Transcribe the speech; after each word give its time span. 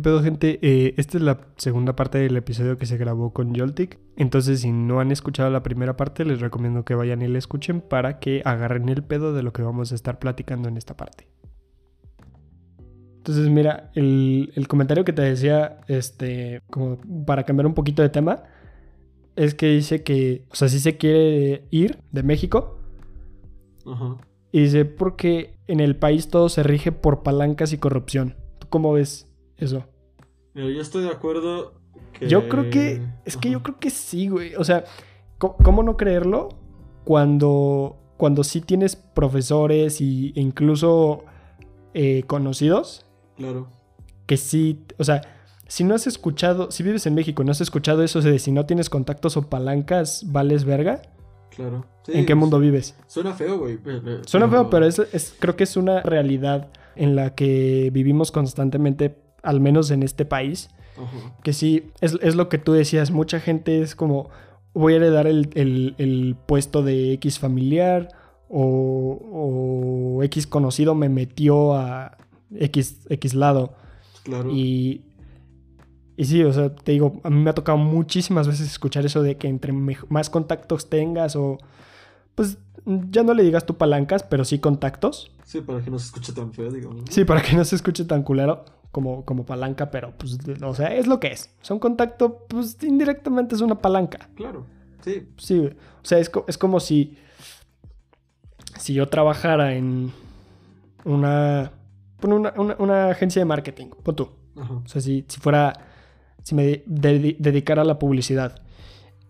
¿Qué 0.00 0.04
pedo, 0.04 0.22
gente? 0.22 0.58
Eh, 0.62 0.94
esta 0.96 1.18
es 1.18 1.22
la 1.22 1.40
segunda 1.58 1.94
parte 1.94 2.16
del 2.16 2.34
episodio 2.34 2.78
que 2.78 2.86
se 2.86 2.96
grabó 2.96 3.34
con 3.34 3.54
Joltik. 3.54 3.98
Entonces, 4.16 4.60
si 4.62 4.72
no 4.72 4.98
han 4.98 5.12
escuchado 5.12 5.50
la 5.50 5.62
primera 5.62 5.98
parte, 5.98 6.24
les 6.24 6.40
recomiendo 6.40 6.86
que 6.86 6.94
vayan 6.94 7.20
y 7.20 7.28
la 7.28 7.36
escuchen 7.36 7.82
para 7.82 8.18
que 8.18 8.40
agarren 8.46 8.88
el 8.88 9.02
pedo 9.04 9.34
de 9.34 9.42
lo 9.42 9.52
que 9.52 9.60
vamos 9.60 9.92
a 9.92 9.94
estar 9.94 10.18
platicando 10.18 10.70
en 10.70 10.78
esta 10.78 10.96
parte. 10.96 11.28
Entonces, 13.18 13.50
mira, 13.50 13.90
el, 13.94 14.50
el 14.54 14.68
comentario 14.68 15.04
que 15.04 15.12
te 15.12 15.20
decía, 15.20 15.80
este, 15.86 16.62
como 16.70 16.98
para 17.26 17.44
cambiar 17.44 17.66
un 17.66 17.74
poquito 17.74 18.00
de 18.00 18.08
tema, 18.08 18.44
es 19.36 19.54
que 19.54 19.66
dice 19.66 20.02
que, 20.02 20.46
o 20.50 20.54
sea, 20.54 20.70
sí 20.70 20.80
se 20.80 20.96
quiere 20.96 21.66
ir 21.70 21.98
de 22.10 22.22
México. 22.22 22.80
Ajá. 23.84 24.16
Y 24.50 24.62
dice, 24.62 24.86
porque 24.86 25.58
en 25.66 25.80
el 25.80 25.94
país 25.94 26.28
todo 26.28 26.48
se 26.48 26.62
rige 26.62 26.90
por 26.90 27.22
palancas 27.22 27.74
y 27.74 27.76
corrupción. 27.76 28.36
¿Tú 28.60 28.66
cómo 28.70 28.94
ves 28.94 29.29
eso? 29.60 29.84
Yo 30.54 30.64
estoy 30.80 31.04
de 31.04 31.10
acuerdo 31.10 31.74
que... 32.12 32.28
Yo 32.28 32.48
creo 32.48 32.70
que, 32.70 33.00
es 33.24 33.36
que 33.36 33.50
yo 33.50 33.62
creo 33.62 33.78
que 33.78 33.90
sí, 33.90 34.28
güey. 34.28 34.54
O 34.56 34.64
sea, 34.64 34.84
¿cómo, 35.38 35.82
no 35.82 35.96
creerlo 35.96 36.48
cuando, 37.04 37.96
cuando 38.16 38.44
sí 38.44 38.60
tienes 38.60 38.96
profesores 38.96 40.00
y, 40.00 40.32
e 40.36 40.40
incluso 40.40 41.24
eh, 41.94 42.22
conocidos 42.26 43.04
Claro. 43.36 43.68
que 44.26 44.36
sí, 44.36 44.84
o 44.98 45.04
sea, 45.04 45.22
si 45.66 45.82
no 45.84 45.94
has 45.94 46.06
escuchado, 46.06 46.70
si 46.70 46.82
vives 46.82 47.06
en 47.06 47.14
México 47.14 47.42
y 47.42 47.46
no 47.46 47.52
has 47.52 47.60
escuchado 47.60 48.02
eso 48.02 48.20
de 48.20 48.38
si 48.38 48.52
no 48.52 48.66
tienes 48.66 48.90
contactos 48.90 49.36
o 49.36 49.48
palancas, 49.48 50.24
vales 50.32 50.64
verga, 50.64 51.02
Claro. 51.56 51.84
Sí, 52.04 52.12
¿en 52.14 52.26
qué 52.26 52.34
mundo 52.36 52.60
vives? 52.60 52.96
Suena 53.08 53.32
feo, 53.34 53.58
güey. 53.58 53.78
Suena 54.24 54.48
feo, 54.48 54.70
pero 54.70 54.86
es, 54.86 54.98
es- 55.12 55.34
creo 55.38 55.56
que 55.56 55.64
es 55.64 55.76
una 55.76 56.00
realidad 56.00 56.68
en 56.94 57.16
la 57.16 57.34
que 57.34 57.90
vivimos 57.92 58.30
constantemente, 58.30 59.16
al 59.42 59.60
menos 59.60 59.90
en 59.90 60.02
este 60.02 60.24
país. 60.24 60.70
Que 61.42 61.52
sí, 61.54 61.90
es, 62.02 62.18
es 62.20 62.34
lo 62.34 62.48
que 62.50 62.58
tú 62.58 62.72
decías, 62.72 63.10
mucha 63.10 63.40
gente 63.40 63.80
es 63.80 63.94
como, 63.94 64.28
voy 64.74 64.92
a 64.92 64.96
heredar 64.96 65.26
el, 65.26 65.48
el- 65.54 65.94
el 65.96 66.36
puesto 66.46 66.82
de 66.82 67.12
X 67.14 67.38
familiar 67.38 68.08
o, 68.48 70.16
o 70.18 70.22
X 70.24 70.46
conocido 70.46 70.94
me 70.94 71.08
metió 71.08 71.74
a 71.74 72.18
X, 72.54 73.00
X 73.08 73.34
lado. 73.34 73.74
Claro. 74.24 74.50
Y, 74.50 75.02
y 76.18 76.24
sí, 76.26 76.42
o 76.42 76.52
sea, 76.52 76.74
te 76.74 76.92
digo, 76.92 77.20
a 77.24 77.30
mí 77.30 77.40
me 77.40 77.48
ha 77.48 77.54
tocado 77.54 77.78
muchísimas 77.78 78.46
veces 78.46 78.66
escuchar 78.70 79.06
eso 79.06 79.22
de 79.22 79.36
que 79.38 79.48
entre 79.48 79.72
más 79.72 80.28
contactos 80.28 80.90
tengas 80.90 81.34
o, 81.36 81.56
pues, 82.34 82.58
ya 83.10 83.22
no 83.22 83.32
le 83.32 83.42
digas 83.42 83.64
tú 83.64 83.76
palancas, 83.78 84.22
pero 84.22 84.44
sí 84.44 84.58
contactos. 84.58 85.30
Sí, 85.44 85.62
para 85.62 85.80
que 85.82 85.90
no 85.90 85.98
se 85.98 86.06
escuche 86.06 86.32
tan 86.34 86.52
feo, 86.52 86.70
digamos. 86.70 87.04
Sí, 87.08 87.24
para 87.24 87.40
que 87.42 87.56
no 87.56 87.64
se 87.64 87.76
escuche 87.76 88.04
tan 88.04 88.22
culero 88.22 88.64
como, 88.92 89.24
como 89.24 89.44
palanca, 89.46 89.90
pero 89.90 90.12
pues, 90.18 90.38
o 90.62 90.74
sea, 90.74 90.88
es 90.94 91.06
lo 91.06 91.20
que 91.20 91.28
es. 91.28 91.54
O 91.62 91.64
sea, 91.64 91.74
un 91.74 91.80
contacto, 91.80 92.46
pues, 92.48 92.76
indirectamente 92.82 93.54
es 93.54 93.60
una 93.60 93.76
palanca. 93.80 94.28
Claro. 94.34 94.66
Sí. 95.02 95.28
Sí, 95.38 95.58
o 95.60 95.70
sea, 96.04 96.18
es, 96.18 96.30
es 96.48 96.58
como 96.58 96.78
si, 96.80 97.16
si 98.78 98.94
yo 98.94 99.08
trabajara 99.08 99.74
en 99.74 100.12
una, 101.04 101.72
una, 102.22 102.52
una- 102.56 102.76
una 102.78 103.10
agencia 103.10 103.40
de 103.40 103.46
marketing, 103.46 103.86
pon 104.02 104.16
tú. 104.16 104.28
Ajá. 104.56 104.74
O 104.74 104.88
sea, 104.88 105.00
si, 105.00 105.24
si 105.28 105.40
fuera, 105.40 105.72
si 106.42 106.54
me 106.54 106.64
de- 106.64 106.84
dedi- 106.86 107.36
dedicara 107.38 107.82
a 107.82 107.84
la 107.84 107.98
publicidad 107.98 108.60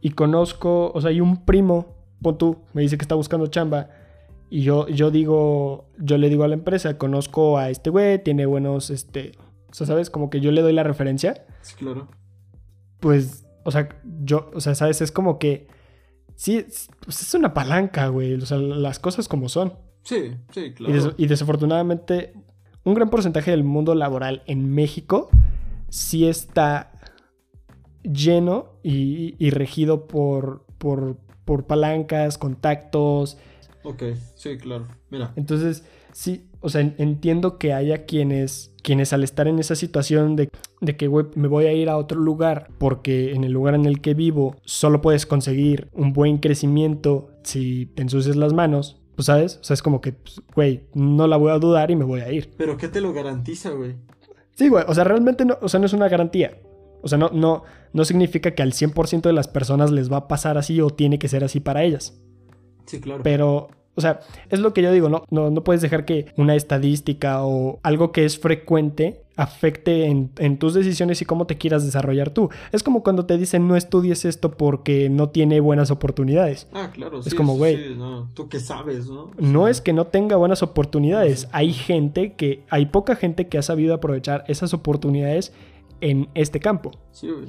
y 0.01 0.11
conozco, 0.11 0.91
o 0.95 1.01
sea, 1.01 1.11
hay 1.11 1.21
un 1.21 1.45
primo, 1.45 1.87
pon 2.23 2.39
tú, 2.39 2.59
me 2.73 2.83
dice 2.83 2.97
que 2.99 3.03
está 3.05 3.15
buscando 3.15 3.47
chamba 3.49 3.91
y 4.49 4.63
yo, 4.63 4.89
yo 4.89 5.11
digo, 5.11 5.87
yo 5.99 6.19
le 6.19 6.29
digo 6.29 6.43
a 6.45 6.49
la 6.49 6.55
empresa, 6.55 6.99
conozco 6.99 7.59
a 7.59 7.71
este 7.71 7.91
güey, 7.91 8.23
tiene 8.23 8.47
buenos, 8.47 8.91
este, 8.91 9.33
o 9.71 9.75
sea, 9.75 9.87
¿sabes? 9.87 10.11
Como 10.11 10.31
que 10.31 10.41
yo 10.41 10.51
le 10.53 10.63
doy 10.63 10.73
la 10.73 10.83
referencia, 10.83 11.47
Sí, 11.63 11.75
claro. 11.77 12.09
pues, 13.01 13.47
o 13.65 13.71
sea, 13.71 13.89
yo, 14.23 14.51
o 14.55 14.61
sea, 14.61 14.75
¿sabes? 14.75 15.01
Es 15.01 15.13
como 15.13 15.39
que, 15.39 15.69
sí, 16.35 16.57
es, 16.57 16.89
pues 17.05 17.21
es 17.23 17.35
una 17.35 17.55
palanca, 17.55 18.09
güey, 18.09 18.35
o 18.35 18.47
sea, 18.47 18.59
las 18.59 18.99
cosas 18.99 19.29
como 19.29 19.49
son. 19.49 19.75
Sí, 20.03 20.35
sí, 20.53 20.61
Y, 20.61 20.73
claro. 20.75 20.93
des- 20.95 21.15
y 21.19 21.27
desafortunadamente, 21.27 22.33
un 22.85 22.95
gran 22.95 23.11
porcentaje 23.11 23.51
del 23.51 23.65
mundo 23.65 23.95
laboral 23.95 24.43
en 24.47 24.75
México 24.75 25.29
sí 25.91 26.27
está 26.27 26.93
lleno 28.03 28.79
y, 28.83 29.35
y 29.39 29.51
regido 29.51 30.07
por, 30.07 30.65
por, 30.79 31.19
por 31.45 31.67
palancas, 31.67 32.39
contactos. 32.39 33.37
Ok, 33.83 34.03
sí, 34.37 34.57
claro. 34.59 34.87
Mira. 35.11 35.33
Entonces, 35.37 35.85
sí, 36.13 36.50
o 36.61 36.69
sea, 36.69 36.81
en- 36.83 36.95
entiendo 36.99 37.59
que 37.59 37.73
haya 37.73 38.05
quienes, 38.07 38.73
quienes 38.83 39.13
al 39.13 39.25
estar 39.25 39.49
en 39.49 39.59
esa 39.59 39.75
situación 39.75 40.37
de, 40.37 40.51
de 40.81 40.97
que, 40.97 41.07
güey, 41.09 41.27
me 41.35 41.49
voy 41.49 41.67
a 41.67 41.73
ir 41.73 41.89
a 41.89 41.97
otro 41.97 42.19
lugar 42.21 42.69
porque 42.79 43.33
en 43.35 43.45
el 43.45 43.53
lugar 43.53 43.75
en 43.75 43.87
el 43.87 44.01
que 44.01 44.15
vivo 44.15 44.57
solo 44.65 45.01
puedes 45.01 45.27
conseguir 45.27 45.89
un 45.93 46.13
buen 46.13 46.39
crecimiento 46.39 47.31
si 47.43 47.87
te 47.95 48.03
ensucias 48.03 48.37
las 48.37 48.53
manos, 48.53 49.01
pues, 49.17 49.27
¿sabes? 49.27 49.59
O 49.61 49.65
sea, 49.65 49.75
es 49.75 49.83
como 49.83 50.01
que, 50.01 50.13
pues, 50.13 50.41
güey, 50.55 50.85
no 50.95 51.27
la 51.27 51.37
voy 51.37 51.51
a 51.53 51.59
dudar 51.59 51.91
y 51.91 51.97
me 51.97 52.05
voy 52.05 52.21
a 52.21 52.33
ir. 52.33 52.51
Pero 52.57 52.77
¿qué 52.77 52.89
te 52.89 53.01
lo 53.01 53.13
garantiza, 53.13 53.71
güey? 53.71 53.95
Sí, 54.55 54.69
güey, 54.69 54.85
o 54.87 54.95
sea, 54.95 55.05
realmente 55.05 55.45
no, 55.45 55.59
o 55.63 55.69
sea, 55.69 55.81
no 55.81 55.87
es 55.87 55.93
una 55.93 56.09
garantía. 56.09 56.59
O 57.03 57.09
sea, 57.09 57.17
no, 57.17 57.31
no, 57.33 57.63
no 57.95 58.05
significa 58.05 58.55
que 58.55 58.63
al 58.63 58.73
100% 58.75 59.23
de 59.23 59.33
las 59.33 59.49
personas 59.49 59.91
les 59.91 60.13
va 60.13 60.19
a 60.19 60.29
pasar 60.29 60.59
así 60.59 60.83
o 60.83 60.91
tiene 60.91 61.19
que 61.19 61.29
ser 61.29 61.43
así 61.45 61.59
para 61.61 61.83
ellas. 61.83 62.21
Sí, 62.85 63.01
claro. 63.01 63.23
Pero, 63.23 63.69
o 64.01 64.03
sea, 64.03 64.21
es 64.49 64.59
lo 64.61 64.73
que 64.75 64.83
yo 64.83 64.91
digo, 64.93 65.09
¿no? 65.09 65.25
No, 65.31 65.51
no 65.51 65.63
puedes 65.63 65.83
dejar 65.83 66.05
que 66.05 66.27
una 66.37 66.55
estadística 66.57 67.45
o 67.45 67.79
algo 67.83 68.11
que 68.13 68.25
es 68.25 68.39
frecuente 68.39 69.23
afecte 69.37 70.05
en, 70.07 70.31
en 70.39 70.59
tus 70.59 70.75
decisiones 70.75 71.23
y 71.23 71.25
cómo 71.25 71.47
te 71.47 71.57
quieras 71.57 71.85
desarrollar 71.85 72.31
tú. 72.31 72.51
Es 72.73 72.83
como 72.83 73.03
cuando 73.03 73.25
te 73.25 73.39
dicen 73.39 73.67
no 73.69 73.77
estudies 73.77 74.25
esto 74.27 74.51
porque 74.51 75.09
no 75.09 75.31
tiene 75.31 75.61
buenas 75.61 75.91
oportunidades. 75.91 76.67
Ah, 76.75 76.91
claro. 76.93 77.21
Es 77.21 77.27
sí, 77.27 77.37
como, 77.37 77.57
güey. 77.57 77.77
sí, 77.77 77.95
no. 77.97 78.29
Tú 78.35 78.49
qué 78.51 78.61
sabes, 78.61 79.09
¿no? 79.09 79.31
No 79.39 79.65
Sí. 79.67 79.71
es 79.71 79.81
que 79.81 79.93
no 79.95 80.07
tenga 80.09 80.37
buenas 80.37 80.63
oportunidades. 80.63 81.49
Hay 81.53 81.73
gente 81.73 82.35
que, 82.35 82.65
hay 82.69 82.87
poca 82.87 83.17
gente 83.17 83.49
que 83.49 83.57
ha 83.57 83.63
sabido 83.63 83.95
aprovechar 83.95 84.45
esas 84.49 84.75
oportunidades 84.75 85.55
en 86.03 86.29
este 86.35 86.61
campo. 86.61 86.91
Sí, 87.13 87.29
güey. 87.31 87.47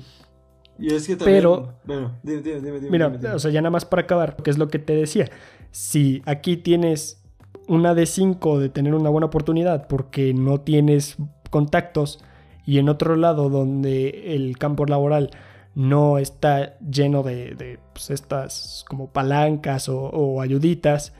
Y 0.80 0.94
es 0.94 1.06
que 1.06 1.16
también... 1.16 1.40
Pero- 1.40 1.74
Bueno, 1.86 2.14
dime, 2.24 2.42
dime, 2.42 2.60
dime. 2.62 2.80
dime, 2.80 2.90
Mira, 2.90 3.10
dime. 3.10 3.34
o 3.34 3.40
sea, 3.40 3.52
ya 3.52 3.62
nada 3.62 3.70
más 3.70 3.86
para 3.86 4.04
acabar, 4.04 4.38
que 4.38 4.50
es 4.50 4.58
lo 4.58 4.70
que 4.70 4.80
te 4.80 4.96
decía. 4.96 5.30
Si 5.72 6.22
aquí 6.26 6.58
tienes 6.58 7.24
una 7.68 7.94
de 7.94 8.06
5 8.06 8.60
de 8.60 8.70
tener 8.70 8.94
una 8.94 9.10
buena 9.10 9.28
oportunidad 9.28 9.88
porque 9.88 10.34
no 10.34 10.60
tienes 10.60 11.18
contactos 11.50 12.24
y 12.66 12.78
en 12.80 12.90
otro 12.90 13.16
lado 13.16 13.50
donde 13.50 14.36
el 14.36 14.58
campo 14.58 14.86
laboral 14.86 15.32
no 15.74 16.18
está 16.18 16.78
lleno 16.80 17.24
de, 17.24 17.80
pues, 17.94 18.10
estas 18.10 18.86
como 18.88 19.12
palancas 19.12 19.88
o, 19.90 20.42
ayuditas 20.42 21.14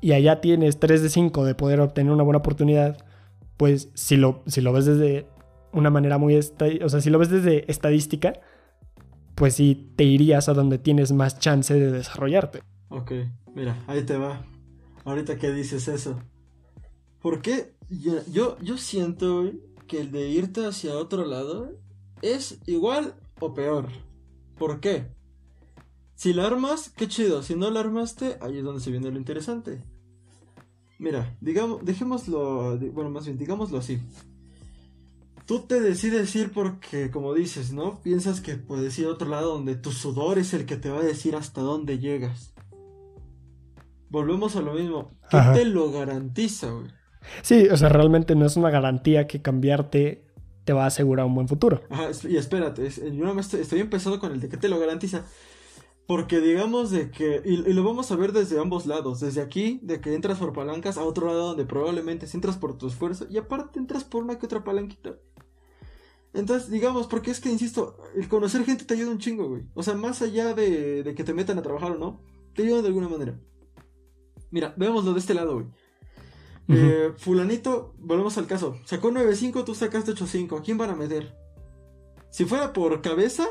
y 0.00 0.12
allá 0.12 0.40
tienes 0.40 0.78
3 0.78 1.02
de 1.02 1.08
5 1.08 1.44
de 1.44 1.54
poder 1.54 1.80
obtener 1.80 2.12
una 2.12 2.22
buena 2.22 2.38
oportunidad, 2.38 2.96
pues 3.56 3.90
si 3.94 4.16
lo, 4.16 4.42
si 4.46 4.60
lo 4.60 4.72
ves 4.72 4.86
desde 4.86 5.26
una 5.72 5.90
manera 5.90 6.18
muy, 6.18 6.36
o 6.36 6.88
sea, 6.88 7.00
si 7.00 7.10
lo 7.10 7.18
ves 7.18 7.30
desde 7.30 7.70
estadística, 7.70 8.34
pues 9.34 9.54
sí 9.54 9.92
te 9.96 10.04
irías 10.04 10.48
a 10.48 10.54
donde 10.54 10.78
tienes 10.78 11.12
más 11.12 11.38
chance 11.38 11.74
de 11.74 11.90
desarrollarte. 11.90 12.60
Ok, 12.90 13.12
mira, 13.54 13.82
ahí 13.86 14.02
te 14.04 14.16
va. 14.16 14.46
Ahorita 15.04 15.38
que 15.38 15.52
dices 15.52 15.88
eso. 15.88 16.18
¿Por 17.20 17.42
qué? 17.42 17.74
Yo, 17.90 18.58
yo, 18.60 18.78
siento 18.78 19.50
que 19.86 20.00
el 20.00 20.10
de 20.10 20.28
irte 20.28 20.66
hacia 20.66 20.96
otro 20.96 21.24
lado 21.24 21.72
es 22.22 22.60
igual 22.66 23.14
o 23.40 23.54
peor. 23.54 23.88
¿Por 24.56 24.80
qué? 24.80 25.08
Si 26.14 26.32
la 26.32 26.46
armas, 26.46 26.90
qué 26.90 27.08
chido. 27.08 27.42
Si 27.42 27.54
no 27.54 27.70
la 27.70 27.80
armaste, 27.80 28.38
ahí 28.40 28.58
es 28.58 28.64
donde 28.64 28.80
se 28.80 28.90
viene 28.90 29.10
lo 29.10 29.18
interesante. 29.18 29.82
Mira, 30.98 31.36
digamos, 31.40 31.84
dejémoslo, 31.84 32.78
bueno, 32.92 33.10
más 33.10 33.24
bien, 33.24 33.38
digámoslo 33.38 33.78
así. 33.78 34.00
Tú 35.46 35.60
te 35.60 35.80
decides 35.80 36.34
ir 36.36 36.52
porque, 36.52 37.10
como 37.10 37.32
dices, 37.32 37.72
¿no? 37.72 38.02
Piensas 38.02 38.40
que 38.40 38.56
puedes 38.56 38.98
ir 38.98 39.06
a 39.06 39.10
otro 39.10 39.28
lado 39.28 39.54
donde 39.54 39.76
tu 39.76 39.92
sudor 39.92 40.38
es 40.38 40.52
el 40.52 40.66
que 40.66 40.76
te 40.76 40.90
va 40.90 40.98
a 40.98 41.04
decir 41.04 41.36
hasta 41.36 41.62
dónde 41.62 41.98
llegas. 41.98 42.52
Volvemos 44.10 44.56
a 44.56 44.62
lo 44.62 44.72
mismo. 44.74 45.10
¿Qué 45.30 45.36
Ajá. 45.36 45.52
te 45.52 45.64
lo 45.64 45.90
garantiza, 45.90 46.70
güey? 46.70 46.86
Sí, 47.42 47.68
o 47.68 47.76
sea, 47.76 47.88
realmente 47.88 48.34
no 48.34 48.46
es 48.46 48.56
una 48.56 48.70
garantía 48.70 49.26
que 49.26 49.42
cambiarte 49.42 50.24
te 50.64 50.72
va 50.72 50.84
a 50.84 50.86
asegurar 50.88 51.26
un 51.26 51.34
buen 51.34 51.48
futuro. 51.48 51.82
Ajá, 51.90 52.10
y 52.28 52.36
espérate, 52.36 52.86
es- 52.86 53.02
yo 53.02 53.34
me 53.34 53.40
estoy, 53.40 53.60
estoy 53.60 53.80
empezando 53.80 54.18
con 54.20 54.32
el 54.32 54.40
de 54.40 54.48
qué 54.48 54.56
te 54.56 54.68
lo 54.68 54.78
garantiza. 54.78 55.24
Porque 56.06 56.40
digamos 56.40 56.90
de 56.90 57.10
que, 57.10 57.42
y, 57.44 57.68
y 57.68 57.72
lo 57.74 57.84
vamos 57.84 58.10
a 58.10 58.16
ver 58.16 58.32
desde 58.32 58.58
ambos 58.58 58.86
lados, 58.86 59.20
desde 59.20 59.42
aquí, 59.42 59.78
de 59.82 60.00
que 60.00 60.14
entras 60.14 60.38
por 60.38 60.54
palancas, 60.54 60.96
a 60.96 61.04
otro 61.04 61.26
lado 61.26 61.48
donde 61.48 61.66
probablemente 61.66 62.26
si 62.26 62.36
entras 62.38 62.56
por 62.56 62.78
tu 62.78 62.86
esfuerzo, 62.88 63.26
y 63.28 63.36
aparte 63.36 63.78
entras 63.78 64.04
por 64.04 64.22
una 64.22 64.38
que 64.38 64.46
otra 64.46 64.64
palanquita. 64.64 65.16
Entonces, 66.34 66.70
digamos, 66.70 67.06
porque 67.08 67.30
es 67.30 67.40
que, 67.40 67.50
insisto, 67.50 67.96
el 68.14 68.28
conocer 68.28 68.64
gente 68.64 68.84
te 68.84 68.94
ayuda 68.94 69.10
un 69.10 69.18
chingo, 69.18 69.48
güey. 69.48 69.62
O 69.74 69.82
sea, 69.82 69.94
más 69.94 70.22
allá 70.22 70.54
de, 70.54 71.02
de 71.02 71.14
que 71.14 71.24
te 71.24 71.34
metan 71.34 71.58
a 71.58 71.62
trabajar 71.62 71.92
o 71.92 71.98
no, 71.98 72.22
te 72.54 72.62
ayuda 72.62 72.82
de 72.82 72.88
alguna 72.88 73.08
manera. 73.08 73.38
Mira, 74.50 74.74
veámoslo 74.76 75.12
de 75.12 75.20
este 75.20 75.34
lado, 75.34 75.54
güey. 75.54 75.66
Eh, 76.68 77.12
fulanito, 77.16 77.94
volvemos 77.98 78.36
al 78.36 78.46
caso. 78.46 78.76
Sacó 78.84 79.10
9.5, 79.10 79.64
tú 79.64 79.74
sacaste 79.74 80.12
8.5. 80.12 80.58
¿A 80.58 80.62
quién 80.62 80.76
van 80.76 80.90
a 80.90 80.96
meter? 80.96 81.34
Si 82.30 82.44
fuera 82.44 82.74
por 82.74 83.00
cabeza, 83.00 83.46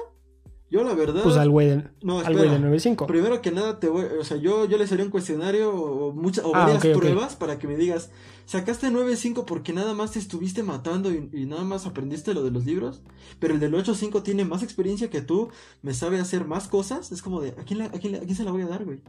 yo 0.70 0.84
la 0.84 0.94
verdad... 0.94 1.24
Pues 1.24 1.38
al 1.38 1.50
güey 1.50 1.68
de, 1.68 1.84
No, 2.04 2.20
al 2.20 2.34
güey 2.34 2.50
de 2.50 2.56
espera. 2.56 2.70
9.5. 2.70 3.08
Primero 3.08 3.42
que 3.42 3.52
nada, 3.52 3.80
te 3.80 3.90
voy, 3.90 4.06
o 4.20 4.24
sea, 4.24 4.38
yo, 4.38 4.66
yo 4.66 4.78
les 4.78 4.92
haría 4.92 5.06
un 5.06 5.12
cuestionario 5.12 5.74
o, 5.74 6.14
muchas 6.14 6.46
o 6.46 6.54
Ah, 6.54 6.68
varias 6.68 6.86
pruebas 6.96 7.36
para 7.36 7.58
que 7.58 7.68
me 7.68 7.76
digas, 7.76 8.12
sacaste 8.46 8.88
9.5 8.90 9.46
porque 9.46 9.74
nada 9.74 9.96
más 9.96 10.12
te 10.12 10.20
estuviste 10.20 10.62
matando 10.62 11.12
y, 11.12 11.30
y 11.34 11.46
nada 11.46 11.64
más 11.64 11.88
aprendiste 11.88 12.36
lo 12.36 12.44
de 12.44 12.52
los 12.52 12.66
libros, 12.66 13.02
pero 13.40 13.56
el 13.56 13.60
del 13.60 13.74
8.5 13.74 14.22
tiene 14.22 14.46
más 14.46 14.62
experiencia 14.62 15.10
que 15.10 15.22
tú, 15.22 15.50
me 15.82 15.94
sabe 15.94 16.20
hacer 16.20 16.46
más 16.46 16.68
cosas, 16.68 17.12
es 17.12 17.22
como 17.24 17.42
de, 17.42 17.50
¿a 17.52 17.64
quién, 17.64 17.82
a 17.82 17.90
quién, 17.90 18.16
a 18.16 18.20
quién 18.20 18.36
se 18.36 18.44
la 18.44 18.52
voy 18.52 18.62
a 18.62 18.68
dar, 18.68 18.86
güey? 18.86 19.02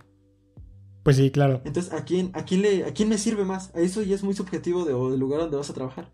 Pues 1.03 1.17
sí, 1.17 1.31
claro. 1.31 1.63
Entonces, 1.65 1.93
¿a 1.93 2.05
quién, 2.05 2.31
a 2.35 2.45
quién 2.45 2.63
le, 2.63 2.85
a 2.85 2.93
quién 2.93 3.09
me 3.09 3.19
sirve 3.19 3.45
más? 3.45 3.75
A 3.75 3.81
eso 3.81 4.03
ya 4.03 4.15
es 4.15 4.23
muy 4.23 4.35
subjetivo 4.35 4.85
de, 4.85 4.93
del 5.11 5.21
lugar 5.21 5.41
donde 5.41 5.57
vas 5.57 5.71
a 5.71 5.75
trabajar. 5.75 6.13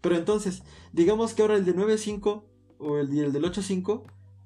Pero 0.00 0.16
entonces, 0.16 0.62
digamos 0.92 1.34
que 1.34 1.42
ahora 1.42 1.56
el 1.56 1.64
de 1.64 1.74
9.5 1.74 2.44
o 2.78 2.98
el, 2.98 3.18
el 3.18 3.32
del 3.32 3.44
8.5, 3.44 4.02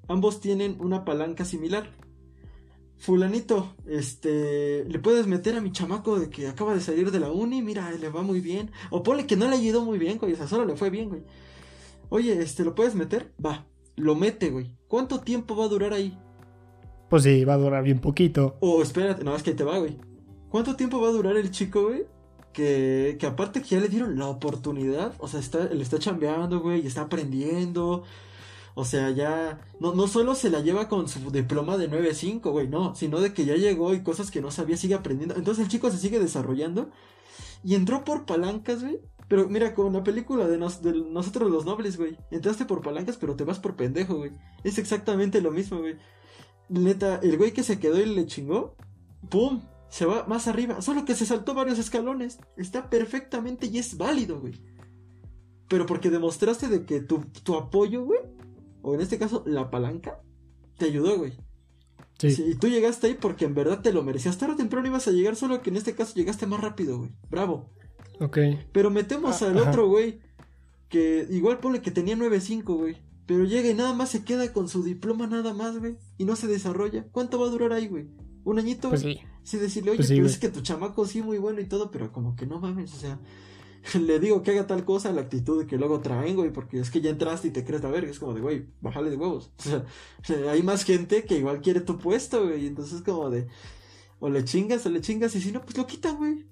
ambos 0.09 0.41
tienen 0.41 0.77
una 0.81 1.05
palanca 1.05 1.45
similar. 1.45 1.97
Fulanito, 2.99 3.75
este, 3.87 4.85
le 4.85 4.99
puedes 4.99 5.27
meter 5.27 5.57
a 5.57 5.63
mi 5.63 5.73
chamaco 5.73 6.21
de 6.21 6.29
que 6.29 6.49
acaba 6.49 6.75
de 6.75 6.83
salir 6.83 7.11
de 7.11 7.19
la 7.19 7.31
uni, 7.31 7.63
mira, 7.63 7.91
le 7.93 8.11
va 8.11 8.23
muy 8.23 8.41
bien. 8.41 8.71
O 8.91 9.03
ponle 9.03 9.27
que 9.27 9.37
no 9.37 9.49
le 9.49 9.57
ayudó 9.57 9.85
muy 9.85 9.99
bien, 9.99 10.19
güey, 10.19 10.35
o 10.35 10.37
sea, 10.37 10.47
solo 10.47 10.67
le 10.67 10.77
fue 10.77 10.91
bien, 10.91 11.09
güey. 11.09 11.23
Oye, 12.11 12.43
este, 12.43 12.63
¿lo 12.63 12.75
puedes 12.75 12.95
meter? 12.95 13.33
Va, 13.45 13.67
lo 13.97 14.15
mete, 14.15 14.51
güey. 14.51 14.77
¿Cuánto 14.87 15.21
tiempo 15.21 15.57
va 15.57 15.65
a 15.65 15.69
durar 15.69 15.95
ahí? 15.95 16.19
Pues 17.11 17.25
sí, 17.25 17.45
va 17.45 17.55
a 17.55 17.59
durar 17.59 17.83
bien 17.83 17.99
poquito. 17.99 18.57
O 18.61 18.81
espérate, 18.83 19.25
no, 19.25 19.35
es 19.35 19.43
que 19.43 19.53
te 19.53 19.65
va, 19.65 19.79
güey. 19.79 19.99
¿Cuánto 20.49 20.77
tiempo 20.77 21.01
va 21.01 21.09
a 21.09 21.13
durar 21.13 21.37
el 21.37 21.51
chico, 21.51 21.83
güey? 21.89 22.07
Que, 22.53 23.17
que 23.19 23.27
aparte 23.27 23.63
que 23.63 23.69
ya 23.69 23.81
le 23.81 23.89
dieron 23.89 24.17
la 24.17 24.29
oportunidad, 24.29 25.15
o 25.19 25.27
sea, 25.27 25.41
está, 25.41 25.65
le 25.65 25.83
está 25.83 25.99
chambeando, 25.99 26.61
güey, 26.61 26.83
y 26.83 26.87
está 26.87 27.03
aprendiendo. 27.03 28.05
O 28.75 28.85
sea, 28.85 29.11
ya 29.11 29.61
no, 29.81 29.93
no 29.93 30.07
solo 30.07 30.37
se 30.37 30.51
la 30.51 30.61
lleva 30.61 30.89
con 30.89 31.09
su 31.09 31.33
diploma 31.33 31.77
de 31.77 31.91
9.5, 31.91 32.51
güey, 32.53 32.69
no, 32.69 32.95
sino 32.95 33.21
de 33.21 33.35
que 33.35 33.45
ya 33.45 33.57
llegó 33.57 33.93
y 33.93 34.05
cosas 34.05 34.31
que 34.31 34.41
no 34.41 34.53
sabía 34.53 34.77
sigue 34.77 34.95
aprendiendo. 34.95 35.35
Entonces 35.35 35.65
el 35.65 35.71
chico 35.71 35.91
se 35.91 35.99
sigue 35.99 36.21
desarrollando 36.21 36.91
y 37.65 37.75
entró 37.75 38.05
por 38.05 38.25
palancas, 38.25 38.83
güey. 38.83 39.01
Pero 39.29 39.49
mira, 39.49 39.75
con 39.75 39.93
la 39.93 40.05
película 40.05 40.47
de, 40.47 40.59
de 40.59 41.05
Nosotros 41.11 41.51
los 41.51 41.65
Nobles, 41.65 41.97
güey. 41.97 42.17
Entraste 42.31 42.67
por 42.67 42.83
palancas, 42.83 43.17
pero 43.17 43.35
te 43.37 43.45
vas 43.45 43.59
por 43.59 43.77
pendejo, 43.77 44.17
güey. 44.17 44.33
Es 44.65 44.79
exactamente 44.79 45.41
lo 45.41 45.51
mismo, 45.51 45.79
güey. 45.79 45.97
Neta, 46.71 47.17
el 47.23 47.37
güey 47.37 47.53
que 47.53 47.63
se 47.63 47.79
quedó 47.79 48.01
y 48.01 48.07
le 48.07 48.27
chingó, 48.27 48.77
¡pum! 49.29 49.61
Se 49.89 50.07
va 50.07 50.25
más 50.27 50.47
arriba. 50.47 50.81
Solo 50.83 51.05
que 51.05 51.15
se 51.17 51.27
saltó 51.27 51.53
varios 51.53 51.79
escalones. 51.79 52.39
Está 52.57 52.89
perfectamente 52.89 53.67
y 53.67 53.79
es 53.79 53.97
válido, 53.99 54.41
güey. 54.41 54.55
Pero 55.69 55.85
porque 55.87 56.11
demostraste 56.11 56.69
de 56.69 56.85
que 56.85 57.01
tu, 57.01 57.25
tu 57.43 57.57
apoyo, 57.57 58.05
güey, 58.05 58.21
o 58.83 58.95
en 58.95 59.01
este 59.01 59.19
caso 59.19 59.43
la 59.47 59.71
palanca, 59.71 60.21
te 60.79 60.87
ayudó, 60.87 61.19
güey. 61.19 61.33
Sí. 62.19 62.31
Sí, 62.33 62.45
y 62.51 62.55
tú 62.55 62.69
llegaste 62.69 63.07
ahí 63.09 63.15
porque 63.21 63.45
en 63.47 63.55
verdad 63.55 63.81
te 63.81 63.93
lo 63.93 64.03
merecías. 64.03 64.39
Tarde 64.39 64.55
o 64.55 64.57
temprano 64.57 64.87
ibas 64.87 65.09
a 65.09 65.11
llegar, 65.13 65.37
solo 65.37 65.63
que 65.63 65.71
en 65.71 65.77
este 65.77 65.95
caso 65.95 66.15
llegaste 66.15 66.47
más 66.47 66.61
rápido, 66.61 66.99
güey. 66.99 67.11
Bravo. 67.31 67.71
Ok. 68.21 68.39
Pero 68.73 68.91
metemos 68.91 69.43
Ah, 69.43 69.47
al 69.49 69.59
ajá. 69.59 69.71
otro, 69.71 69.89
güey, 69.89 70.21
que 70.89 71.27
igual 71.31 71.59
pone 71.59 71.81
que 71.83 71.91
tenía 71.91 72.17
9.5, 72.17 72.63
güey. 72.77 72.97
Pero 73.31 73.45
llega 73.45 73.71
y 73.71 73.75
nada 73.75 73.95
más 73.95 74.09
se 74.09 74.25
queda 74.25 74.53
con 74.53 74.67
su 74.69 74.83
diploma 74.83 75.29
nada 75.29 75.55
más, 75.55 75.79
güey. 75.79 75.97
Y 76.19 76.25
no 76.25 76.35
se 76.35 76.49
desarrolla. 76.49 77.07
¿Cuánto 77.13 77.39
va 77.39 77.47
a 77.47 77.51
durar 77.51 77.73
ahí, 77.73 77.87
güey? 77.87 78.09
¿Un 78.43 78.59
añito? 78.59 78.89
Pues 78.89 79.03
sí. 79.03 79.21
Sí, 79.45 79.57
decirle, 79.59 79.93
oye, 79.93 79.99
Pues 79.99 80.09
sí, 80.09 80.15
pero 80.15 80.25
güey. 80.25 80.35
es 80.35 80.41
que 80.41 80.49
tu 80.49 80.63
chamaco 80.63 81.07
sí 81.07 81.23
muy 81.23 81.39
bueno 81.39 81.61
y 81.61 81.67
todo, 81.67 81.93
pero 81.93 82.11
como 82.11 82.35
que 82.35 82.47
no 82.47 82.59
mames, 82.59 82.93
o 82.93 82.97
sea, 82.97 83.21
le 84.01 84.19
digo 84.19 84.43
que 84.43 84.51
haga 84.51 84.67
tal 84.67 84.85
cosa, 84.85 85.13
la 85.13 85.21
actitud 85.21 85.65
que 85.67 85.79
luego 85.79 86.01
traen, 86.01 86.35
güey, 86.35 86.53
porque 86.53 86.81
es 86.81 86.91
que 86.91 87.01
ya 87.01 87.11
entraste 87.11 87.47
y 87.47 87.51
te 87.53 87.65
crees 87.65 87.85
la 87.85 87.91
verga, 87.91 88.11
es 88.11 88.19
como 88.19 88.35
de, 88.35 88.41
güey, 88.41 88.67
bájale 88.81 89.11
de 89.11 89.17
huevos. 89.17 89.53
O 90.23 90.25
sea, 90.25 90.51
hay 90.51 90.65
más 90.65 90.83
gente 90.83 91.23
que 91.25 91.39
igual 91.39 91.61
quiere 91.61 91.83
tu 91.83 91.99
puesto, 91.99 92.45
güey, 92.45 92.67
entonces 92.67 93.01
como 93.03 93.31
de, 93.31 93.47
o 94.19 94.29
le 94.29 94.45
chingas 94.45 94.85
o 94.87 94.91
le 94.91 95.03
chingas 95.03 95.37
y 95.37 95.41
si 95.41 95.53
no, 95.53 95.63
pues 95.63 95.79
lo 95.79 95.87
quitan, 95.87 96.17
güey. 96.17 96.47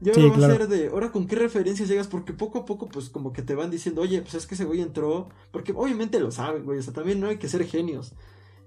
Y 0.00 0.10
ahora 0.10 0.22
Sí, 0.22 0.28
va 0.28 0.36
claro. 0.36 0.54
a 0.54 0.56
ser 0.58 0.68
de, 0.68 0.88
ahora 0.88 1.10
con 1.12 1.26
qué 1.26 1.36
referencias 1.36 1.88
llegas, 1.88 2.06
porque 2.08 2.32
poco 2.32 2.58
a 2.58 2.64
poco, 2.64 2.88
pues 2.88 3.10
como 3.10 3.32
que 3.32 3.42
te 3.42 3.54
van 3.54 3.70
diciendo, 3.70 4.02
oye, 4.02 4.20
pues 4.22 4.34
es 4.34 4.46
que 4.46 4.54
ese 4.54 4.64
güey 4.64 4.80
entró, 4.80 5.28
porque 5.50 5.72
obviamente 5.72 6.20
lo 6.20 6.30
saben, 6.30 6.64
güey, 6.64 6.78
o 6.78 6.82
sea, 6.82 6.92
también 6.92 7.20
no 7.20 7.26
hay 7.28 7.38
que 7.38 7.48
ser 7.48 7.64
genios. 7.66 8.14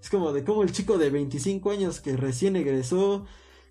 Es 0.02 0.10
como 0.10 0.34
de 0.34 0.44
como 0.44 0.64
el 0.64 0.72
chico 0.72 0.98
de 0.98 1.10
25 1.10 1.72
años 1.72 2.00
que 2.02 2.18
recién 2.18 2.56
egresó, 2.56 3.26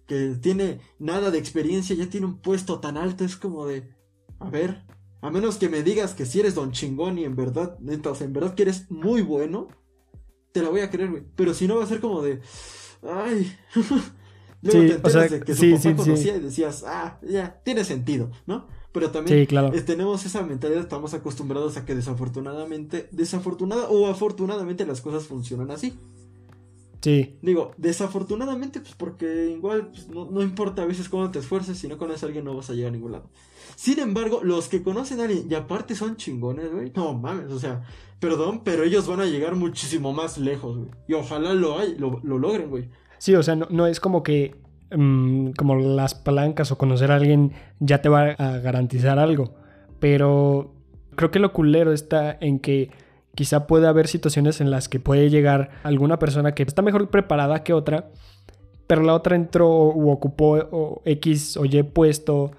que 0.07 0.37
tiene 0.41 0.81
nada 0.99 1.31
de 1.31 1.39
experiencia, 1.39 1.95
ya 1.97 2.09
tiene 2.09 2.27
un 2.27 2.39
puesto 2.41 2.81
tan 2.81 2.97
alto, 2.97 3.25
es 3.25 3.37
como 3.37 3.67
de, 3.67 3.95
a 4.39 4.49
ver, 4.49 4.85
a 5.21 5.31
menos 5.31 5.57
que 5.59 5.69
me 5.69 5.83
digas 5.83 6.15
que 6.15 6.27
si 6.27 6.41
eres 6.41 6.55
don 6.55 6.73
chingón 6.73 7.19
y 7.19 7.25
en 7.25 7.37
verdad, 7.37 7.79
sea, 8.15 8.27
en 8.27 8.33
verdad 8.33 8.55
que 8.55 8.63
eres 8.63 8.91
muy 8.91 9.23
bueno, 9.23 9.69
te 10.53 10.63
la 10.63 10.71
voy 10.71 10.81
a 10.81 10.91
creer, 10.91 11.11
güey. 11.11 11.25
Pero 11.37 11.53
si 11.55 11.67
no 11.69 11.77
va 11.77 11.85
a 11.85 11.89
ser 11.89 12.01
como 12.01 12.23
de, 12.23 12.41
ay. 13.03 13.55
Luego 14.63 14.81
Sí, 14.81 14.87
te 14.89 14.93
o 14.95 14.97
enteras 14.97 15.13
sea, 15.13 15.39
de 15.39 15.45
que 15.45 15.55
su 15.55 15.71
papá 15.71 15.77
sí, 15.83 15.89
sí. 15.89 15.95
conocía 15.95 16.37
y 16.37 16.41
decías, 16.41 16.85
ah, 16.87 17.19
ya, 17.23 17.61
tiene 17.65 17.85
sentido, 17.85 18.31
¿no? 18.47 18.67
Pero 18.93 19.11
también 19.11 19.47
claro. 19.47 19.73
eh, 19.73 19.81
tenemos 19.83 20.25
esa 20.27 20.43
mentalidad, 20.43 20.81
estamos 20.83 21.15
acostumbrados 21.15 21.77
a 21.77 21.85
que 21.85 21.95
desafortunadamente, 21.95 23.09
desafortunada 23.13 23.89
o 23.89 24.07
afortunadamente 24.09 24.85
las 24.85 25.01
cosas 25.01 25.27
funcionan 25.27 25.71
así. 25.71 25.99
Sí. 27.01 27.39
Digo, 27.41 27.73
desafortunadamente, 27.79 28.81
pues 28.81 28.95
porque 28.95 29.51
igual 29.57 29.89
pues, 29.89 30.09
no, 30.09 30.31
no 30.31 30.43
importa 30.43 30.83
a 30.83 30.87
veces 30.87 31.09
cuando 31.09 31.31
te 31.31 31.39
esfuerces, 31.39 31.79
si 31.79 31.89
no 31.89 31.97
conoces 31.97 32.25
a 32.25 32.27
alguien 32.27 32.45
no 32.45 32.55
vas 32.55 32.69
a 32.69 32.75
llegar 32.75 32.91
a 32.91 32.93
ningún 32.93 33.13
lado. 33.13 33.31
Sin 33.77 33.99
embargo, 34.01 34.41
los 34.43 34.69
que 34.69 34.83
conocen 34.83 35.21
a 35.21 35.25
alguien 35.25 35.47
y 35.51 35.55
aparte 35.55 35.95
son 35.95 36.17
chingones, 36.17 36.71
güey, 36.71 36.93
no 36.95 37.15
mames, 37.15 37.51
o 37.53 37.59
sea, 37.59 37.85
perdón, 38.19 38.63
pero 38.65 38.85
ellos 38.85 39.07
van 39.07 39.21
a 39.21 39.25
llegar 39.27 39.55
muchísimo 39.57 40.13
más 40.13 40.37
lejos, 40.37 40.77
güey. 40.77 40.91
Y 41.09 41.15
ojalá 41.15 41.55
lo, 41.55 41.79
hay, 41.79 41.97
lo, 41.97 42.21
lo 42.23 42.37
logren, 42.39 42.69
güey. 42.69 42.91
Sí, 43.21 43.35
o 43.35 43.43
sea, 43.43 43.55
no, 43.55 43.87
es 43.87 44.01
como 44.01 44.23
que 44.23 44.57
mm, 44.97 45.51
como 45.51 45.77
las 45.77 46.15
palancas 46.15 46.73
o 46.73 46.79
conocer 46.79 47.13
a 47.13 47.17
alguien 47.17 47.53
ya 47.79 48.01
te 48.01 48.09
va 48.09 48.31
a 48.31 48.59
garantizar 48.61 49.19
algo. 49.19 49.55
Pero 49.99 50.73
creo 51.17 51.31
que 51.31 51.39
lo 51.39 51.53
culero 51.53 51.93
está 51.93 52.35
en 52.41 52.59
que 52.61 52.91
quizá 53.35 53.67
puede 53.67 53.87
haber 53.87 54.09
situaciones 54.09 54.63
en 54.63 54.71
las 54.71 54.89
que 54.89 55.01
puede 55.01 55.29
llegar 55.29 55.69
alguna 55.83 56.19
persona 56.19 56.55
que 56.55 56.63
está 56.63 56.81
mejor 56.81 57.11
preparada 57.11 57.63
que 57.63 57.75
otra, 57.75 58.09
pero 58.87 59.03
la 59.03 59.15
otra 59.15 59.37
entró 59.37 59.69
o 59.69 60.11
ocupó 60.11 60.55
o 60.71 61.03
X 61.05 61.59
o 61.59 61.67
Y 61.67 61.83
puesto 61.83 62.53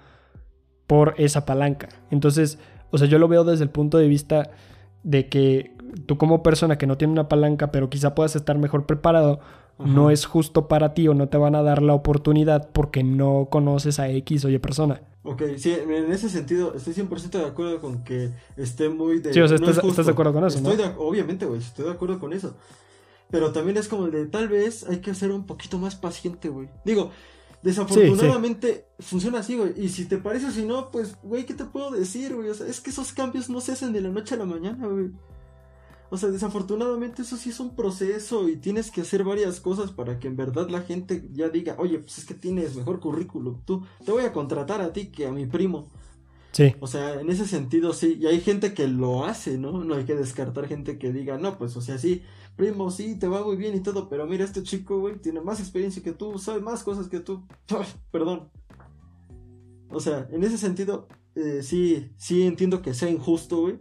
por 0.86 1.16
esa 1.18 1.44
palanca. 1.44 1.90
Entonces, 2.12 2.60
o 2.92 3.00
sea, 3.00 3.08
yo 3.08 3.18
lo 3.18 3.28
veo 3.28 3.44
desde 3.44 3.64
el 3.64 3.72
punto 3.72 3.98
de 3.98 4.08
vista 4.08 4.52
de 5.02 5.28
que 5.28 5.76
tú 6.06 6.20
como 6.20 6.44
persona 6.44 6.78
que 6.78 6.86
no 6.86 7.00
tiene 7.00 7.14
una 7.14 7.30
palanca, 7.30 7.72
pero 7.72 7.90
quizá 7.90 8.14
puedas 8.14 8.36
estar 8.36 8.60
mejor 8.60 8.86
preparado, 8.86 9.40
No 9.86 10.10
es 10.12 10.26
justo 10.26 10.68
para 10.68 10.94
ti 10.94 11.08
o 11.08 11.14
no 11.14 11.30
te 11.30 11.38
van 11.38 11.56
a 11.56 11.64
dar 11.64 11.82
la 11.82 11.94
oportunidad 11.94 12.70
porque 12.72 13.04
no 13.04 13.48
conoces 13.52 14.00
a 14.00 14.10
X 14.10 14.46
o 14.46 14.50
Y 14.50 14.58
persona. 14.60 15.02
Ok, 15.24 15.44
sí, 15.58 15.72
en 15.72 16.12
ese 16.12 16.30
sentido 16.30 16.74
estoy 16.76 16.94
100% 16.94 17.30
de 17.40 17.46
acuerdo 17.46 17.80
con 17.80 18.04
que 18.04 18.32
esté 18.58 18.90
muy 18.90 19.20
de... 19.20 19.34
Sí, 19.34 19.40
o 19.40 19.48
sea, 19.48 19.58
no 19.58 19.66
estás- 19.66 19.78
es 19.78 19.82
justo. 19.84 19.90
estás 19.90 20.06
de 20.08 20.12
acuerdo 20.14 20.34
con 20.34 20.46
eso, 20.46 20.58
Estoy 20.58 20.78
¿no? 20.78 20.84
de- 20.84 20.94
obviamente, 20.98 21.46
güey, 21.46 21.60
estoy 21.60 21.86
de 21.86 21.92
acuerdo 21.92 22.20
con 22.20 22.34
eso. 22.34 22.56
Pero 23.30 23.52
también 23.52 23.78
es 23.78 23.88
como 23.88 24.08
de, 24.08 24.26
tal 24.26 24.48
vez 24.50 24.84
hay 24.90 24.98
que 24.98 25.14
ser 25.14 25.32
un 25.32 25.46
poquito 25.46 25.78
más 25.78 25.96
paciente, 25.96 26.50
güey. 26.50 26.70
Digo, 26.84 27.12
desafortunadamente 27.62 28.86
funciona 29.00 29.40
así, 29.40 29.58
güey. 29.58 29.74
Y 29.78 29.90
si 29.90 30.06
te 30.06 30.18
parece 30.18 30.48
o 30.48 30.52
si 30.52 30.66
no, 30.66 30.92
pues, 30.92 31.16
güey, 31.24 31.46
¿qué 31.46 31.54
te 31.54 31.66
puedo 31.66 31.92
decir, 31.92 32.36
güey? 32.36 32.50
O 32.50 32.54
sea, 32.54 32.68
es 32.68 32.82
que 32.82 32.90
esos 32.90 33.14
cambios 33.14 33.50
no 33.50 33.62
se 33.62 33.72
hacen 33.74 33.94
de 33.94 34.02
la 34.02 34.10
noche 34.10 34.36
a 34.36 34.38
la 34.38 34.46
mañana, 34.46 34.88
güey. 34.88 35.12
O 36.14 36.18
sea, 36.18 36.28
desafortunadamente 36.28 37.22
eso 37.22 37.38
sí 37.38 37.52
es 37.52 37.60
un 37.62 37.74
proceso 37.74 38.50
y 38.50 38.58
tienes 38.58 38.92
que 38.92 39.00
hacer 39.00 39.24
varias 39.24 39.62
cosas 39.62 39.92
para 39.92 40.20
que 40.20 40.28
en 40.28 40.36
verdad 40.36 40.70
la 40.70 40.82
gente 40.82 41.30
ya 41.32 41.48
diga, 41.48 41.78
oye, 41.80 42.00
pues 42.00 42.18
es 42.18 42.26
que 42.26 42.34
tienes 42.34 42.76
mejor 42.76 43.00
currículum, 43.00 43.62
tú 43.64 43.86
te 44.06 44.12
voy 44.12 44.26
a 44.26 44.34
contratar 44.34 44.82
a 44.82 44.92
ti 44.92 45.06
que 45.06 45.26
a 45.26 45.32
mi 45.32 45.46
primo. 45.46 45.88
Sí, 46.52 46.76
O 46.82 46.88
sea, 46.88 47.22
en 47.22 47.30
ese 47.30 47.48
sentido 47.48 47.94
sí, 47.94 48.18
y 48.20 48.28
hay 48.28 48.42
gente 48.42 48.74
que 48.74 48.90
lo 48.90 49.24
hace, 49.24 49.58
¿no? 49.58 49.86
No 49.86 49.96
hay 49.96 50.04
que 50.04 50.16
descartar 50.16 50.68
gente 50.68 51.00
que 51.00 51.14
diga, 51.14 51.38
no, 51.38 51.58
pues, 51.58 51.78
o 51.78 51.82
sea, 51.82 51.98
sí, 51.98 52.24
primo, 52.58 52.92
sí, 52.92 53.18
te 53.18 53.30
va 53.30 53.42
muy 53.46 53.56
bien 53.56 53.74
y 53.74 53.80
todo, 53.80 54.10
pero 54.10 54.28
mira, 54.28 54.44
este 54.44 54.64
chico, 54.64 55.00
güey, 55.00 55.16
tiene 55.16 55.40
más 55.40 55.62
experiencia 55.62 56.04
que 56.04 56.12
tú, 56.12 56.38
sabe 56.40 56.60
más 56.60 56.84
cosas 56.84 57.08
que 57.08 57.22
tú. 57.22 57.48
Perdón. 58.12 58.50
O 59.90 60.02
sea, 60.02 60.28
en 60.30 60.44
ese 60.44 60.58
sentido, 60.58 61.08
eh, 61.36 61.62
sí, 61.64 62.12
sí 62.18 62.44
entiendo 62.44 62.82
que 62.82 62.94
sea 62.94 63.10
injusto, 63.10 63.62
güey, 63.62 63.80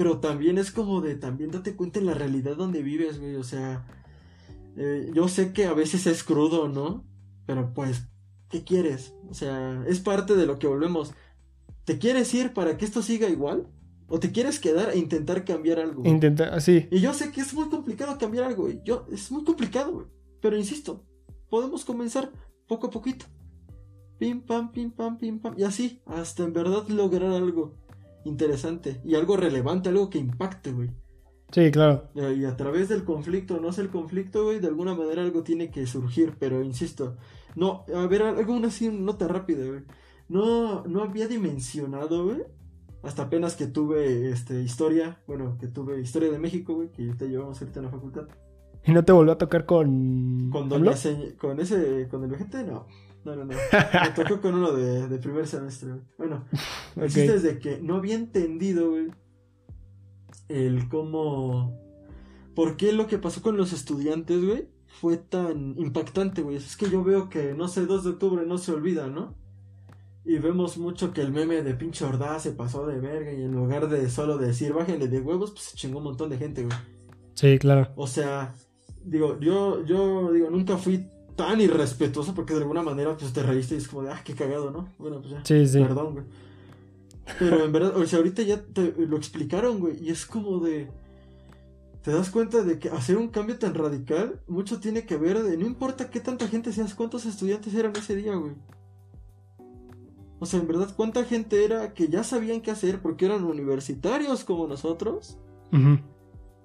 pero 0.00 0.18
también 0.18 0.56
es 0.56 0.70
como 0.70 1.02
de, 1.02 1.14
también 1.14 1.50
date 1.50 1.76
cuenta 1.76 1.98
en 1.98 2.06
la 2.06 2.14
realidad 2.14 2.56
donde 2.56 2.82
vives, 2.82 3.20
güey, 3.20 3.36
o 3.36 3.44
sea, 3.44 3.86
eh, 4.78 5.10
yo 5.12 5.28
sé 5.28 5.52
que 5.52 5.66
a 5.66 5.74
veces 5.74 6.06
es 6.06 6.24
crudo, 6.24 6.70
¿no? 6.70 7.04
Pero 7.44 7.74
pues, 7.74 8.06
¿qué 8.48 8.64
quieres? 8.64 9.12
O 9.28 9.34
sea, 9.34 9.84
es 9.86 10.00
parte 10.00 10.36
de 10.36 10.46
lo 10.46 10.58
que 10.58 10.66
volvemos. 10.66 11.12
¿Te 11.84 11.98
quieres 11.98 12.32
ir 12.32 12.54
para 12.54 12.78
que 12.78 12.86
esto 12.86 13.02
siga 13.02 13.28
igual? 13.28 13.68
¿O 14.08 14.18
te 14.18 14.32
quieres 14.32 14.58
quedar 14.58 14.88
e 14.88 14.96
intentar 14.96 15.44
cambiar 15.44 15.78
algo? 15.78 16.00
güey? 16.00 16.12
intenta, 16.12 16.58
sí, 16.60 16.88
Y 16.90 17.00
yo 17.00 17.12
sé 17.12 17.30
que 17.30 17.42
es 17.42 17.52
muy 17.52 17.68
complicado 17.68 18.16
cambiar 18.16 18.44
algo, 18.44 18.62
güey. 18.62 18.80
Yo, 18.82 19.06
es 19.12 19.30
muy 19.30 19.44
complicado, 19.44 19.92
güey. 19.92 20.06
Pero 20.40 20.56
insisto, 20.56 21.04
podemos 21.50 21.84
comenzar 21.84 22.32
poco 22.66 22.86
a 22.86 22.90
poquito. 22.90 23.26
pim 24.18 24.40
pam, 24.40 24.72
pim 24.72 24.92
pam, 24.92 25.18
pim 25.18 25.38
pam, 25.40 25.56
y 25.58 25.64
así, 25.64 26.00
hasta 26.06 26.42
en 26.42 26.54
verdad 26.54 26.88
lograr 26.88 27.32
algo 27.32 27.74
interesante 28.24 29.00
y 29.04 29.14
algo 29.14 29.36
relevante, 29.36 29.88
algo 29.88 30.10
que 30.10 30.18
impacte, 30.18 30.72
güey. 30.72 30.90
Sí, 31.52 31.70
claro. 31.72 32.08
Y 32.14 32.44
a 32.44 32.56
través 32.56 32.88
del 32.88 33.04
conflicto, 33.04 33.60
no 33.60 33.70
es 33.70 33.78
el 33.78 33.88
conflicto, 33.88 34.44
güey, 34.44 34.60
de 34.60 34.68
alguna 34.68 34.94
manera 34.94 35.22
algo 35.22 35.42
tiene 35.42 35.70
que 35.70 35.86
surgir, 35.86 36.34
pero 36.38 36.62
insisto, 36.62 37.16
no, 37.56 37.84
a 37.94 38.06
ver, 38.06 38.22
algo 38.22 38.56
así, 38.64 38.88
nota 38.88 39.26
rápida, 39.26 39.66
güey. 39.66 39.82
No, 40.28 40.84
no 40.84 41.02
había 41.02 41.26
dimensionado, 41.26 42.24
güey, 42.24 42.42
hasta 43.02 43.22
apenas 43.22 43.56
que 43.56 43.66
tuve, 43.66 44.30
este, 44.30 44.62
historia, 44.62 45.20
bueno, 45.26 45.56
que 45.58 45.66
tuve 45.66 46.00
historia 46.00 46.30
de 46.30 46.38
México, 46.38 46.74
güey, 46.74 46.92
que 46.92 47.14
te 47.14 47.28
llevamos 47.28 47.60
ahorita 47.60 47.80
en 47.80 47.86
la 47.86 47.90
facultad. 47.90 48.28
¿Y 48.84 48.92
no 48.92 49.04
te 49.04 49.12
volvió 49.12 49.32
a 49.32 49.38
tocar 49.38 49.66
con... 49.66 50.50
Con, 50.50 50.68
doña 50.68 50.92
con 51.38 51.60
ese, 51.60 52.08
con 52.08 52.24
el 52.24 52.30
vejete, 52.30 52.64
no. 52.64 52.86
No, 53.24 53.36
no, 53.36 53.44
no. 53.44 53.54
Me 54.02 54.10
tocó 54.14 54.40
con 54.40 54.54
uno 54.54 54.72
de, 54.72 55.08
de 55.08 55.18
primer 55.18 55.46
semestre, 55.46 55.90
güey. 55.90 56.02
Bueno, 56.18 56.44
el 56.96 57.08
chiste 57.10 57.34
es 57.34 57.42
de 57.42 57.58
que 57.58 57.80
no 57.80 57.96
había 57.96 58.14
entendido, 58.14 58.90
güey, 58.90 59.10
el 60.48 60.88
cómo... 60.88 61.78
¿Por 62.54 62.76
qué 62.76 62.92
lo 62.92 63.06
que 63.06 63.18
pasó 63.18 63.42
con 63.42 63.56
los 63.56 63.72
estudiantes, 63.72 64.44
güey? 64.44 64.68
Fue 65.00 65.16
tan 65.16 65.78
impactante, 65.78 66.42
güey. 66.42 66.56
Es 66.56 66.76
que 66.76 66.90
yo 66.90 67.04
veo 67.04 67.28
que, 67.28 67.54
no 67.54 67.68
sé, 67.68 67.86
2 67.86 68.04
de 68.04 68.10
octubre 68.10 68.44
no 68.44 68.58
se 68.58 68.72
olvida, 68.72 69.06
¿no? 69.06 69.36
Y 70.24 70.38
vemos 70.38 70.76
mucho 70.76 71.12
que 71.12 71.22
el 71.22 71.32
meme 71.32 71.62
de 71.62 71.74
pinche 71.74 72.04
Ordaz 72.04 72.42
se 72.42 72.52
pasó 72.52 72.86
de 72.86 73.00
verga 73.00 73.32
y 73.32 73.42
en 73.42 73.52
lugar 73.52 73.88
de 73.88 74.10
solo 74.10 74.36
decir 74.36 74.72
bájenle 74.72 75.08
de 75.08 75.20
huevos, 75.20 75.52
pues 75.52 75.62
se 75.62 75.76
chingó 75.76 75.98
un 75.98 76.04
montón 76.04 76.28
de 76.28 76.38
gente, 76.38 76.64
güey. 76.64 76.76
Sí, 77.34 77.58
claro. 77.58 77.88
O 77.96 78.06
sea, 78.06 78.54
digo, 79.02 79.38
yo, 79.40 79.84
yo, 79.86 80.30
digo, 80.32 80.50
nunca 80.50 80.76
fui 80.76 81.08
tan 81.40 81.58
irrespetuoso 81.58 82.34
porque 82.34 82.52
de 82.52 82.60
alguna 82.60 82.82
manera, 82.82 83.16
pues 83.16 83.32
te 83.32 83.42
reíste 83.42 83.74
y 83.74 83.78
es 83.78 83.88
como 83.88 84.02
de, 84.02 84.10
ah, 84.10 84.20
qué 84.22 84.34
cagado, 84.34 84.70
¿no? 84.70 84.88
Bueno, 84.98 85.20
pues 85.20 85.30
ya. 85.30 85.42
Sí, 85.42 85.66
sí. 85.66 85.80
Perdón, 85.80 86.12
güey. 86.12 86.24
Pero 87.38 87.64
en 87.64 87.72
verdad, 87.72 87.96
o 87.96 88.04
sea, 88.04 88.18
ahorita 88.18 88.42
ya 88.42 88.62
te 88.62 88.92
lo 88.98 89.16
explicaron, 89.16 89.80
güey, 89.80 90.04
y 90.04 90.10
es 90.10 90.26
como 90.26 90.58
de... 90.58 90.90
Te 92.02 92.10
das 92.10 92.28
cuenta 92.28 92.62
de 92.62 92.78
que 92.78 92.90
hacer 92.90 93.16
un 93.16 93.28
cambio 93.28 93.58
tan 93.58 93.74
radical, 93.74 94.42
mucho 94.48 94.80
tiene 94.80 95.06
que 95.06 95.16
ver 95.16 95.42
de 95.42 95.56
no 95.56 95.66
importa 95.66 96.10
qué 96.10 96.20
tanta 96.20 96.46
gente 96.46 96.74
seas, 96.74 96.94
cuántos 96.94 97.24
estudiantes 97.24 97.72
eran 97.74 97.96
ese 97.96 98.16
día, 98.16 98.34
güey. 98.34 98.52
O 100.40 100.46
sea, 100.46 100.60
en 100.60 100.66
verdad, 100.66 100.92
cuánta 100.94 101.24
gente 101.24 101.64
era 101.64 101.94
que 101.94 102.08
ya 102.08 102.22
sabían 102.22 102.60
qué 102.60 102.70
hacer 102.70 103.00
porque 103.00 103.24
eran 103.24 103.44
universitarios 103.44 104.44
como 104.44 104.66
nosotros. 104.66 105.38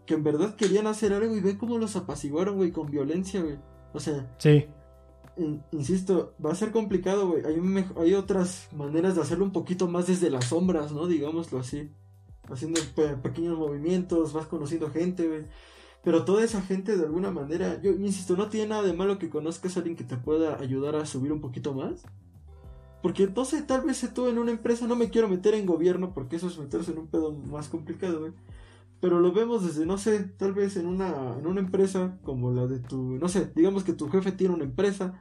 Que 0.05 0.13
en 0.13 0.23
verdad 0.23 0.55
querían 0.55 0.87
hacer 0.87 1.13
algo 1.13 1.33
y 1.33 1.39
ve 1.39 1.57
cómo 1.57 1.77
los 1.77 1.95
apaciguaron, 1.95 2.57
güey, 2.57 2.71
con 2.71 2.91
violencia, 2.91 3.41
güey. 3.41 3.57
O 3.95 3.99
sea, 3.99 4.35
sí 4.37 4.65
insisto, 5.71 6.33
va 6.43 6.51
a 6.51 6.55
ser 6.55 6.71
complicado, 6.71 7.27
güey. 7.27 7.43
Hay, 7.45 7.61
hay 7.97 8.13
otras 8.13 8.69
maneras 8.73 9.15
de 9.15 9.21
hacerlo 9.21 9.45
un 9.45 9.51
poquito 9.51 9.87
más 9.87 10.07
desde 10.07 10.29
las 10.29 10.45
sombras, 10.45 10.91
¿no? 10.91 11.07
Digámoslo 11.07 11.59
así. 11.59 11.91
Haciendo 12.49 12.79
pequeños 13.23 13.57
movimientos, 13.57 14.33
vas 14.33 14.47
conociendo 14.47 14.89
gente, 14.91 15.27
güey. 15.27 15.45
Pero 16.03 16.23
toda 16.23 16.43
esa 16.43 16.61
gente, 16.61 16.95
de 16.95 17.05
alguna 17.05 17.31
manera, 17.31 17.81
yo 17.81 17.91
insisto, 17.91 18.37
no 18.37 18.47
tiene 18.49 18.67
nada 18.67 18.83
de 18.83 18.93
malo 18.93 19.17
que 19.17 19.29
conozcas 19.29 19.75
a 19.75 19.79
alguien 19.79 19.95
que 19.95 20.03
te 20.03 20.17
pueda 20.17 20.59
ayudar 20.59 20.95
a 20.95 21.05
subir 21.05 21.31
un 21.31 21.41
poquito 21.41 21.73
más. 21.73 22.03
Porque 23.01 23.23
entonces 23.23 23.65
tal 23.65 23.81
vez 23.81 24.07
tú 24.13 24.27
en 24.27 24.37
una 24.37 24.51
empresa, 24.51 24.87
no 24.87 24.95
me 24.95 25.09
quiero 25.09 25.27
meter 25.27 25.55
en 25.55 25.65
gobierno 25.65 26.13
porque 26.13 26.35
eso 26.35 26.47
es 26.47 26.57
meterse 26.57 26.91
en 26.91 26.99
un 26.99 27.07
pedo 27.07 27.31
más 27.31 27.69
complicado, 27.69 28.19
güey. 28.19 28.33
Pero 29.01 29.19
lo 29.19 29.31
vemos 29.31 29.65
desde, 29.65 29.85
no 29.85 29.97
sé, 29.97 30.23
tal 30.37 30.53
vez 30.53 30.77
en 30.77 30.87
una, 30.87 31.37
en 31.37 31.45
una 31.45 31.59
empresa 31.59 32.17
como 32.23 32.51
la 32.51 32.65
de 32.65 32.79
tu, 32.79 33.17
no 33.17 33.27
sé, 33.27 33.51
digamos 33.55 33.83
que 33.83 33.93
tu 33.93 34.09
jefe 34.09 34.31
tiene 34.31 34.53
una 34.53 34.63
empresa 34.63 35.19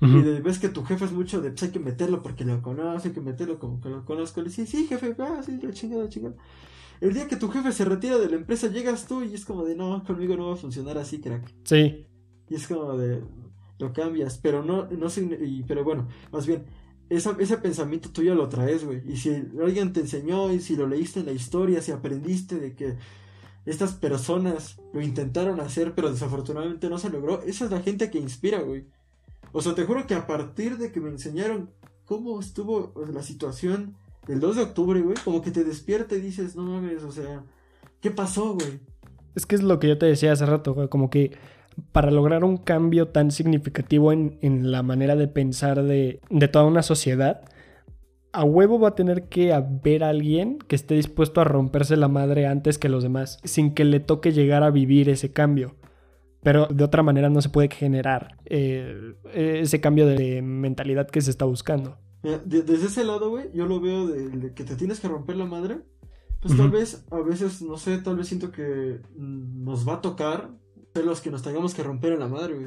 y 0.00 0.40
ves 0.40 0.58
que 0.58 0.68
tu 0.68 0.84
jefe 0.84 1.04
es 1.04 1.12
mucho 1.12 1.40
de, 1.40 1.50
pues 1.50 1.62
hay 1.62 1.70
que 1.70 1.78
meterlo 1.78 2.22
porque 2.22 2.44
lo 2.44 2.60
conoce, 2.60 3.08
hay 3.08 3.14
que 3.14 3.20
meterlo 3.20 3.58
como 3.58 3.80
que 3.80 3.88
lo 3.88 4.04
conozco. 4.04 4.40
Le 4.40 4.48
dices, 4.48 4.68
sí, 4.68 4.86
jefe, 4.86 5.14
ah, 5.18 5.40
sí, 5.44 5.58
la 5.62 5.72
chingada, 5.72 6.08
chingada. 6.08 6.34
El 7.00 7.14
día 7.14 7.26
que 7.26 7.36
tu 7.36 7.48
jefe 7.48 7.72
se 7.72 7.84
retira 7.84 8.18
de 8.18 8.28
la 8.28 8.36
empresa, 8.36 8.68
llegas 8.68 9.06
tú 9.06 9.22
y 9.22 9.34
es 9.34 9.44
como 9.44 9.64
de, 9.64 9.74
no, 9.74 10.04
conmigo 10.04 10.36
no 10.36 10.48
va 10.48 10.54
a 10.54 10.56
funcionar 10.56 10.98
así, 10.98 11.20
crack. 11.20 11.52
Sí. 11.64 12.06
Y 12.48 12.54
es 12.54 12.66
como 12.66 12.96
de, 12.96 13.22
lo 13.78 13.92
cambias, 13.92 14.38
pero 14.38 14.62
no, 14.62 14.86
no 14.86 15.06
y, 15.40 15.64
pero 15.66 15.84
bueno, 15.84 16.08
más 16.32 16.46
bien, 16.46 16.64
ese 17.08 17.58
pensamiento 17.58 18.10
tú 18.10 18.22
ya 18.22 18.34
lo 18.34 18.48
traes, 18.48 18.84
güey. 18.84 19.02
Y 19.10 19.16
si 19.16 19.30
alguien 19.62 19.92
te 19.92 20.00
enseñó 20.00 20.52
y 20.52 20.60
si 20.60 20.76
lo 20.76 20.86
leíste 20.86 21.20
en 21.20 21.26
la 21.26 21.32
historia, 21.32 21.82
si 21.82 21.92
aprendiste 21.92 22.56
de 22.58 22.74
que 22.74 22.96
estas 23.66 23.94
personas 23.94 24.80
lo 24.92 25.00
intentaron 25.00 25.60
hacer, 25.60 25.94
pero 25.94 26.10
desafortunadamente 26.10 26.88
no 26.88 26.98
se 26.98 27.10
logró, 27.10 27.42
esa 27.42 27.64
es 27.64 27.70
la 27.70 27.80
gente 27.80 28.10
que 28.10 28.18
inspira, 28.18 28.60
güey. 28.60 28.86
O 29.52 29.62
sea, 29.62 29.74
te 29.74 29.84
juro 29.84 30.06
que 30.06 30.14
a 30.14 30.26
partir 30.26 30.78
de 30.78 30.92
que 30.92 31.00
me 31.00 31.10
enseñaron 31.10 31.70
cómo 32.04 32.40
estuvo 32.40 32.92
la 33.12 33.22
situación 33.22 33.96
del 34.26 34.40
2 34.40 34.56
de 34.56 34.62
octubre, 34.62 35.00
güey, 35.00 35.16
como 35.24 35.42
que 35.42 35.50
te 35.50 35.64
despierta 35.64 36.16
y 36.16 36.20
dices, 36.20 36.56
no 36.56 36.64
mames, 36.64 37.02
o 37.02 37.12
sea, 37.12 37.44
¿qué 38.00 38.10
pasó, 38.10 38.54
güey? 38.54 38.80
Es 39.34 39.46
que 39.46 39.54
es 39.54 39.62
lo 39.62 39.78
que 39.78 39.88
yo 39.88 39.98
te 39.98 40.06
decía 40.06 40.32
hace 40.32 40.46
rato, 40.46 40.74
güey, 40.74 40.88
como 40.88 41.10
que 41.10 41.36
para 41.92 42.10
lograr 42.10 42.44
un 42.44 42.56
cambio 42.56 43.08
tan 43.08 43.30
significativo 43.30 44.12
en, 44.12 44.70
la 44.70 44.82
manera 44.82 45.16
de 45.16 45.28
pensar 45.28 45.82
de, 45.82 46.20
toda 46.52 46.64
una 46.64 46.82
sociedad, 46.82 47.42
a 48.32 48.44
huevo 48.44 48.78
va 48.78 48.90
a 48.90 48.94
tener 48.94 49.28
que 49.28 49.52
haber 49.52 50.04
alguien 50.04 50.58
que 50.58 50.76
esté 50.76 50.94
dispuesto 50.94 51.40
a 51.40 51.44
romperse 51.44 51.96
la 51.96 52.08
madre 52.08 52.46
antes 52.46 52.78
que 52.78 52.88
los 52.88 53.02
demás, 53.02 53.38
sin 53.44 53.74
que 53.74 53.84
le 53.84 54.00
toque 54.00 54.32
llegar 54.32 54.62
a 54.62 54.70
vivir 54.70 55.08
ese 55.08 55.32
cambio. 55.32 55.76
Pero 56.42 56.66
de 56.66 56.84
otra 56.84 57.02
manera 57.02 57.30
no 57.30 57.40
se 57.40 57.48
puede 57.48 57.68
generar 57.68 58.36
eh, 58.44 59.14
ese 59.32 59.80
cambio 59.80 60.06
de 60.06 60.42
mentalidad 60.42 61.08
que 61.08 61.22
se 61.22 61.30
está 61.30 61.44
buscando. 61.44 61.96
desde 62.44 62.86
ese 62.86 63.04
lado, 63.04 63.30
güey, 63.30 63.50
yo 63.54 63.66
lo 63.66 63.80
veo 63.80 64.06
de, 64.06 64.52
que 64.52 64.64
te 64.64 64.76
tienes 64.76 65.00
que 65.00 65.08
romper 65.08 65.36
la 65.36 65.46
madre. 65.46 65.78
Pues 66.40 66.58
tal 66.58 66.70
vez, 66.70 67.06
a 67.10 67.20
veces, 67.20 67.62
no 67.62 67.78
sé, 67.78 67.96
tal 67.96 68.16
vez 68.16 68.28
siento 68.28 68.52
que 68.52 69.00
nos 69.16 69.88
va 69.88 69.94
a 69.94 70.00
tocar 70.02 70.50
los 71.02 71.20
que 71.20 71.30
nos 71.30 71.42
tengamos 71.42 71.74
que 71.74 71.82
romper 71.82 72.12
en 72.12 72.20
la 72.20 72.28
madre, 72.28 72.54
güey. 72.54 72.66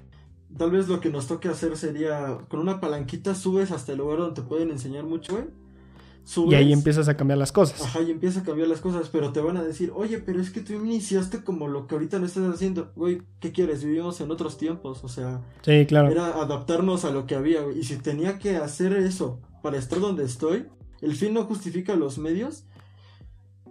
Tal 0.57 0.71
vez 0.71 0.87
lo 0.87 0.99
que 0.99 1.09
nos 1.09 1.27
toque 1.27 1.49
hacer 1.49 1.75
sería, 1.77 2.37
con 2.47 2.59
una 2.59 2.79
palanquita 2.79 3.35
subes 3.35 3.71
hasta 3.71 3.91
el 3.91 3.99
lugar 3.99 4.19
donde 4.19 4.41
te 4.41 4.47
pueden 4.47 4.71
enseñar 4.71 5.03
mucho, 5.03 5.33
güey. 5.33 6.49
y 6.49 6.55
ahí 6.55 6.73
empiezas 6.73 7.07
a 7.09 7.17
cambiar 7.17 7.37
las 7.37 7.51
cosas. 7.51 7.81
Ajá, 7.81 8.01
y 8.01 8.11
empiezas 8.11 8.43
a 8.43 8.45
cambiar 8.45 8.67
las 8.67 8.79
cosas, 8.79 9.09
pero 9.09 9.33
te 9.33 9.41
van 9.41 9.57
a 9.57 9.63
decir, 9.63 9.91
oye, 9.93 10.19
pero 10.19 10.41
es 10.41 10.49
que 10.49 10.61
tú 10.61 10.73
iniciaste 10.73 11.43
como 11.43 11.67
lo 11.67 11.85
que 11.87 11.95
ahorita 11.95 12.19
no 12.19 12.25
estás 12.25 12.53
haciendo. 12.53 12.91
Güey, 12.95 13.21
¿qué 13.39 13.51
quieres? 13.51 13.83
Vivimos 13.83 14.19
en 14.21 14.31
otros 14.31 14.57
tiempos, 14.57 15.03
o 15.03 15.09
sea. 15.09 15.41
Sí, 15.63 15.85
claro. 15.85 16.09
Era 16.09 16.41
adaptarnos 16.41 17.05
a 17.05 17.11
lo 17.11 17.25
que 17.27 17.35
había, 17.35 17.61
güey. 17.61 17.79
Y 17.79 17.83
si 17.83 17.97
tenía 17.97 18.39
que 18.39 18.55
hacer 18.55 18.93
eso 18.93 19.39
para 19.61 19.77
estar 19.77 19.99
donde 19.99 20.23
estoy, 20.23 20.65
el 21.01 21.15
fin 21.15 21.33
no 21.33 21.43
justifica 21.43 21.95
los 21.95 22.17
medios. 22.17 22.63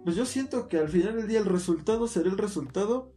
Pues 0.03 0.15
yo 0.15 0.25
siento 0.25 0.69
que 0.69 0.77
al 0.77 0.87
final 0.87 1.17
del 1.17 1.27
día 1.27 1.39
el 1.39 1.45
resultado 1.45 2.07
será 2.07 2.29
el 2.29 2.37
resultado, 2.37 3.11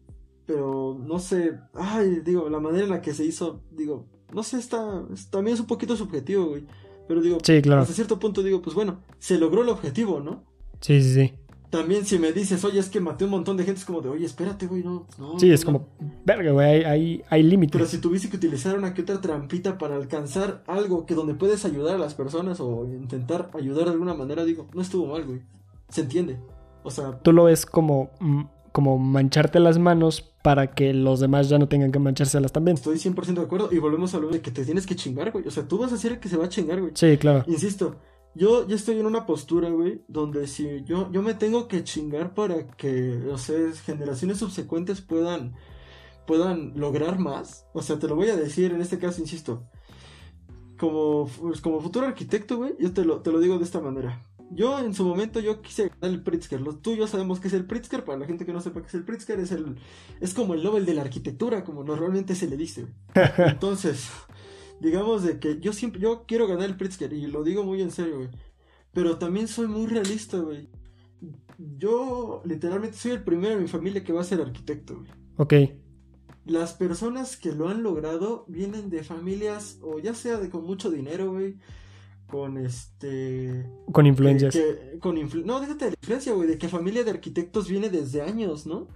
pero 0.50 0.98
no 1.00 1.20
sé, 1.20 1.60
ay, 1.74 2.22
digo, 2.24 2.48
la 2.48 2.58
manera 2.58 2.82
en 2.82 2.90
la 2.90 3.00
que 3.00 3.14
se 3.14 3.24
hizo, 3.24 3.60
digo, 3.70 4.08
no 4.34 4.42
sé, 4.42 4.58
está, 4.58 5.04
también 5.30 5.54
es 5.54 5.60
un 5.60 5.68
poquito 5.68 5.96
subjetivo, 5.96 6.46
güey. 6.46 6.66
Pero 7.06 7.20
digo, 7.20 7.38
sí, 7.40 7.62
claro. 7.62 7.82
hasta 7.82 7.94
cierto 7.94 8.18
punto 8.18 8.42
digo, 8.42 8.60
pues 8.60 8.74
bueno, 8.74 8.98
se 9.20 9.38
logró 9.38 9.62
el 9.62 9.68
objetivo, 9.68 10.18
¿no? 10.18 10.42
Sí, 10.80 11.00
sí, 11.00 11.14
sí. 11.14 11.34
También 11.70 12.04
si 12.04 12.18
me 12.18 12.32
dices, 12.32 12.64
oye, 12.64 12.80
es 12.80 12.88
que 12.88 12.98
maté 12.98 13.26
un 13.26 13.30
montón 13.30 13.56
de 13.56 13.62
gente, 13.62 13.78
es 13.78 13.84
como 13.84 14.00
de, 14.00 14.08
oye, 14.08 14.26
espérate, 14.26 14.66
güey, 14.66 14.82
no, 14.82 15.06
no. 15.18 15.38
Sí, 15.38 15.52
es 15.52 15.64
como, 15.64 15.86
verga, 16.24 16.50
güey, 16.50 16.84
hay, 16.84 17.22
hay, 17.30 17.42
límites. 17.44 17.78
Pero 17.78 17.86
si 17.86 17.98
tuviese 17.98 18.28
que 18.28 18.36
utilizar 18.36 18.76
una 18.76 18.92
que 18.92 19.02
otra 19.02 19.20
trampita 19.20 19.78
para 19.78 19.94
alcanzar 19.94 20.64
algo 20.66 21.06
que 21.06 21.14
donde 21.14 21.34
puedes 21.34 21.64
ayudar 21.64 21.94
a 21.94 21.98
las 21.98 22.14
personas 22.14 22.58
o 22.58 22.86
intentar 22.86 23.52
ayudar 23.54 23.84
de 23.84 23.92
alguna 23.92 24.14
manera, 24.14 24.44
digo, 24.44 24.66
no 24.74 24.82
estuvo 24.82 25.06
mal, 25.06 25.24
güey. 25.24 25.42
Se 25.90 26.00
entiende. 26.00 26.40
O 26.82 26.90
sea... 26.90 27.20
Tú 27.20 27.32
lo 27.32 27.44
ves 27.44 27.66
como 27.66 28.10
mm, 28.18 28.42
como 28.72 28.98
mancharte 28.98 29.60
las 29.60 29.78
manos 29.78 30.22
para 30.42 30.72
que 30.72 30.92
los 30.92 31.20
demás 31.20 31.48
ya 31.48 31.58
no 31.58 31.68
tengan 31.68 31.92
que 31.92 31.98
manchárselas 31.98 32.52
también. 32.52 32.76
Estoy 32.76 32.96
100% 32.96 33.34
de 33.34 33.42
acuerdo 33.42 33.68
y 33.72 33.78
volvemos 33.78 34.14
a 34.14 34.18
lo 34.18 34.28
de 34.28 34.40
que 34.40 34.50
te 34.50 34.64
tienes 34.64 34.86
que 34.86 34.96
chingar, 34.96 35.32
güey. 35.32 35.46
O 35.46 35.50
sea, 35.50 35.66
tú 35.66 35.78
vas 35.78 35.92
a 35.92 35.96
ser 35.96 36.12
el 36.12 36.20
que 36.20 36.28
se 36.28 36.36
va 36.36 36.46
a 36.46 36.48
chingar, 36.48 36.80
güey. 36.80 36.92
Sí, 36.94 37.16
claro. 37.18 37.44
Insisto, 37.46 37.96
yo 38.34 38.66
ya 38.66 38.76
estoy 38.76 38.98
en 39.00 39.06
una 39.06 39.26
postura, 39.26 39.68
güey, 39.70 40.02
donde 40.08 40.46
si 40.46 40.84
yo, 40.84 41.10
yo 41.10 41.22
me 41.22 41.34
tengo 41.34 41.68
que 41.68 41.84
chingar 41.84 42.34
para 42.34 42.68
que, 42.68 43.18
o 43.30 43.38
sea, 43.38 43.56
generaciones 43.84 44.38
subsecuentes 44.38 45.00
puedan, 45.00 45.54
puedan 46.26 46.72
lograr 46.78 47.18
más. 47.18 47.66
O 47.74 47.82
sea, 47.82 47.98
te 47.98 48.08
lo 48.08 48.16
voy 48.16 48.28
a 48.28 48.36
decir, 48.36 48.72
en 48.72 48.80
este 48.80 48.98
caso, 48.98 49.20
insisto, 49.20 49.64
como, 50.78 51.28
pues, 51.40 51.60
como 51.60 51.80
futuro 51.80 52.06
arquitecto, 52.06 52.56
güey, 52.56 52.74
yo 52.78 52.92
te 52.92 53.04
lo, 53.04 53.20
te 53.20 53.32
lo 53.32 53.40
digo 53.40 53.58
de 53.58 53.64
esta 53.64 53.80
manera. 53.80 54.24
Yo 54.50 54.80
en 54.80 54.94
su 54.94 55.04
momento 55.04 55.38
yo 55.38 55.62
quise 55.62 55.88
ganar 55.88 56.10
el 56.10 56.22
Pritzker. 56.22 56.60
Los 56.60 56.82
tuyos 56.82 57.10
sabemos 57.10 57.38
que 57.38 57.48
es 57.48 57.54
el 57.54 57.66
Pritzker. 57.66 58.04
Para 58.04 58.18
la 58.18 58.26
gente 58.26 58.44
que 58.44 58.52
no 58.52 58.60
sepa 58.60 58.80
qué 58.80 58.88
es 58.88 58.94
el 58.94 59.04
Pritzker, 59.04 59.38
es 59.38 59.52
el 59.52 59.76
es 60.20 60.34
como 60.34 60.54
el 60.54 60.64
Nobel 60.64 60.84
de 60.84 60.94
la 60.94 61.02
arquitectura, 61.02 61.64
como 61.64 61.84
normalmente 61.84 62.34
se 62.34 62.48
le 62.48 62.56
dice. 62.56 62.86
Entonces, 63.38 64.10
digamos 64.80 65.22
de 65.22 65.38
que 65.38 65.60
yo 65.60 65.72
siempre 65.72 66.00
yo 66.00 66.24
quiero 66.26 66.48
ganar 66.48 66.68
el 66.68 66.76
Pritzker 66.76 67.12
y 67.12 67.28
lo 67.28 67.44
digo 67.44 67.62
muy 67.62 67.80
en 67.80 67.92
serio, 67.92 68.16
güey. 68.16 68.28
Pero 68.92 69.18
también 69.18 69.46
soy 69.46 69.68
muy 69.68 69.86
realista, 69.86 70.38
güey. 70.38 70.68
Yo 71.58 72.42
literalmente 72.44 72.96
soy 72.96 73.12
el 73.12 73.22
primero 73.22 73.54
en 73.54 73.62
mi 73.62 73.68
familia 73.68 74.02
que 74.02 74.12
va 74.12 74.22
a 74.22 74.24
ser 74.24 74.40
arquitecto, 74.40 74.96
güey. 74.96 75.10
Ok. 75.36 75.54
Las 76.44 76.72
personas 76.72 77.36
que 77.36 77.52
lo 77.52 77.68
han 77.68 77.84
logrado 77.84 78.46
vienen 78.48 78.90
de 78.90 79.04
familias 79.04 79.78
o 79.82 80.00
ya 80.00 80.14
sea 80.14 80.38
de 80.38 80.50
con 80.50 80.64
mucho 80.64 80.90
dinero, 80.90 81.30
güey 81.32 81.56
con 82.30 82.56
este... 82.58 83.68
Con 83.92 84.06
influencias. 84.06 84.54
que- 84.54 84.98
con 85.00 85.16
influ- 85.16 85.44
no, 85.44 85.60
déjate 85.60 85.86
de 85.86 85.90
la 85.92 85.96
influencia, 86.00 86.32
güey, 86.32 86.48
de 86.48 86.58
que 86.58 86.68
familia 86.68 87.04
de 87.04 87.10
arquitectos 87.10 87.68
viene 87.68 87.90
desde 87.90 88.22
años, 88.22 88.66
¿no? 88.66 88.88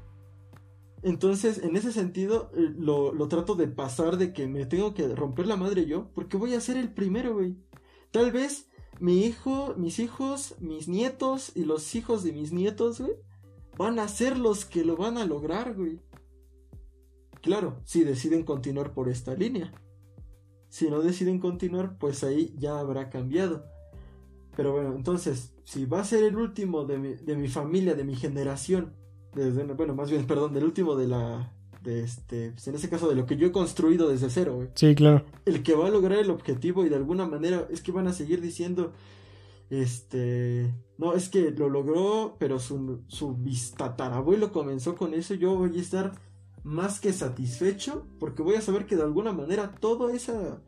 Entonces, 1.02 1.58
en 1.62 1.76
ese 1.76 1.92
sentido, 1.92 2.50
eh, 2.54 2.72
lo, 2.78 3.12
lo 3.12 3.28
trato 3.28 3.54
de 3.56 3.68
pasar 3.68 4.16
de 4.16 4.32
que 4.32 4.46
me 4.48 4.64
tengo 4.64 4.94
que 4.94 5.06
romper 5.14 5.46
la 5.46 5.56
madre 5.56 5.84
yo, 5.86 6.10
porque 6.14 6.36
voy 6.38 6.54
a 6.54 6.60
ser 6.60 6.76
el 6.78 6.92
primero, 6.92 7.34
güey. 7.34 7.56
Tal 8.10 8.32
vez 8.32 8.68
mi 9.00 9.24
hijo, 9.26 9.74
mis 9.76 9.98
hijos, 9.98 10.54
mis 10.60 10.88
nietos 10.88 11.52
y 11.54 11.64
los 11.64 11.94
hijos 11.94 12.22
de 12.24 12.32
mis 12.32 12.52
nietos, 12.52 13.00
güey, 13.00 13.12
van 13.76 13.98
a 13.98 14.08
ser 14.08 14.38
los 14.38 14.64
que 14.64 14.84
lo 14.84 14.96
van 14.96 15.18
a 15.18 15.26
lograr, 15.26 15.74
güey. 15.74 16.00
Claro, 17.42 17.80
si 17.84 18.04
deciden 18.04 18.42
continuar 18.44 18.94
por 18.94 19.08
esta 19.10 19.34
línea. 19.34 19.72
Si 20.74 20.90
no 20.90 21.02
deciden 21.02 21.38
continuar, 21.38 21.98
pues 21.98 22.24
ahí 22.24 22.52
ya 22.58 22.80
habrá 22.80 23.08
cambiado. 23.08 23.64
Pero 24.56 24.72
bueno, 24.72 24.92
entonces, 24.96 25.54
si 25.62 25.86
va 25.86 26.00
a 26.00 26.04
ser 26.04 26.24
el 26.24 26.34
último 26.34 26.84
de 26.84 26.98
mi, 26.98 27.14
de 27.14 27.36
mi 27.36 27.46
familia, 27.46 27.94
de 27.94 28.02
mi 28.02 28.16
generación, 28.16 28.92
desde, 29.36 29.62
bueno, 29.74 29.94
más 29.94 30.10
bien, 30.10 30.26
perdón, 30.26 30.52
del 30.52 30.64
último 30.64 30.96
de 30.96 31.06
la, 31.06 31.52
de 31.80 32.02
este, 32.02 32.50
pues 32.50 32.66
en 32.66 32.74
este 32.74 32.88
caso 32.88 33.08
de 33.08 33.14
lo 33.14 33.24
que 33.24 33.36
yo 33.36 33.46
he 33.46 33.52
construido 33.52 34.08
desde 34.08 34.30
cero, 34.30 34.56
güey. 34.56 34.68
Sí, 34.74 34.96
claro. 34.96 35.24
El 35.44 35.62
que 35.62 35.76
va 35.76 35.86
a 35.86 35.90
lograr 35.90 36.18
el 36.18 36.30
objetivo 36.30 36.84
y 36.84 36.88
de 36.88 36.96
alguna 36.96 37.24
manera 37.24 37.68
es 37.70 37.80
que 37.80 37.92
van 37.92 38.08
a 38.08 38.12
seguir 38.12 38.40
diciendo, 38.40 38.94
este, 39.70 40.74
no, 40.98 41.12
es 41.12 41.28
que 41.28 41.52
lo 41.52 41.68
logró, 41.68 42.34
pero 42.40 42.58
su, 42.58 42.98
su 43.06 43.36
bistatarabuelo 43.36 44.50
comenzó 44.50 44.96
con 44.96 45.14
eso, 45.14 45.34
yo 45.34 45.54
voy 45.54 45.78
a 45.78 45.80
estar 45.80 46.14
más 46.64 46.98
que 46.98 47.12
satisfecho 47.12 48.06
porque 48.18 48.42
voy 48.42 48.56
a 48.56 48.60
saber 48.62 48.86
que 48.86 48.96
de 48.96 49.02
alguna 49.02 49.32
manera 49.32 49.72
todo 49.72 50.08
esa 50.08 50.60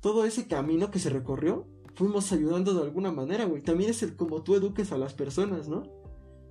todo 0.00 0.24
ese 0.24 0.46
camino 0.46 0.90
que 0.90 0.98
se 0.98 1.10
recorrió 1.10 1.66
fuimos 1.94 2.30
ayudando 2.30 2.74
de 2.74 2.82
alguna 2.82 3.10
manera, 3.10 3.46
güey. 3.46 3.62
También 3.62 3.90
es 3.90 4.02
el 4.02 4.14
como 4.14 4.42
tú 4.42 4.54
eduques 4.54 4.92
a 4.92 4.98
las 4.98 5.14
personas, 5.14 5.66
¿no? 5.66 5.82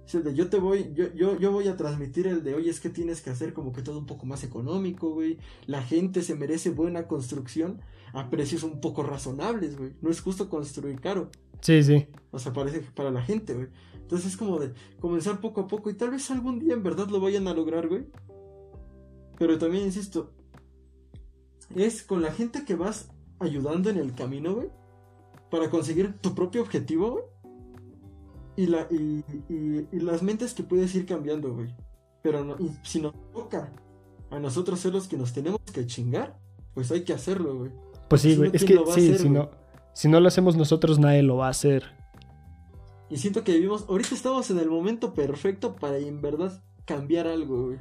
Es 0.06 0.16
el 0.16 0.24
de 0.24 0.36
yo 0.36 0.50
te 0.50 0.58
voy, 0.58 0.92
yo, 0.94 1.14
yo, 1.14 1.40
yo 1.40 1.52
voy 1.52 1.68
a 1.68 1.78
transmitir 1.78 2.28
el 2.28 2.44
de 2.44 2.56
oye, 2.56 2.70
es 2.70 2.80
que 2.80 2.90
tienes 2.90 3.22
que 3.22 3.30
hacer 3.30 3.54
como 3.54 3.72
que 3.72 3.82
todo 3.82 4.00
un 4.00 4.08
poco 4.08 4.26
más 4.26 4.44
económico, 4.44 5.12
güey. 5.12 5.38
La 5.68 5.84
gente 5.84 6.24
se 6.24 6.36
merece 6.36 6.72
buena 6.72 7.08
construcción 7.08 7.80
a 8.14 8.30
precios 8.30 8.64
un 8.64 8.82
poco 8.82 9.04
razonables, 9.04 9.78
güey. 9.78 9.94
No 10.02 10.10
es 10.10 10.22
justo 10.22 10.50
construir 10.50 11.00
caro. 11.00 11.30
Sí, 11.62 11.84
sí. 11.84 12.08
O 12.32 12.40
sea, 12.40 12.52
parece 12.52 12.82
que 12.82 12.92
para 12.92 13.12
la 13.12 13.22
gente, 13.22 13.54
güey. 13.54 13.68
Entonces 13.94 14.32
es 14.32 14.38
como 14.38 14.60
de 14.60 14.74
comenzar 15.00 15.40
poco 15.42 15.62
a 15.62 15.68
poco 15.68 15.90
y 15.90 15.96
tal 15.96 16.12
vez 16.12 16.30
algún 16.30 16.60
día 16.60 16.74
en 16.74 16.84
verdad 16.84 17.08
lo 17.10 17.20
vayan 17.20 17.48
a 17.48 17.54
lograr, 17.54 17.88
güey. 17.88 18.06
Pero 19.38 19.58
también 19.58 19.86
insisto, 19.86 20.32
es 21.76 22.04
con 22.04 22.22
la 22.22 22.32
gente 22.32 22.64
que 22.66 22.76
vas 22.76 23.10
ayudando 23.40 23.90
en 23.90 23.98
el 23.98 24.14
camino, 24.14 24.54
güey, 24.56 24.70
para 25.52 25.70
conseguir 25.70 26.14
tu 26.20 26.34
propio 26.34 26.62
objetivo, 26.62 27.12
güey. 27.12 27.24
Y, 28.58 28.68
la, 28.68 28.88
y, 28.90 29.24
y- 29.50 29.88
y 29.92 30.00
las 30.00 30.24
mentes 30.24 30.54
que 30.54 30.64
puedes 30.64 30.96
ir 30.96 31.06
cambiando, 31.06 31.54
güey. 31.54 31.76
Pero 32.22 32.44
no- 32.46 32.56
y 32.60 32.72
si 32.84 33.02
nos 33.02 33.14
toca 33.34 33.72
a 34.32 34.40
nosotros 34.40 34.80
ser 34.80 34.94
los 34.94 35.08
que 35.08 35.18
nos 35.18 35.34
tenemos 35.34 35.60
que 35.74 35.86
chingar, 35.86 36.40
pues 36.74 36.90
hay 36.92 37.04
que 37.04 37.14
hacerlo, 37.14 37.58
güey. 37.58 37.72
Pues 38.10 38.22
sí, 38.22 38.32
Si 38.32 38.38
güey. 38.38 38.50
no, 38.50 38.56
Es 38.56 38.64
¿quién 38.64 38.84
que 38.86 38.92
sí, 38.94 39.08
hacer, 39.10 39.20
si 39.20 39.30
no, 39.30 39.50
si 39.94 40.08
no 40.08 40.20
lo 40.22 40.28
hacemos 40.30 40.56
nosotros, 40.56 41.00
nadie 41.00 41.24
lo 41.24 41.36
va 41.38 41.48
a 41.48 41.52
hacer. 41.52 41.84
Y 43.10 43.18
siento 43.18 43.44
que 43.44 43.54
vivimos, 43.54 43.86
ahorita 43.90 44.16
estamos 44.16 44.50
en 44.50 44.60
el 44.60 44.70
momento 44.70 45.14
perfecto 45.14 45.76
para 45.76 45.98
en 45.98 46.22
verdad 46.22 46.64
cambiar 46.86 47.28
algo, 47.28 47.66
güey. 47.66 47.78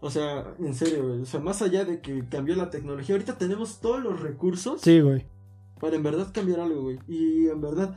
O 0.00 0.10
sea, 0.10 0.54
en 0.60 0.74
serio, 0.74 1.06
güey. 1.08 1.20
O 1.22 1.26
sea, 1.26 1.40
más 1.40 1.60
allá 1.62 1.84
de 1.84 2.00
que 2.00 2.24
cambió 2.28 2.54
la 2.56 2.70
tecnología, 2.70 3.14
ahorita 3.16 3.36
tenemos 3.38 3.80
todos 3.80 4.02
los 4.02 4.20
recursos 4.20 4.80
Sí, 4.80 5.00
güey. 5.00 5.26
para 5.80 5.96
en 5.96 6.02
verdad 6.02 6.30
cambiar 6.32 6.60
algo, 6.60 6.82
güey. 6.82 6.98
Y 7.08 7.48
en 7.48 7.60
verdad, 7.60 7.96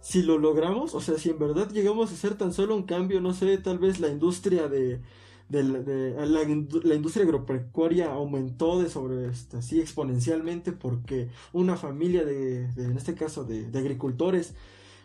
si 0.00 0.22
lo 0.22 0.38
logramos, 0.38 0.94
o 0.94 1.00
sea, 1.00 1.18
si 1.18 1.30
en 1.30 1.38
verdad 1.38 1.70
llegamos 1.70 2.10
a 2.10 2.14
hacer 2.14 2.34
tan 2.36 2.52
solo 2.52 2.74
un 2.74 2.82
cambio, 2.84 3.20
no 3.20 3.32
sé, 3.32 3.58
tal 3.58 3.78
vez 3.78 4.00
la 4.00 4.08
industria 4.08 4.68
de, 4.68 5.00
de, 5.48 5.62
la- 5.62 5.78
de- 5.80 6.26
la, 6.26 6.42
indu- 6.42 6.82
la 6.82 6.94
industria 6.96 7.24
agropecuaria 7.24 8.12
aumentó 8.12 8.80
de 8.82 8.88
sobre 8.88 9.28
este, 9.28 9.58
así 9.58 9.80
exponencialmente 9.80 10.72
porque 10.72 11.28
una 11.52 11.76
familia 11.76 12.24
de, 12.24 12.66
de, 12.72 12.84
en 12.86 12.96
este 12.96 13.14
caso 13.14 13.44
de, 13.44 13.70
de 13.70 13.78
agricultores 13.78 14.54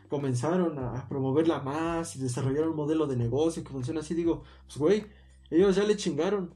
comenzaron 0.09 0.77
a 0.79 1.07
promoverla 1.07 1.61
más 1.61 2.15
y 2.15 2.19
desarrollaron 2.19 2.71
un 2.71 2.75
modelo 2.75 3.07
de 3.07 3.15
negocio 3.15 3.63
que 3.63 3.69
funciona 3.69 4.01
así, 4.01 4.13
digo, 4.13 4.43
pues 4.67 4.77
güey, 4.77 5.05
ellos 5.51 5.75
ya 5.75 5.83
le 5.83 5.95
chingaron. 5.95 6.55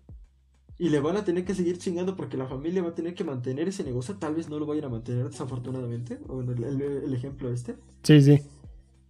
Y 0.78 0.90
le 0.90 1.00
van 1.00 1.16
a 1.16 1.24
tener 1.24 1.46
que 1.46 1.56
seguir 1.56 1.78
chingando 1.78 2.18
porque 2.18 2.36
la 2.36 2.48
familia 2.48 2.82
va 2.84 2.90
a 2.90 2.96
tener 2.96 3.14
que 3.16 3.24
mantener 3.24 3.70
ese 3.70 3.86
negocio. 3.86 4.18
Tal 4.18 4.36
vez 4.36 4.50
no 4.50 4.60
lo 4.60 4.66
vayan 4.66 4.86
a 4.86 4.90
mantener 4.90 5.30
desafortunadamente. 5.30 6.20
O 6.28 6.36
bueno, 6.36 6.52
el, 6.52 6.64
el- 6.66 6.82
el 6.82 7.14
ejemplo 7.14 7.50
este. 7.50 7.78
Sí, 8.04 8.22
sí. 8.22 8.42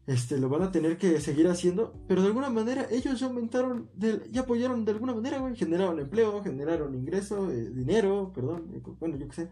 Este, 0.06 0.38
lo 0.38 0.48
van 0.50 0.62
a 0.62 0.72
tener 0.72 1.00
que 1.00 1.20
seguir 1.20 1.48
haciendo. 1.48 1.96
Pero 2.08 2.22
de 2.22 2.28
alguna 2.28 2.52
manera 2.52 2.88
ellos 2.92 3.20
ya 3.20 3.26
aumentaron, 3.26 3.90
de- 3.96 4.22
ya 4.32 4.42
apoyaron 4.42 4.86
de 4.86 4.92
alguna 4.92 5.16
manera, 5.16 5.40
güey. 5.40 5.56
Generaron 5.56 6.00
empleo, 6.00 6.44
generaron 6.44 6.94
ingreso, 6.94 7.50
eh, 7.50 7.72
dinero, 7.72 8.32
perdón. 8.36 8.70
eh, 8.76 8.82
bueno, 9.00 9.18
yo 9.18 9.28
qué 9.28 9.34
sé. 9.34 9.50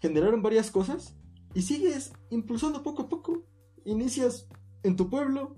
Generaron 0.00 0.42
varias 0.42 0.72
cosas. 0.72 1.14
Y 1.54 1.62
sigues 1.62 2.12
impulsando 2.30 2.82
poco 2.82 3.02
a 3.02 3.08
poco. 3.08 3.44
Inicias 3.84 4.48
en 4.82 4.96
tu 4.96 5.08
pueblo, 5.08 5.54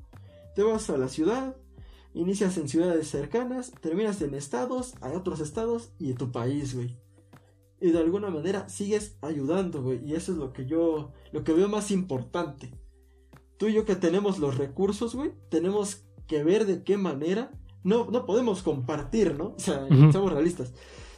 te 0.55 0.63
vas 0.63 0.91
a 0.91 0.99
la 0.99 1.09
ciudad, 1.09 1.57
inicias 2.15 2.57
en 2.57 2.69
ciudades 2.69 3.09
cercanas, 3.09 3.73
terminas 3.81 4.23
en 4.23 4.35
estados, 4.35 4.95
a 5.01 5.11
otros 5.13 5.41
estados 5.41 5.93
y 5.99 6.11
en 6.13 6.17
tu 6.17 6.33
país, 6.33 6.75
güey. 6.75 6.97
Y 7.81 7.91
de 7.91 7.99
alguna 7.99 8.31
manera 8.31 8.69
sigues 8.69 9.19
ayudando, 9.21 9.83
güey. 9.83 10.01
Y 10.05 10.15
eso 10.15 10.33
es 10.33 10.39
lo 10.39 10.53
que 10.53 10.65
yo, 10.65 11.13
lo 11.33 11.45
que 11.45 11.53
veo 11.53 11.69
más 11.69 11.91
importante. 11.91 12.73
Tú 13.59 13.67
y 13.67 13.75
yo 13.75 13.85
que 13.85 13.97
tenemos 13.97 14.39
los 14.39 14.57
recursos, 14.57 15.15
güey, 15.15 15.33
tenemos 15.51 16.05
que 16.27 16.43
ver 16.45 16.67
de 16.67 16.83
qué 16.83 16.97
manera. 16.97 17.51
No, 17.83 18.07
no 18.11 18.25
podemos 18.25 18.63
compartir, 18.63 19.37
¿no? 19.37 19.55
O 19.57 19.59
sea, 19.59 19.85
Ujú. 19.85 20.11
seamos 20.13 20.33
realistas. 20.33 20.73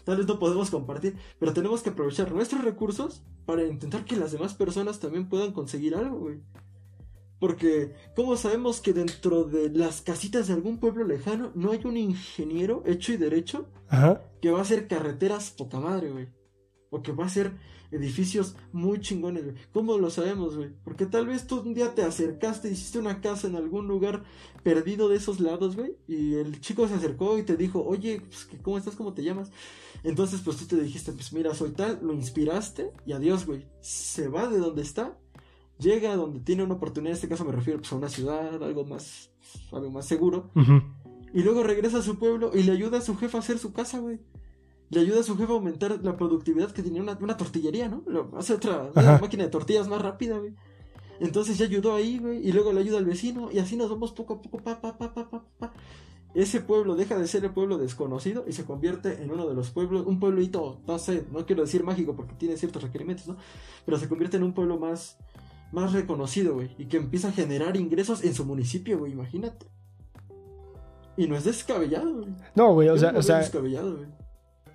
Tal 0.04 0.16
vez 0.16 0.26
no 0.26 0.38
podemos 0.38 0.70
compartir, 0.70 1.16
pero 1.38 1.52
tenemos 1.52 1.82
que 1.82 1.90
aprovechar 1.90 2.32
nuestros 2.32 2.64
recursos 2.64 3.22
para 3.44 3.64
intentar 3.66 4.04
que 4.04 4.16
las 4.16 4.32
demás 4.32 4.54
personas 4.54 4.98
también 4.98 5.28
puedan 5.28 5.52
conseguir 5.52 5.94
algo, 5.94 6.18
güey. 6.18 6.40
Porque, 7.38 7.94
¿cómo 8.14 8.36
sabemos 8.36 8.80
que 8.80 8.92
dentro 8.92 9.44
de 9.44 9.68
las 9.70 10.00
casitas 10.00 10.48
de 10.48 10.54
algún 10.54 10.78
pueblo 10.78 11.04
lejano 11.04 11.52
no 11.54 11.72
hay 11.72 11.80
un 11.84 11.96
ingeniero 11.96 12.82
hecho 12.86 13.12
y 13.12 13.18
derecho 13.18 13.68
Ajá. 13.88 14.22
que 14.40 14.50
va 14.50 14.60
a 14.60 14.62
hacer 14.62 14.88
carreteras 14.88 15.50
poca 15.50 15.78
madre, 15.78 16.10
güey? 16.10 16.28
O 16.90 17.02
que 17.02 17.12
va 17.12 17.24
a 17.24 17.26
hacer 17.26 17.52
edificios 17.90 18.56
muy 18.72 19.00
chingones, 19.00 19.44
güey. 19.44 19.56
¿Cómo 19.72 19.98
lo 19.98 20.10
sabemos, 20.10 20.56
güey? 20.56 20.70
Porque 20.84 21.06
tal 21.06 21.26
vez 21.26 21.46
tú 21.46 21.60
un 21.60 21.74
día 21.74 21.94
te 21.94 22.02
acercaste, 22.02 22.70
hiciste 22.70 22.98
una 22.98 23.20
casa 23.20 23.46
en 23.46 23.56
algún 23.56 23.86
lugar 23.86 24.24
perdido 24.62 25.08
de 25.08 25.16
esos 25.16 25.40
lados, 25.40 25.76
güey. 25.76 25.96
Y 26.08 26.34
el 26.34 26.60
chico 26.60 26.88
se 26.88 26.94
acercó 26.94 27.38
y 27.38 27.42
te 27.42 27.56
dijo, 27.56 27.84
oye, 27.84 28.22
pues, 28.22 28.48
¿cómo 28.62 28.78
estás? 28.78 28.96
¿Cómo 28.96 29.12
te 29.12 29.22
llamas? 29.22 29.50
Entonces, 30.02 30.40
pues 30.44 30.56
tú 30.56 30.66
te 30.66 30.80
dijiste, 30.80 31.12
pues 31.12 31.32
mira, 31.32 31.54
soy 31.54 31.70
tal, 31.72 32.00
lo 32.02 32.12
inspiraste 32.12 32.92
y 33.04 33.12
adiós, 33.12 33.46
güey. 33.46 33.66
Se 33.80 34.28
va 34.28 34.48
de 34.48 34.58
donde 34.58 34.82
está, 34.82 35.18
llega 35.78 36.12
a 36.12 36.16
donde 36.16 36.40
tiene 36.40 36.62
una 36.62 36.74
oportunidad, 36.74 37.12
en 37.12 37.16
este 37.16 37.28
caso 37.28 37.44
me 37.44 37.52
refiero 37.52 37.80
pues, 37.80 37.92
a 37.92 37.96
una 37.96 38.08
ciudad, 38.08 38.62
algo 38.62 38.84
más, 38.84 39.30
algo 39.72 39.90
más 39.90 40.06
seguro. 40.06 40.50
Y 41.32 41.42
luego 41.42 41.62
regresa 41.62 41.98
a 41.98 42.02
su 42.02 42.18
pueblo 42.18 42.50
y 42.54 42.62
le 42.62 42.72
ayuda 42.72 42.98
a 42.98 43.02
su 43.02 43.16
jefa 43.16 43.38
a 43.38 43.40
hacer 43.40 43.58
su 43.58 43.72
casa, 43.72 43.98
güey. 43.98 44.20
Le 44.88 45.00
ayuda 45.00 45.20
a 45.20 45.24
su 45.24 45.36
jefa 45.36 45.52
a 45.52 45.56
aumentar 45.56 46.00
la 46.02 46.16
productividad 46.16 46.70
que 46.70 46.82
tenía 46.82 47.02
una, 47.02 47.18
una 47.20 47.36
tortillería, 47.36 47.88
¿no? 47.88 48.04
Hace 48.36 48.54
otra 48.54 48.90
una 48.94 49.18
máquina 49.18 49.44
de 49.44 49.50
tortillas 49.50 49.88
más 49.88 50.00
rápida, 50.00 50.38
güey. 50.38 50.54
Entonces 51.18 51.58
ya 51.58 51.66
ayudó 51.66 51.94
ahí, 51.94 52.18
güey. 52.18 52.46
Y 52.46 52.52
luego 52.52 52.72
le 52.72 52.80
ayuda 52.80 52.98
al 52.98 53.04
vecino. 53.04 53.50
Y 53.50 53.58
así 53.58 53.76
nos 53.76 53.90
vamos 53.90 54.12
poco 54.12 54.34
a 54.34 54.42
poco, 54.42 54.58
pa, 54.58 54.80
pa, 54.80 54.96
pa, 54.96 55.12
pa, 55.12 55.28
pa, 55.28 55.44
pa. 55.58 55.72
Ese 56.36 56.60
pueblo 56.60 56.96
deja 56.96 57.18
de 57.18 57.26
ser 57.26 57.44
el 57.46 57.50
pueblo 57.50 57.78
desconocido 57.78 58.44
y 58.46 58.52
se 58.52 58.66
convierte 58.66 59.22
en 59.22 59.30
uno 59.30 59.48
de 59.48 59.54
los 59.54 59.70
pueblos, 59.70 60.04
un 60.06 60.20
pueblito, 60.20 60.82
no 60.86 60.98
sé, 60.98 61.24
no 61.32 61.46
quiero 61.46 61.62
decir 61.62 61.82
mágico 61.82 62.14
porque 62.14 62.34
tiene 62.34 62.58
ciertos 62.58 62.82
requerimientos, 62.82 63.26
¿no? 63.26 63.38
Pero 63.86 63.98
se 63.98 64.06
convierte 64.06 64.36
en 64.36 64.42
un 64.42 64.52
pueblo 64.52 64.78
más, 64.78 65.16
más 65.72 65.92
reconocido, 65.92 66.54
güey. 66.54 66.70
Y 66.78 66.86
que 66.86 66.96
empieza 66.96 67.28
a 67.28 67.32
generar 67.32 67.76
ingresos 67.76 68.24
en 68.24 68.34
su 68.34 68.44
municipio, 68.44 68.98
güey, 68.98 69.12
imagínate. 69.12 69.66
Y 71.16 71.26
no 71.26 71.36
es 71.36 71.44
descabellado, 71.44 72.12
güey. 72.14 72.34
No, 72.54 72.72
güey, 72.74 72.88
o 72.88 72.98
sea, 72.98 73.12
no 73.12 73.20
o 73.20 73.22
sea, 73.22 73.38
descabellado, 73.38 73.96
güey. 73.96 74.08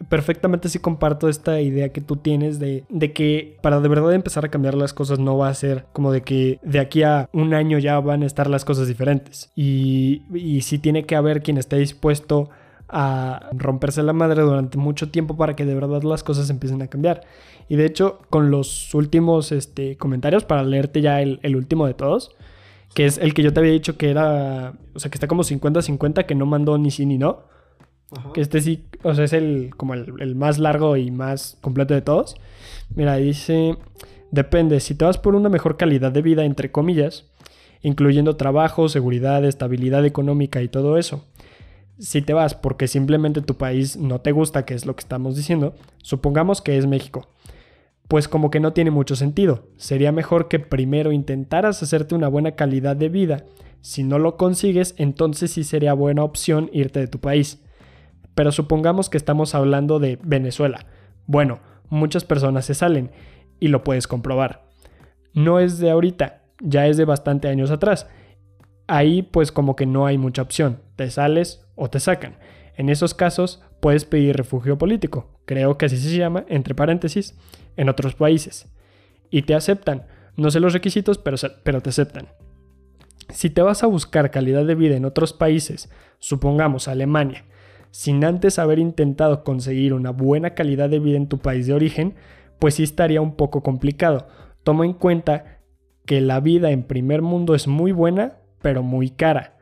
perfectamente 0.10 0.67
sí 0.69 0.80
comparto 0.80 1.30
esta 1.30 1.62
idea 1.62 1.89
que 1.89 2.01
tú 2.01 2.15
tienes 2.15 2.58
de, 2.60 2.84
de 2.89 3.13
que 3.13 3.58
para 3.62 3.80
de 3.80 3.88
verdad 3.88 4.13
empezar 4.13 4.43
a 4.45 4.49
cambiar 4.49 4.73
las 4.73 4.93
cosas 4.93 5.19
no 5.19 5.38
va 5.38 5.49
a 5.49 5.54
ser 5.54 5.86
como 5.93 6.12
de 6.12 6.21
que 6.23 6.60
de 6.63 6.80
aquí 6.80 7.04
a 7.04 7.30
un 7.34 7.54
año 7.54 7.77
ya 7.77 7.99
van 7.99 8.23
a 8.23 8.25
estar 8.25 8.49
las 8.49 8.65
cosas 8.65 8.88
diferentes. 8.88 9.51
Y, 9.56 10.23
y 10.34 10.62
sí 10.62 10.80
tiene 10.80 11.06
que 11.06 11.15
haber 11.15 11.43
quien 11.43 11.58
esté 11.60 11.77
dispuesto 11.77 12.49
a 12.91 13.49
romperse 13.54 14.04
la 14.04 14.13
madre 14.13 14.41
durante 14.41 14.77
mucho 14.77 15.10
tiempo 15.10 15.38
para 15.38 15.56
que 15.56 15.65
de 15.65 15.73
verdad 15.73 16.04
las 16.04 16.23
cosas 16.23 16.49
empiecen 16.49 16.82
a 16.82 16.88
cambiar. 16.88 17.21
Y 17.69 17.75
de 17.77 17.86
hecho, 17.86 18.19
con 18.30 18.51
los 18.51 18.93
últimos 18.93 19.51
este, 19.51 19.97
comentarios, 19.97 20.43
para 20.43 20.63
leerte 20.63 21.01
ya 21.01 21.21
el, 21.21 21.39
el 21.43 21.56
último 21.56 21.88
de 21.88 21.93
todos, 21.93 22.36
que 22.93 23.06
es 23.06 23.17
el 23.17 23.34
que 23.34 23.43
yo 23.43 23.54
te 23.54 23.62
había 23.62 23.71
dicho 23.71 23.97
que 23.97 24.10
era, 24.10 24.73
o 24.93 24.99
sea, 24.99 25.10
que 25.10 25.15
está 25.15 25.27
como 25.27 25.43
50-50, 25.43 26.25
que 26.25 26.36
no 26.36 26.45
mandó 26.45 26.77
ni 26.77 26.91
sí 26.91 27.06
ni 27.06 27.17
no. 27.17 27.43
Ajá. 28.15 28.34
Que 28.34 28.41
este 28.41 28.60
sí, 28.60 28.86
o 29.04 29.13
sea, 29.13 29.23
es 29.23 29.32
el 29.32 29.71
como 29.77 29.93
el, 29.93 30.13
el 30.19 30.36
más 30.36 30.60
largo 30.60 30.97
y 30.97 31.12
más 31.12 31.58
completo 31.62 31.93
de 31.93 32.01
todos. 32.01 32.36
Mira, 32.93 33.15
dice, 33.15 33.77
Depende, 34.32 34.80
si 34.80 34.95
te 34.95 35.04
vas 35.04 35.17
por 35.17 35.36
una 35.36 35.49
mejor 35.49 35.75
calidad 35.75 36.12
de 36.12 36.21
vida, 36.21 36.45
entre 36.45 36.71
comillas, 36.71 37.25
incluyendo 37.82 38.38
trabajo, 38.38 38.88
seguridad, 38.88 39.43
estabilidad 39.43 40.06
económica 40.06 40.62
y 40.62 40.69
todo 40.69 40.97
eso. 40.97 41.25
Si 42.01 42.23
te 42.23 42.33
vas 42.33 42.55
porque 42.55 42.87
simplemente 42.87 43.43
tu 43.43 43.57
país 43.57 43.95
no 43.95 44.21
te 44.21 44.31
gusta, 44.31 44.65
que 44.65 44.73
es 44.73 44.87
lo 44.87 44.95
que 44.95 45.01
estamos 45.01 45.35
diciendo, 45.35 45.75
supongamos 45.99 46.59
que 46.59 46.79
es 46.79 46.87
México, 46.87 47.27
pues 48.07 48.27
como 48.27 48.49
que 48.49 48.59
no 48.59 48.73
tiene 48.73 48.89
mucho 48.89 49.15
sentido. 49.15 49.67
Sería 49.77 50.11
mejor 50.11 50.47
que 50.47 50.57
primero 50.57 51.11
intentaras 51.11 51.83
hacerte 51.83 52.15
una 52.15 52.27
buena 52.27 52.53
calidad 52.53 52.95
de 52.95 53.09
vida. 53.09 53.45
Si 53.81 54.01
no 54.01 54.17
lo 54.17 54.35
consigues, 54.35 54.95
entonces 54.97 55.51
sí 55.51 55.63
sería 55.63 55.93
buena 55.93 56.23
opción 56.23 56.71
irte 56.73 56.99
de 56.99 57.07
tu 57.07 57.19
país. 57.19 57.61
Pero 58.33 58.51
supongamos 58.51 59.07
que 59.07 59.17
estamos 59.17 59.53
hablando 59.53 59.99
de 59.99 60.17
Venezuela. 60.23 60.87
Bueno, 61.27 61.59
muchas 61.89 62.23
personas 62.23 62.65
se 62.65 62.73
salen 62.73 63.11
y 63.59 63.67
lo 63.67 63.83
puedes 63.83 64.07
comprobar. 64.07 64.63
No 65.35 65.59
es 65.59 65.77
de 65.77 65.91
ahorita, 65.91 66.41
ya 66.61 66.87
es 66.87 66.97
de 66.97 67.05
bastante 67.05 67.47
años 67.47 67.69
atrás. 67.69 68.07
Ahí 68.93 69.21
pues 69.21 69.54
como 69.54 69.77
que 69.77 69.86
no 69.86 70.06
hay 70.06 70.17
mucha 70.17 70.41
opción, 70.41 70.82
te 70.97 71.10
sales 71.10 71.65
o 71.75 71.89
te 71.89 72.01
sacan. 72.01 72.36
En 72.75 72.89
esos 72.89 73.13
casos 73.13 73.63
puedes 73.80 74.04
pedir 74.04 74.36
refugio 74.36 74.77
político, 74.77 75.39
creo 75.45 75.77
que 75.77 75.86
así 75.86 75.95
se 75.95 76.17
llama, 76.17 76.43
entre 76.49 76.75
paréntesis, 76.75 77.38
en 77.77 77.88
otros 77.88 78.15
países. 78.15 78.69
Y 79.30 79.43
te 79.43 79.56
aceptan, 79.56 80.08
no 80.36 80.51
sé 80.51 80.60
los 80.60 80.73
requisitos, 80.73 81.17
pero, 81.17 81.38
pero 81.63 81.80
te 81.80 81.89
aceptan. 81.89 82.27
Si 83.30 83.49
te 83.49 83.62
vas 83.62 83.82
a 83.82 83.88
buscar 83.88 84.30
calidad 84.30 84.65
de 84.65 84.75
vida 84.75 84.97
en 84.97 85.06
otros 85.06 85.32
países, 85.32 85.89
supongamos 86.19 86.89
Alemania, 86.89 87.45
sin 87.91 88.25
antes 88.25 88.60
haber 88.60 88.77
intentado 88.77 89.45
conseguir 89.45 89.93
una 89.93 90.10
buena 90.10 90.54
calidad 90.54 90.89
de 90.89 90.99
vida 90.99 91.15
en 91.15 91.30
tu 91.30 91.38
país 91.38 91.65
de 91.65 91.73
origen, 91.73 92.15
pues 92.60 92.75
sí 92.75 92.84
estaría 92.84 93.21
un 93.21 93.38
poco 93.38 93.63
complicado. 93.63 94.27
Toma 94.63 94.84
en 94.84 94.91
cuenta 94.91 95.62
que 96.06 96.19
la 96.19 96.41
vida 96.41 96.71
en 96.71 96.84
primer 96.84 97.21
mundo 97.21 97.56
es 97.56 97.69
muy 97.69 97.93
buena, 97.93 98.40
pero 98.62 98.84
muy 98.84 99.10
cara. 99.10 99.58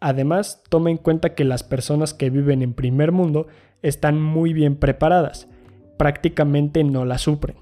Además, 0.00 0.62
toma 0.68 0.90
en 0.90 0.98
cuenta 0.98 1.34
que 1.34 1.44
las 1.44 1.62
personas 1.62 2.14
que 2.14 2.30
viven 2.30 2.62
en 2.62 2.74
primer 2.74 3.12
mundo 3.12 3.46
están 3.82 4.20
muy 4.20 4.52
bien 4.52 4.76
preparadas, 4.76 5.48
prácticamente 5.96 6.84
no 6.84 7.04
la 7.04 7.18
sufren. 7.18 7.56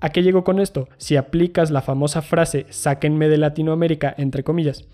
¿A 0.00 0.10
qué 0.10 0.22
llego 0.22 0.44
con 0.44 0.60
esto? 0.60 0.88
Si 0.96 1.16
aplicas 1.16 1.70
la 1.70 1.82
famosa 1.82 2.22
frase 2.22 2.66
sáquenme 2.70 3.28
de 3.28 3.38
Latinoamérica, 3.38 4.14
entre 4.16 4.44
comillas, 4.44 4.88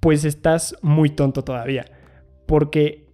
pues 0.00 0.24
estás 0.24 0.76
muy 0.82 1.10
tonto 1.10 1.44
todavía, 1.44 1.84
porque 2.46 3.06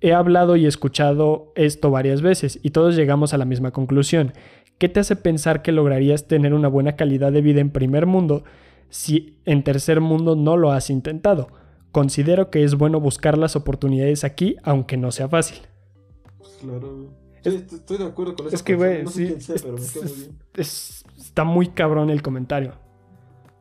he 0.00 0.12
hablado 0.12 0.56
y 0.56 0.66
escuchado 0.66 1.52
esto 1.56 1.90
varias 1.90 2.22
veces 2.22 2.60
y 2.62 2.70
todos 2.70 2.96
llegamos 2.96 3.34
a 3.34 3.38
la 3.38 3.44
misma 3.44 3.72
conclusión. 3.72 4.32
¿Qué 4.78 4.88
te 4.88 5.00
hace 5.00 5.16
pensar 5.16 5.62
que 5.62 5.72
lograrías 5.72 6.28
tener 6.28 6.54
una 6.54 6.68
buena 6.68 6.96
calidad 6.96 7.32
de 7.32 7.40
vida 7.40 7.60
en 7.60 7.70
primer 7.70 8.06
mundo 8.06 8.44
si 8.88 9.38
en 9.44 9.62
tercer 9.62 10.00
mundo 10.00 10.36
no 10.36 10.56
lo 10.56 10.72
has 10.72 10.90
intentado? 10.90 11.48
Considero 11.92 12.50
que 12.50 12.64
es 12.64 12.74
bueno 12.74 13.00
buscar 13.00 13.38
las 13.38 13.56
oportunidades 13.56 14.24
aquí, 14.24 14.56
aunque 14.62 14.96
no 14.96 15.12
sea 15.12 15.28
fácil. 15.28 15.58
Claro, 16.60 17.10
estoy 17.42 17.98
de 17.98 18.04
acuerdo 18.04 18.34
con 18.36 18.46
eso. 18.46 18.56
Es 18.56 18.62
que, 18.62 18.74
güey, 18.74 19.06
sí, 19.06 19.34
está 20.56 21.44
muy 21.44 21.68
cabrón 21.68 22.10
el 22.10 22.22
comentario. 22.22 22.74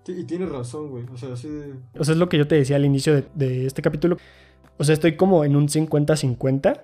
Sí, 0.05 0.13
y 0.19 0.23
tienes 0.25 0.49
razón, 0.49 0.89
güey. 0.89 1.05
O 1.13 1.17
sea, 1.17 1.33
así 1.33 1.47
de... 1.47 1.73
O 1.97 2.03
sea, 2.03 2.13
es 2.13 2.19
lo 2.19 2.29
que 2.29 2.37
yo 2.37 2.47
te 2.47 2.55
decía 2.55 2.75
al 2.75 2.85
inicio 2.85 3.23
de 3.33 3.65
este 3.65 3.81
capítulo. 3.81 4.17
O 4.77 4.83
sea, 4.83 4.93
estoy 4.93 5.15
como 5.15 5.45
en 5.45 5.55
un 5.55 5.67
50-50 5.67 6.81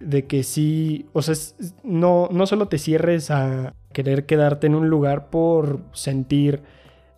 de 0.00 0.26
que 0.26 0.42
sí, 0.42 1.06
o 1.12 1.22
sea, 1.22 1.34
no, 1.84 2.28
no 2.30 2.46
solo 2.46 2.68
te 2.68 2.78
cierres 2.78 3.30
a 3.30 3.74
querer 3.92 4.26
quedarte 4.26 4.66
en 4.66 4.74
un 4.74 4.88
lugar 4.88 5.30
por 5.30 5.80
sentir 5.92 6.62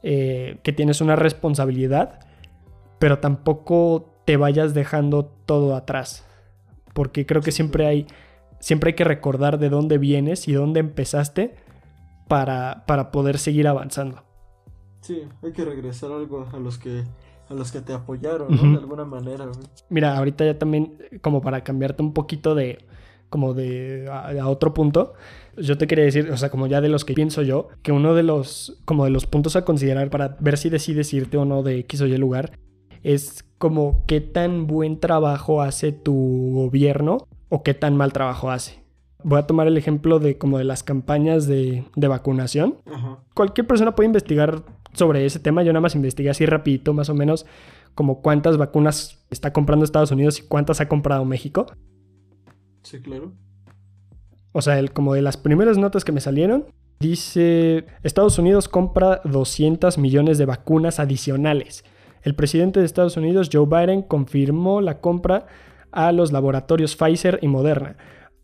eh, 0.03 0.59
que 0.63 0.73
tienes 0.73 1.01
una 1.01 1.17
responsabilidad, 1.17 2.21
pero 2.99 3.19
tampoco 3.19 4.15
te 4.25 4.37
vayas 4.37 4.75
dejando 4.75 5.25
todo 5.25 5.75
atrás, 5.75 6.27
porque 6.93 7.27
creo 7.27 7.43
que 7.43 7.53
siempre 7.53 7.87
hay, 7.87 8.07
siempre 8.61 8.91
hay 8.91 8.95
que 8.95 9.05
recordar 9.05 9.59
de 9.59 9.69
dónde 9.69 9.99
vienes 9.99 10.49
y 10.49 10.53
dónde 10.53 10.81
empezaste 10.81 11.57
para, 12.29 12.85
para 12.87 13.11
poder 13.11 13.39
seguir 13.39 13.67
avanzando. 13.69 14.23
Sí, 15.01 15.23
hay 15.43 15.53
que 15.53 15.65
regresar 15.65 16.13
algo 16.13 16.47
a 16.53 16.59
los 16.59 16.79
que 16.79 17.05
a 17.49 17.55
los 17.55 17.73
que 17.73 17.81
te 17.81 17.95
apoyaron, 17.95 18.55
¿no? 18.55 18.73
De 18.73 18.79
alguna 18.79 19.05
manera, 19.05 19.47
Mira, 19.89 20.19
ahorita 20.19 20.45
ya 20.45 20.59
también, 20.59 20.99
como 21.23 21.41
para 21.41 21.65
cambiarte 21.65 22.03
un 22.03 22.13
poquito 22.13 22.55
de, 22.55 22.85
como 23.31 23.55
de 23.55 24.09
a, 24.11 24.49
otro 24.49 24.75
punto, 24.75 25.15
yo 25.57 25.77
te 25.77 25.87
quería 25.87 26.05
decir, 26.05 26.31
o 26.31 26.37
sea, 26.37 26.51
como 26.51 26.67
ya 26.67 26.81
de 26.81 26.89
los 26.89 27.05
que 27.05 27.15
pienso 27.15 27.43
yo, 27.43 27.69
que 27.83 27.93
uno 27.93 28.15
de 28.15 28.23
los, 28.23 28.81
como 28.85 29.05
de 29.05 29.11
los 29.11 29.27
puntos 29.27 29.57
a 29.57 29.65
considerar 29.65 30.11
para 30.11 30.37
ver 30.41 30.57
si 30.59 30.71
decides 30.71 31.13
irte 31.13 31.37
o 31.37 31.45
no 31.45 31.63
de 31.63 31.79
X 31.81 32.01
o 32.01 32.07
Y 32.07 32.17
lugar, 32.17 32.59
es 33.03 33.45
como 33.59 34.05
qué 34.07 34.21
tan 34.21 34.67
buen 34.67 35.01
trabajo 35.01 35.63
hace 35.63 35.93
tu 35.93 36.53
gobierno 36.55 37.27
o 37.49 37.63
qué 37.63 37.75
tan 37.75 37.97
mal 37.97 38.13
trabajo 38.13 38.51
hace. 38.51 38.83
Voy 39.25 39.39
a 39.39 39.47
tomar 39.47 39.67
el 39.67 39.77
ejemplo 39.77 40.21
de 40.21 40.39
como 40.39 40.59
de 40.59 40.65
las 40.65 40.85
campañas 40.85 41.47
de, 41.47 41.85
de 41.97 42.09
vacunación. 42.09 42.77
Cualquier 43.35 43.67
persona 43.67 43.97
puede 43.97 44.07
investigar 44.07 44.63
sobre 44.93 45.27
ese 45.27 45.41
tema. 45.41 45.63
Yo 45.63 45.73
nada 45.73 45.81
más 45.81 45.97
investigué 45.97 46.31
así 46.31 46.47
rapidito, 46.47 46.95
más 46.95 47.09
o 47.09 47.15
menos, 47.15 47.45
como 47.95 48.21
cuántas 48.21 48.57
vacunas 48.57 49.25
está 49.31 49.53
comprando 49.53 49.85
Estados 49.85 50.13
Unidos 50.13 50.39
y 50.39 50.43
cuántas 50.43 50.81
ha 50.81 50.89
comprado 50.89 51.25
México. 51.25 51.67
Sí, 52.83 53.01
claro. 53.01 53.33
O 54.53 54.63
sea, 54.63 54.83
como 54.89 55.15
de 55.15 55.23
las 55.23 55.37
primeras 55.37 55.79
notas 55.79 56.05
que 56.05 56.13
me 56.13 56.21
salieron, 56.21 56.67
dice, 57.01 57.87
Estados 58.03 58.39
Unidos 58.39 58.69
compra 58.69 59.21
200 59.25 59.99
millones 59.99 60.39
de 60.39 60.47
vacunas 60.47 60.99
adicionales. 60.99 61.85
El 62.23 62.35
presidente 62.35 62.81
de 62.81 62.87
Estados 62.87 63.17
Unidos, 63.17 63.51
Joe 63.53 63.67
Biden, 63.67 64.03
confirmó 64.03 64.81
la 64.81 65.01
compra 65.01 65.47
a 65.93 66.13
los 66.13 66.33
laboratorios 66.33 66.97
Pfizer 66.97 67.39
y 67.43 67.49
Moderna, 67.49 67.97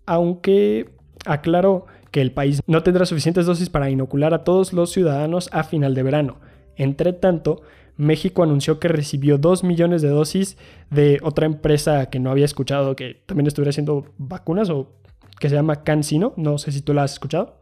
aunque 0.07 0.95
aclaró 1.27 1.87
que 2.11 2.21
el 2.21 2.33
país 2.33 2.61
no 2.67 2.83
tendrá 2.83 3.07
suficientes 3.07 3.47
dosis 3.47 3.71
para 3.71 3.91
inocular 3.91 4.35
a 4.35 4.45
todos 4.45 4.73
los 4.73 4.93
ciudadanos 4.93 5.49
a 5.53 5.65
final 5.65 5.95
de 5.95 6.03
verano. 6.03 6.41
Entre 6.77 7.13
tanto, 7.13 7.63
México 7.97 8.43
anunció 8.43 8.81
que 8.81 8.89
recibió 8.89 9.39
2 9.39 9.65
millones 9.65 10.03
de 10.03 10.09
dosis 10.09 10.57
de 10.91 11.21
otra 11.23 11.47
empresa 11.47 12.11
que 12.11 12.19
no 12.19 12.31
había 12.31 12.45
escuchado 12.45 12.97
que 12.97 13.23
también 13.27 13.47
estuviera 13.47 13.71
haciendo 13.71 14.07
vacunas 14.19 14.71
o 14.71 14.93
que 15.39 15.49
se 15.49 15.55
llama 15.55 15.83
CanSino. 15.85 16.33
No 16.37 16.59
sé 16.59 16.73
si 16.73 16.81
tú 16.81 16.93
la 16.93 17.05
has 17.05 17.13
escuchado. 17.13 17.61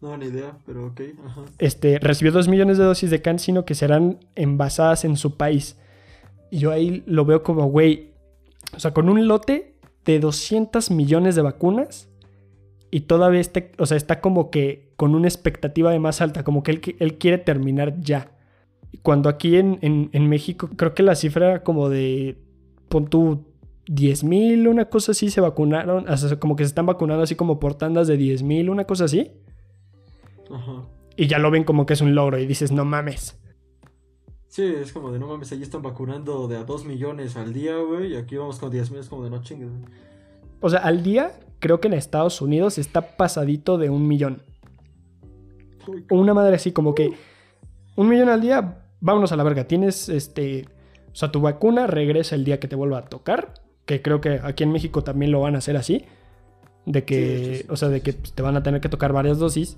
No, 0.00 0.16
ni 0.18 0.26
idea, 0.26 0.58
pero 0.66 0.88
ok. 0.88 1.00
Este, 1.58 1.98
recibió 1.98 2.30
2 2.30 2.48
millones 2.48 2.78
de 2.78 2.84
dosis 2.84 3.10
de 3.10 3.22
CanSino 3.22 3.64
que 3.64 3.74
serán 3.74 4.20
envasadas 4.34 5.04
en 5.04 5.16
su 5.16 5.36
país. 5.36 5.78
Y 6.50 6.58
yo 6.58 6.70
ahí 6.70 7.02
lo 7.06 7.24
veo 7.24 7.42
como, 7.42 7.66
güey, 7.66 8.12
o 8.76 8.80
sea, 8.80 8.92
con 8.92 9.08
un 9.08 9.26
lote 9.26 9.78
de 10.04 10.20
200 10.20 10.90
millones 10.90 11.34
de 11.34 11.42
vacunas 11.42 12.08
y 12.90 13.00
todavía 13.00 13.40
está, 13.40 13.64
o 13.78 13.86
sea, 13.86 13.96
está 13.96 14.20
como 14.20 14.50
que 14.50 14.92
con 14.96 15.14
una 15.14 15.26
expectativa 15.26 15.90
de 15.90 15.98
más 15.98 16.20
alta, 16.20 16.44
como 16.44 16.62
que 16.62 16.72
él, 16.72 16.96
él 16.98 17.18
quiere 17.18 17.38
terminar 17.38 17.98
ya. 18.00 18.33
Cuando 19.02 19.28
aquí 19.28 19.56
en, 19.56 19.78
en, 19.80 20.28
México 20.28 20.70
creo 20.76 20.94
que 20.94 21.02
la 21.02 21.14
cifra 21.14 21.62
como 21.62 21.88
de, 21.88 22.38
pon 22.88 23.06
tú, 23.06 23.44
10 23.86 24.24
mil, 24.24 24.68
una 24.68 24.86
cosa 24.86 25.12
así, 25.12 25.30
se 25.30 25.40
vacunaron, 25.40 26.08
o 26.08 26.16
sea, 26.16 26.38
como 26.38 26.56
que 26.56 26.64
se 26.64 26.68
están 26.68 26.86
vacunando 26.86 27.22
así 27.22 27.34
como 27.34 27.60
por 27.60 27.74
tandas 27.74 28.06
de 28.06 28.16
10 28.16 28.42
mil, 28.42 28.70
una 28.70 28.84
cosa 28.84 29.04
así. 29.04 29.32
Ajá. 30.50 30.84
Y 31.16 31.26
ya 31.26 31.38
lo 31.38 31.50
ven 31.50 31.64
como 31.64 31.86
que 31.86 31.94
es 31.94 32.00
un 32.00 32.14
logro 32.14 32.38
y 32.38 32.46
dices, 32.46 32.72
no 32.72 32.84
mames. 32.84 33.38
Sí, 34.48 34.62
es 34.62 34.92
como 34.92 35.10
de 35.10 35.18
no 35.18 35.26
mames, 35.26 35.50
allí 35.52 35.62
están 35.62 35.82
vacunando 35.82 36.46
de 36.48 36.56
a 36.56 36.64
2 36.64 36.84
millones 36.84 37.36
al 37.36 37.52
día, 37.52 37.76
güey, 37.76 38.12
y 38.12 38.16
aquí 38.16 38.36
vamos 38.36 38.58
con 38.58 38.70
10 38.70 38.90
mil, 38.90 39.00
es 39.00 39.08
como 39.08 39.24
de 39.24 39.30
no 39.30 39.42
chingues. 39.42 39.70
O 40.60 40.70
sea, 40.70 40.80
al 40.80 41.02
día 41.02 41.32
creo 41.58 41.80
que 41.80 41.88
en 41.88 41.94
Estados 41.94 42.40
Unidos 42.40 42.78
está 42.78 43.16
pasadito 43.16 43.78
de 43.78 43.90
un 43.90 44.06
millón. 44.06 44.42
Una 46.10 46.34
madre 46.34 46.56
así 46.56 46.72
como 46.72 46.94
que 46.94 47.12
un 47.96 48.08
millón 48.08 48.28
al 48.28 48.40
día, 48.40 48.83
vámonos 49.04 49.32
a 49.32 49.36
la 49.36 49.44
verga. 49.44 49.64
Tienes 49.64 50.08
este, 50.08 50.66
o 51.12 51.14
sea, 51.14 51.30
tu 51.30 51.40
vacuna 51.40 51.86
regresa 51.86 52.34
el 52.34 52.44
día 52.44 52.58
que 52.58 52.68
te 52.68 52.74
vuelva 52.74 52.98
a 52.98 53.04
tocar, 53.04 53.54
que 53.84 54.00
creo 54.00 54.20
que 54.20 54.40
aquí 54.42 54.64
en 54.64 54.72
México 54.72 55.04
también 55.04 55.30
lo 55.30 55.40
van 55.40 55.54
a 55.54 55.58
hacer 55.58 55.76
así, 55.76 56.06
de 56.86 57.04
que, 57.04 57.66
o 57.68 57.76
sea, 57.76 57.90
de 57.90 58.00
que 58.00 58.14
te 58.14 58.42
van 58.42 58.56
a 58.56 58.62
tener 58.62 58.80
que 58.80 58.88
tocar 58.88 59.12
varias 59.12 59.38
dosis. 59.38 59.76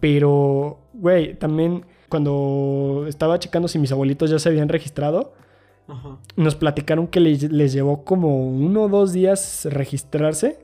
Pero, 0.00 0.78
güey, 0.92 1.34
también 1.34 1.86
cuando 2.08 3.06
estaba 3.08 3.38
checando 3.38 3.68
si 3.68 3.78
mis 3.78 3.92
abuelitos 3.92 4.30
ya 4.30 4.38
se 4.38 4.48
habían 4.50 4.68
registrado, 4.68 5.32
nos 6.36 6.54
platicaron 6.54 7.08
que 7.08 7.18
les, 7.18 7.50
les, 7.50 7.72
llevó 7.72 8.04
como 8.04 8.46
uno 8.46 8.84
o 8.84 8.88
dos 8.88 9.12
días 9.12 9.66
registrarse 9.68 10.60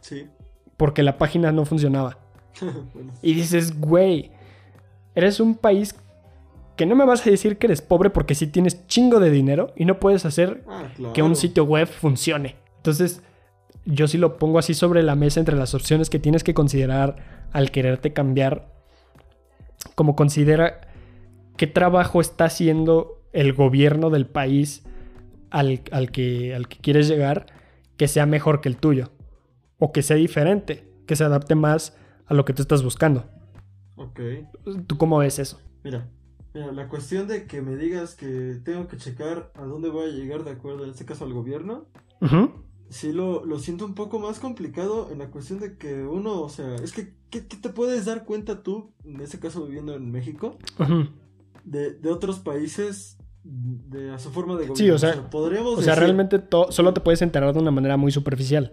Sí. 0.00 0.28
Porque 0.76 1.02
la 1.02 1.18
página 1.18 1.50
no 1.52 1.64
funcionaba. 1.64 2.18
Y 3.22 3.34
dices, 3.34 3.80
güey, 3.80 4.30
eres 5.14 5.40
un 5.40 5.56
país 5.56 5.94
que 6.76 6.86
no 6.86 6.94
me 6.94 7.04
vas 7.04 7.26
a 7.26 7.30
decir 7.30 7.58
que 7.58 7.66
eres 7.66 7.82
pobre 7.82 8.10
porque 8.10 8.34
sí 8.34 8.46
tienes 8.46 8.86
chingo 8.86 9.18
de 9.18 9.30
dinero 9.30 9.72
y 9.76 9.86
no 9.86 9.98
puedes 9.98 10.24
hacer 10.24 10.62
ah, 10.68 10.88
que 11.14 11.22
un 11.22 11.34
sitio 11.34 11.64
web 11.64 11.88
funcione. 11.88 12.56
Entonces, 12.76 13.22
yo 13.86 14.06
sí 14.08 14.18
lo 14.18 14.36
pongo 14.38 14.58
así 14.58 14.74
sobre 14.74 15.02
la 15.02 15.14
mesa 15.14 15.40
entre 15.40 15.56
las 15.56 15.74
opciones 15.74 16.10
que 16.10 16.18
tienes 16.18 16.44
que 16.44 16.54
considerar 16.54 17.48
al 17.52 17.70
quererte 17.70 18.12
cambiar, 18.12 18.68
como 19.94 20.16
considera 20.16 20.82
qué 21.56 21.66
trabajo 21.66 22.20
está 22.20 22.44
haciendo 22.44 23.22
el 23.32 23.52
gobierno 23.54 24.10
del 24.10 24.26
país 24.26 24.84
al, 25.50 25.80
que, 25.80 26.54
al 26.54 26.68
que 26.68 26.78
quieres 26.78 27.08
llegar 27.08 27.46
que 27.96 28.08
sea 28.08 28.26
mejor 28.26 28.60
que 28.60 28.68
el 28.68 28.76
tuyo 28.76 29.10
o 29.78 29.92
que 29.92 30.02
sea 30.02 30.16
diferente, 30.16 30.86
que 31.06 31.16
se 31.16 31.24
adapte 31.24 31.54
más 31.54 31.96
a 32.26 32.34
lo 32.34 32.44
que 32.44 32.52
tú 32.52 32.62
estás 32.62 32.82
buscando. 32.82 33.30
Ok. 33.96 34.20
¿Tú 34.86 34.98
cómo 34.98 35.18
ves 35.18 35.38
eso? 35.38 35.60
Mira, 35.82 36.08
mira, 36.56 36.72
la 36.72 36.88
cuestión 36.88 37.28
de 37.28 37.46
que 37.46 37.60
me 37.60 37.76
digas 37.76 38.14
que 38.14 38.60
tengo 38.64 38.88
que 38.88 38.96
checar 38.96 39.52
a 39.54 39.64
dónde 39.64 39.90
voy 39.90 40.08
a 40.08 40.12
llegar 40.12 40.42
de 40.44 40.52
acuerdo, 40.52 40.84
en 40.84 40.90
este 40.90 41.04
caso 41.04 41.24
al 41.24 41.34
gobierno, 41.34 41.84
sí 42.88 43.12
lo, 43.12 43.44
lo, 43.44 43.58
siento 43.58 43.84
un 43.84 43.94
poco 43.94 44.18
más 44.18 44.38
complicado 44.40 45.10
en 45.12 45.18
la 45.18 45.30
cuestión 45.30 45.60
de 45.60 45.76
que 45.76 46.02
uno, 46.04 46.40
o 46.40 46.48
sea, 46.48 46.76
es 46.76 46.92
que, 46.92 47.12
¿qué, 47.28 47.42
te 47.42 47.68
puedes 47.68 48.06
dar 48.06 48.24
cuenta 48.24 48.62
tú, 48.62 48.92
en 49.04 49.20
este 49.20 49.38
caso 49.38 49.66
viviendo 49.66 49.94
en 49.94 50.10
México, 50.10 50.58
de, 51.64 51.92
de 51.92 52.10
otros 52.10 52.38
países 52.38 53.18
de 53.44 54.10
a 54.10 54.18
su 54.18 54.30
forma 54.30 54.54
de 54.54 54.66
gobierno. 54.66 54.76
Sí, 54.76 54.90
o 54.90 54.98
sea, 54.98 55.28
podríamos 55.28 55.78
o 55.78 55.82
sea 55.82 55.94
realmente 55.94 56.42
solo 56.70 56.94
te 56.94 57.00
puedes 57.00 57.22
enterar 57.22 57.52
de 57.52 57.60
una 57.60 57.70
manera 57.70 57.96
muy 57.96 58.10
superficial. 58.12 58.72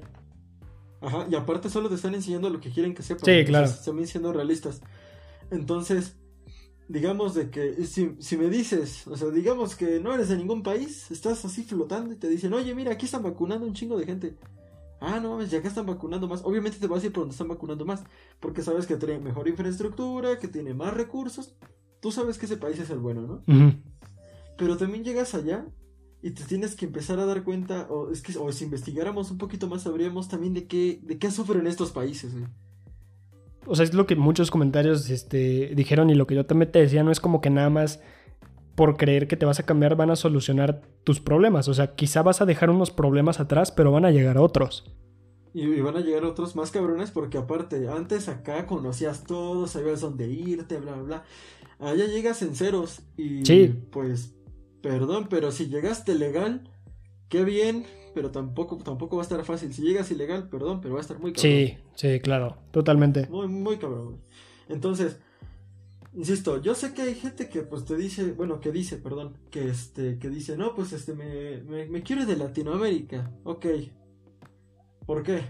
Ajá, 1.02 1.28
y 1.30 1.36
aparte 1.36 1.70
solo 1.70 1.90
te 1.90 1.96
están 1.96 2.16
enseñando 2.16 2.50
lo 2.50 2.62
que 2.62 2.72
quieren 2.72 2.96
que 2.96 3.04
sepas. 3.04 3.26
Sí, 3.26 3.44
claro. 3.46 3.70
También 3.84 4.08
siendo 4.08 4.32
realistas. 4.32 4.82
Entonces, 5.52 6.16
digamos 6.88 7.34
de 7.34 7.50
que 7.50 7.86
si, 7.86 8.16
si, 8.20 8.38
me 8.38 8.50
dices, 8.50 9.08
o 9.08 9.16
sea, 9.16 9.30
digamos 9.30 9.76
que 9.76 10.00
no 10.00 10.14
eres 10.14 10.30
de 10.30 10.38
ningún 10.38 10.64
país, 10.64 11.10
estás 11.12 11.44
así 11.46 11.64
flotando 11.64 12.14
y 12.14 12.18
te 12.18 12.30
dicen, 12.30 12.54
oye, 12.54 12.74
mira, 12.76 12.92
aquí 12.92 13.06
están 13.06 13.24
vacunando 13.24 13.66
un 13.66 13.74
chingo 13.74 13.98
de 13.98 14.06
gente. 14.06 14.38
Ah, 15.00 15.20
no, 15.20 15.42
ya 15.44 15.62
que 15.62 15.68
están 15.68 15.86
vacunando 15.86 16.30
más. 16.30 16.46
Obviamente 16.46 16.78
te 16.80 16.88
vas 16.88 17.04
a 17.04 17.08
ir 17.08 17.12
por 17.12 17.24
donde 17.24 17.34
están 17.34 17.50
vacunando 17.50 17.86
más, 17.86 18.04
porque 18.40 18.62
sabes 18.62 18.86
que 18.86 18.96
tiene 18.96 19.20
mejor 19.20 19.50
infraestructura, 19.50 20.40
que 20.40 20.48
tiene 20.48 20.74
más 20.74 20.94
recursos. 20.94 21.56
Tú 22.00 22.12
sabes 22.12 22.38
que 22.38 22.46
ese 22.46 22.58
país 22.58 22.80
es 22.80 22.90
el 22.90 23.00
bueno, 23.00 23.22
¿no? 23.22 23.42
Pero 24.58 24.78
también 24.78 25.04
llegas 25.04 25.36
allá 25.36 25.66
y 26.22 26.32
te 26.32 26.46
tienes 26.46 26.76
que 26.76 26.86
empezar 26.86 27.20
a 27.20 27.26
dar 27.26 27.44
cuenta, 27.44 27.88
o 27.90 28.12
es 28.12 28.22
que 28.22 28.38
o 28.38 28.50
si 28.54 28.64
investigáramos 28.64 29.30
un 29.30 29.38
poquito 29.38 29.68
más, 29.68 29.84
sabríamos 29.84 30.30
también 30.30 30.54
de 30.54 30.68
qué, 30.68 31.02
de 31.04 31.18
qué 31.18 31.32
sufren 31.32 31.68
estos 31.68 31.92
países. 31.92 32.34
O 33.66 33.76
sea, 33.76 33.84
es 33.84 33.94
lo 33.94 34.06
que 34.06 34.16
muchos 34.16 34.52
comentarios 34.52 35.10
este, 35.10 35.72
dijeron 35.76 36.10
y 36.10 36.16
lo 36.16 36.28
que 36.28 36.36
yo 36.36 36.46
también 36.46 36.72
te 36.72 36.80
decía, 36.80 37.04
no 37.04 37.12
es 37.12 37.20
como 37.20 37.42
que 37.42 37.50
nada 37.50 37.70
más 37.70 38.02
por 38.76 38.98
creer 38.98 39.28
que 39.28 39.38
te 39.38 39.46
vas 39.46 39.60
a 39.60 39.66
cambiar 39.66 39.96
van 39.96 40.10
a 40.10 40.16
solucionar 40.16 40.82
tus 41.04 41.20
problemas. 41.20 41.68
O 41.68 41.74
sea, 41.74 41.96
quizá 41.96 42.22
vas 42.22 42.42
a 42.42 42.46
dejar 42.46 42.70
unos 42.70 42.92
problemas 42.92 43.40
atrás, 43.40 43.72
pero 43.72 43.92
van 43.92 44.06
a 44.06 44.12
llegar 44.12 44.38
otros. 44.38 44.92
Y, 45.54 45.82
van 45.82 45.98
a 45.98 46.00
llegar 46.00 46.26
otros 46.26 46.56
más 46.56 46.72
cabrones 46.72 47.12
porque 47.12 47.38
aparte, 47.38 47.88
antes 47.88 48.28
acá 48.28 48.66
conocías 48.66 49.24
todo, 49.24 49.68
sabías 49.68 50.02
dónde 50.02 50.28
irte, 50.28 50.80
bla, 50.80 50.94
bla, 50.94 51.04
bla. 51.04 51.24
Allá 51.80 52.06
llegas 52.08 52.42
en 52.42 52.56
ceros 52.56 53.02
y 53.18 53.44
pues 53.92 54.34
Perdón, 54.84 55.28
pero 55.30 55.54
si 55.54 55.68
llegaste 55.68 56.14
legal, 56.14 56.70
qué 57.30 57.46
bien, 57.46 57.86
pero 58.14 58.32
tampoco, 58.32 58.78
tampoco 58.78 59.18
va 59.18 59.22
a 59.22 59.24
estar 59.24 59.44
fácil. 59.44 59.74
Si 59.74 59.82
llegas 59.82 60.12
ilegal, 60.12 60.50
perdón, 60.50 60.82
pero 60.82 60.94
va 60.94 61.00
a 61.00 61.02
estar 61.02 61.20
muy 61.20 61.34
cabrón. 61.34 61.52
Sí, 61.52 61.78
sí, 61.96 62.20
claro, 62.20 62.58
totalmente. 62.72 63.28
Muy, 63.28 63.48
muy 63.48 63.78
cabrón. 63.78 64.22
Entonces, 64.70 65.20
insisto, 66.14 66.62
yo 66.62 66.76
sé 66.76 66.94
que 66.94 67.02
hay 67.04 67.16
gente 67.16 67.50
que 67.50 67.64
pues 67.64 67.86
te 67.86 67.96
dice, 67.96 68.32
bueno, 68.34 68.60
que 68.60 68.72
dice, 68.72 68.98
perdón, 68.98 69.38
que 69.50 69.68
este, 69.68 70.20
que 70.20 70.30
dice, 70.30 70.58
no, 70.58 70.76
pues 70.76 70.94
este, 70.94 71.14
me, 71.14 71.62
me, 71.64 71.86
me 71.88 72.04
quiero 72.04 72.24
ir 72.24 72.28
de 72.28 72.38
Latinoamérica. 72.38 73.32
Ok. 73.44 73.66
¿Por 75.06 75.24
qué? 75.24 75.42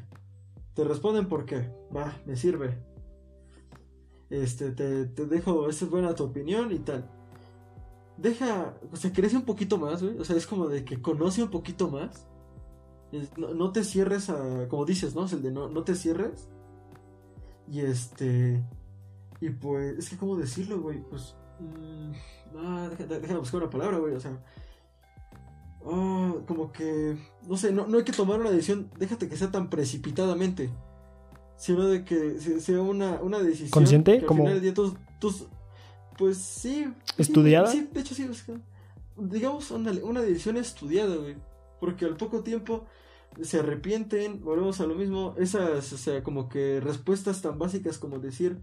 Te 0.74 0.84
responden 0.84 1.28
por 1.28 1.46
qué. 1.46 1.70
Va, 1.96 2.18
me 2.26 2.36
sirve. 2.36 2.78
Este, 4.30 4.72
te, 4.72 5.06
te 5.06 5.26
dejo, 5.28 5.70
esa 5.70 5.86
es 5.86 5.92
buena 5.92 6.16
tu 6.16 6.24
opinión 6.24 6.72
y 6.72 6.80
tal 6.80 7.08
deja, 8.18 8.76
o 8.92 8.96
sea, 8.96 9.12
crece 9.12 9.36
un 9.36 9.44
poquito 9.44 9.78
más, 9.78 10.02
güey. 10.04 10.18
O 10.18 10.26
sea, 10.26 10.36
es 10.36 10.48
como 10.48 10.68
de 10.68 10.84
que 10.86 11.02
conoce 11.02 11.44
un 11.44 11.50
poquito 11.50 11.90
más. 11.90 12.28
No, 13.38 13.72
te 13.72 13.84
cierres 13.84 14.30
a, 14.30 14.68
como 14.70 14.86
dices, 14.86 15.16
¿no? 15.16 15.26
Es 15.26 15.34
el 15.34 15.42
de 15.42 15.52
no, 15.52 15.70
no 15.70 15.84
te 15.84 15.96
cierres. 15.96 16.50
Y 17.70 17.82
este, 17.82 18.64
y 19.40 19.50
pues, 19.50 19.98
es 19.98 20.10
que, 20.10 20.18
¿cómo 20.18 20.36
decirlo, 20.36 20.82
güey? 20.82 21.02
Pues, 21.10 21.36
mmm, 21.60 22.12
ah, 22.58 22.90
déjame 22.98 23.40
buscar 23.40 23.62
una 23.62 23.70
palabra, 23.70 23.98
güey. 23.98 24.16
O 24.16 24.20
sea, 24.20 24.38
ah, 25.86 26.34
como 26.48 26.72
que, 26.72 27.18
no 27.48 27.58
sé, 27.58 27.72
no, 27.72 27.88
no 27.88 27.98
hay 27.98 28.04
que 28.04 28.12
tomar 28.12 28.40
una 28.40 28.52
decisión, 28.52 28.90
déjate 28.98 29.28
que 29.28 29.38
sea 29.38 29.52
tan 29.52 29.70
precipitadamente. 29.70 30.70
Sino 31.56 31.88
de 31.88 32.04
que 32.04 32.40
sea 32.40 32.82
una, 32.82 33.22
una 33.22 33.40
decisión. 33.40 33.70
¿Consciente? 33.70 34.26
como... 34.26 34.46
pues 36.18 36.38
sí. 36.38 36.92
¿Estudiada? 37.18 37.68
Sí, 37.68 37.88
de 37.94 38.02
hecho 38.02 38.16
sí. 38.16 38.28
Digamos 39.16 39.72
una, 39.72 39.92
una 40.04 40.22
decisión 40.22 40.58
estudiada, 40.58 41.16
güey. 41.16 41.36
Porque 41.80 42.06
al 42.06 42.18
poco 42.18 42.42
tiempo 42.42 42.86
se 43.42 43.60
arrepienten, 43.60 44.42
volvemos 44.44 44.80
a 44.82 44.86
lo 44.86 44.96
mismo. 44.96 45.36
Esas, 45.38 45.92
o 45.94 45.98
sea, 45.98 46.24
como 46.24 46.50
que 46.50 46.80
respuestas 46.80 47.42
tan 47.42 47.58
básicas 47.58 47.98
como 47.98 48.20
decir, 48.20 48.60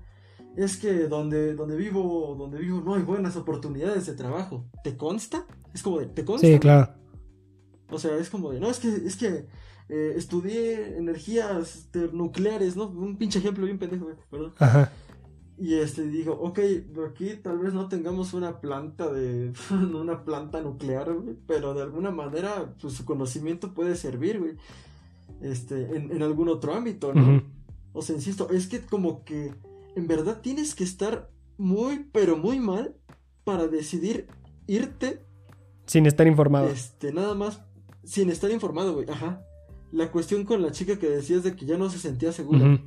es 0.56 0.76
que 0.76 1.08
donde, 1.08 1.54
donde 1.54 1.76
vivo, 1.76 2.34
donde 2.38 2.58
vivo 2.58 2.80
no 2.80 2.94
hay 2.94 3.02
buenas 3.02 3.36
oportunidades 3.36 4.06
de 4.06 4.14
trabajo. 4.14 4.64
¿Te 4.82 4.96
consta? 4.96 5.46
Es 5.74 5.82
como 5.82 6.00
de, 6.00 6.06
¿te 6.06 6.24
consta? 6.24 6.46
Sí, 6.46 6.58
claro. 6.58 6.94
O 7.90 7.98
sea, 7.98 8.16
es 8.16 8.30
como 8.30 8.50
de, 8.52 8.60
no, 8.60 8.70
es 8.70 8.78
que, 8.78 8.88
es 8.88 9.16
que 9.16 9.46
eh, 9.88 10.14
estudié 10.16 10.96
energías 10.96 11.88
nucleares, 12.12 12.76
¿no? 12.76 12.86
Un 12.86 13.16
pinche 13.16 13.40
ejemplo 13.40 13.64
bien 13.64 13.78
pendejo, 13.78 14.08
perdón. 14.30 14.54
Ajá. 14.58 14.92
Y 15.60 15.74
este 15.74 16.08
digo, 16.08 16.32
ok, 16.40 16.58
aquí 17.06 17.34
tal 17.42 17.58
vez 17.58 17.74
no 17.74 17.86
tengamos 17.88 18.32
una 18.32 18.60
planta 18.62 19.12
de. 19.12 19.52
una 19.70 20.24
planta 20.24 20.62
nuclear, 20.62 21.12
güey, 21.12 21.36
pero 21.46 21.74
de 21.74 21.82
alguna 21.82 22.10
manera, 22.10 22.74
pues 22.80 22.94
su 22.94 23.04
conocimiento 23.04 23.74
puede 23.74 23.94
servir, 23.94 24.38
güey. 24.38 24.56
Este, 25.42 25.96
en, 25.96 26.22
algún 26.22 26.48
otro 26.48 26.74
ámbito, 26.74 27.12
¿no? 27.12 27.42
O 27.92 28.00
sea, 28.00 28.16
insisto, 28.16 28.48
es 28.50 28.68
que 28.68 28.80
como 28.80 29.24
que 29.24 29.52
en 29.96 30.06
verdad 30.06 30.40
tienes 30.40 30.74
que 30.74 30.84
estar 30.84 31.30
muy, 31.58 32.06
pero 32.10 32.38
muy 32.38 32.58
mal 32.58 32.96
para 33.44 33.66
decidir 33.66 34.28
irte. 34.66 35.22
Sin 35.84 36.06
estar 36.06 36.26
informado. 36.26 36.68
Este, 36.68 37.12
nada 37.12 37.34
más, 37.34 37.62
sin 38.02 38.30
estar 38.30 38.50
informado, 38.50 38.94
güey, 38.94 39.10
ajá. 39.10 39.42
La 39.92 40.10
cuestión 40.10 40.44
con 40.44 40.62
la 40.62 40.72
chica 40.72 40.98
que 40.98 41.08
decías 41.08 41.42
de 41.42 41.54
que 41.54 41.66
ya 41.66 41.76
no 41.76 41.90
se 41.90 41.98
sentía 41.98 42.32
segura. 42.32 42.80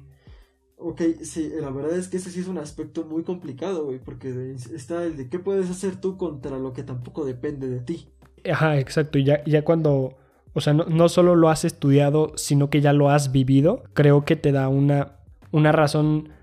Ok, 0.85 1.01
sí, 1.21 1.49
la 1.61 1.69
verdad 1.69 1.97
es 1.97 2.09
que 2.09 2.17
ese 2.17 2.29
sí 2.29 2.41
es 2.41 2.47
un 2.49 2.57
aspecto 2.57 3.05
muy 3.05 3.23
complicado, 3.23 3.85
güey, 3.85 3.99
porque 3.99 4.53
está 4.75 5.05
el 5.05 5.15
de 5.15 5.29
qué 5.29 5.39
puedes 5.39 5.69
hacer 5.69 5.95
tú 5.95 6.17
contra 6.17 6.59
lo 6.59 6.73
que 6.73 6.83
tampoco 6.83 7.23
depende 7.23 7.69
de 7.69 7.79
ti. 7.79 8.09
Ajá, 8.51 8.77
exacto, 8.77 9.17
y 9.17 9.23
ya, 9.23 9.41
ya 9.45 9.63
cuando, 9.63 10.17
o 10.53 10.59
sea, 10.59 10.73
no, 10.73 10.83
no 10.83 11.07
solo 11.07 11.37
lo 11.37 11.47
has 11.49 11.63
estudiado, 11.63 12.33
sino 12.35 12.69
que 12.69 12.81
ya 12.81 12.91
lo 12.91 13.09
has 13.09 13.31
vivido, 13.31 13.83
creo 13.93 14.25
que 14.25 14.35
te 14.35 14.51
da 14.51 14.67
una, 14.67 15.19
una 15.51 15.71
razón 15.71 16.33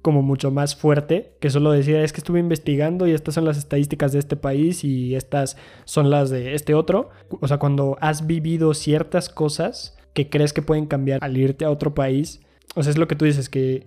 como 0.00 0.22
mucho 0.22 0.50
más 0.50 0.76
fuerte 0.76 1.36
que 1.38 1.50
solo 1.50 1.70
decir 1.70 1.96
es 1.96 2.14
que 2.14 2.20
estuve 2.20 2.40
investigando 2.40 3.06
y 3.06 3.12
estas 3.12 3.34
son 3.34 3.44
las 3.44 3.58
estadísticas 3.58 4.12
de 4.12 4.18
este 4.18 4.36
país 4.36 4.82
y 4.82 5.14
estas 5.14 5.58
son 5.84 6.08
las 6.08 6.30
de 6.30 6.54
este 6.54 6.74
otro. 6.74 7.10
O 7.40 7.48
sea, 7.48 7.58
cuando 7.58 7.98
has 8.00 8.26
vivido 8.26 8.72
ciertas 8.72 9.28
cosas 9.28 9.98
que 10.14 10.30
crees 10.30 10.54
que 10.54 10.62
pueden 10.62 10.86
cambiar 10.86 11.22
al 11.22 11.36
irte 11.36 11.66
a 11.66 11.70
otro 11.70 11.94
país, 11.94 12.40
o 12.74 12.82
sea, 12.82 12.90
es 12.90 12.98
lo 12.98 13.08
que 13.08 13.16
tú 13.16 13.24
dices, 13.24 13.48
que 13.48 13.86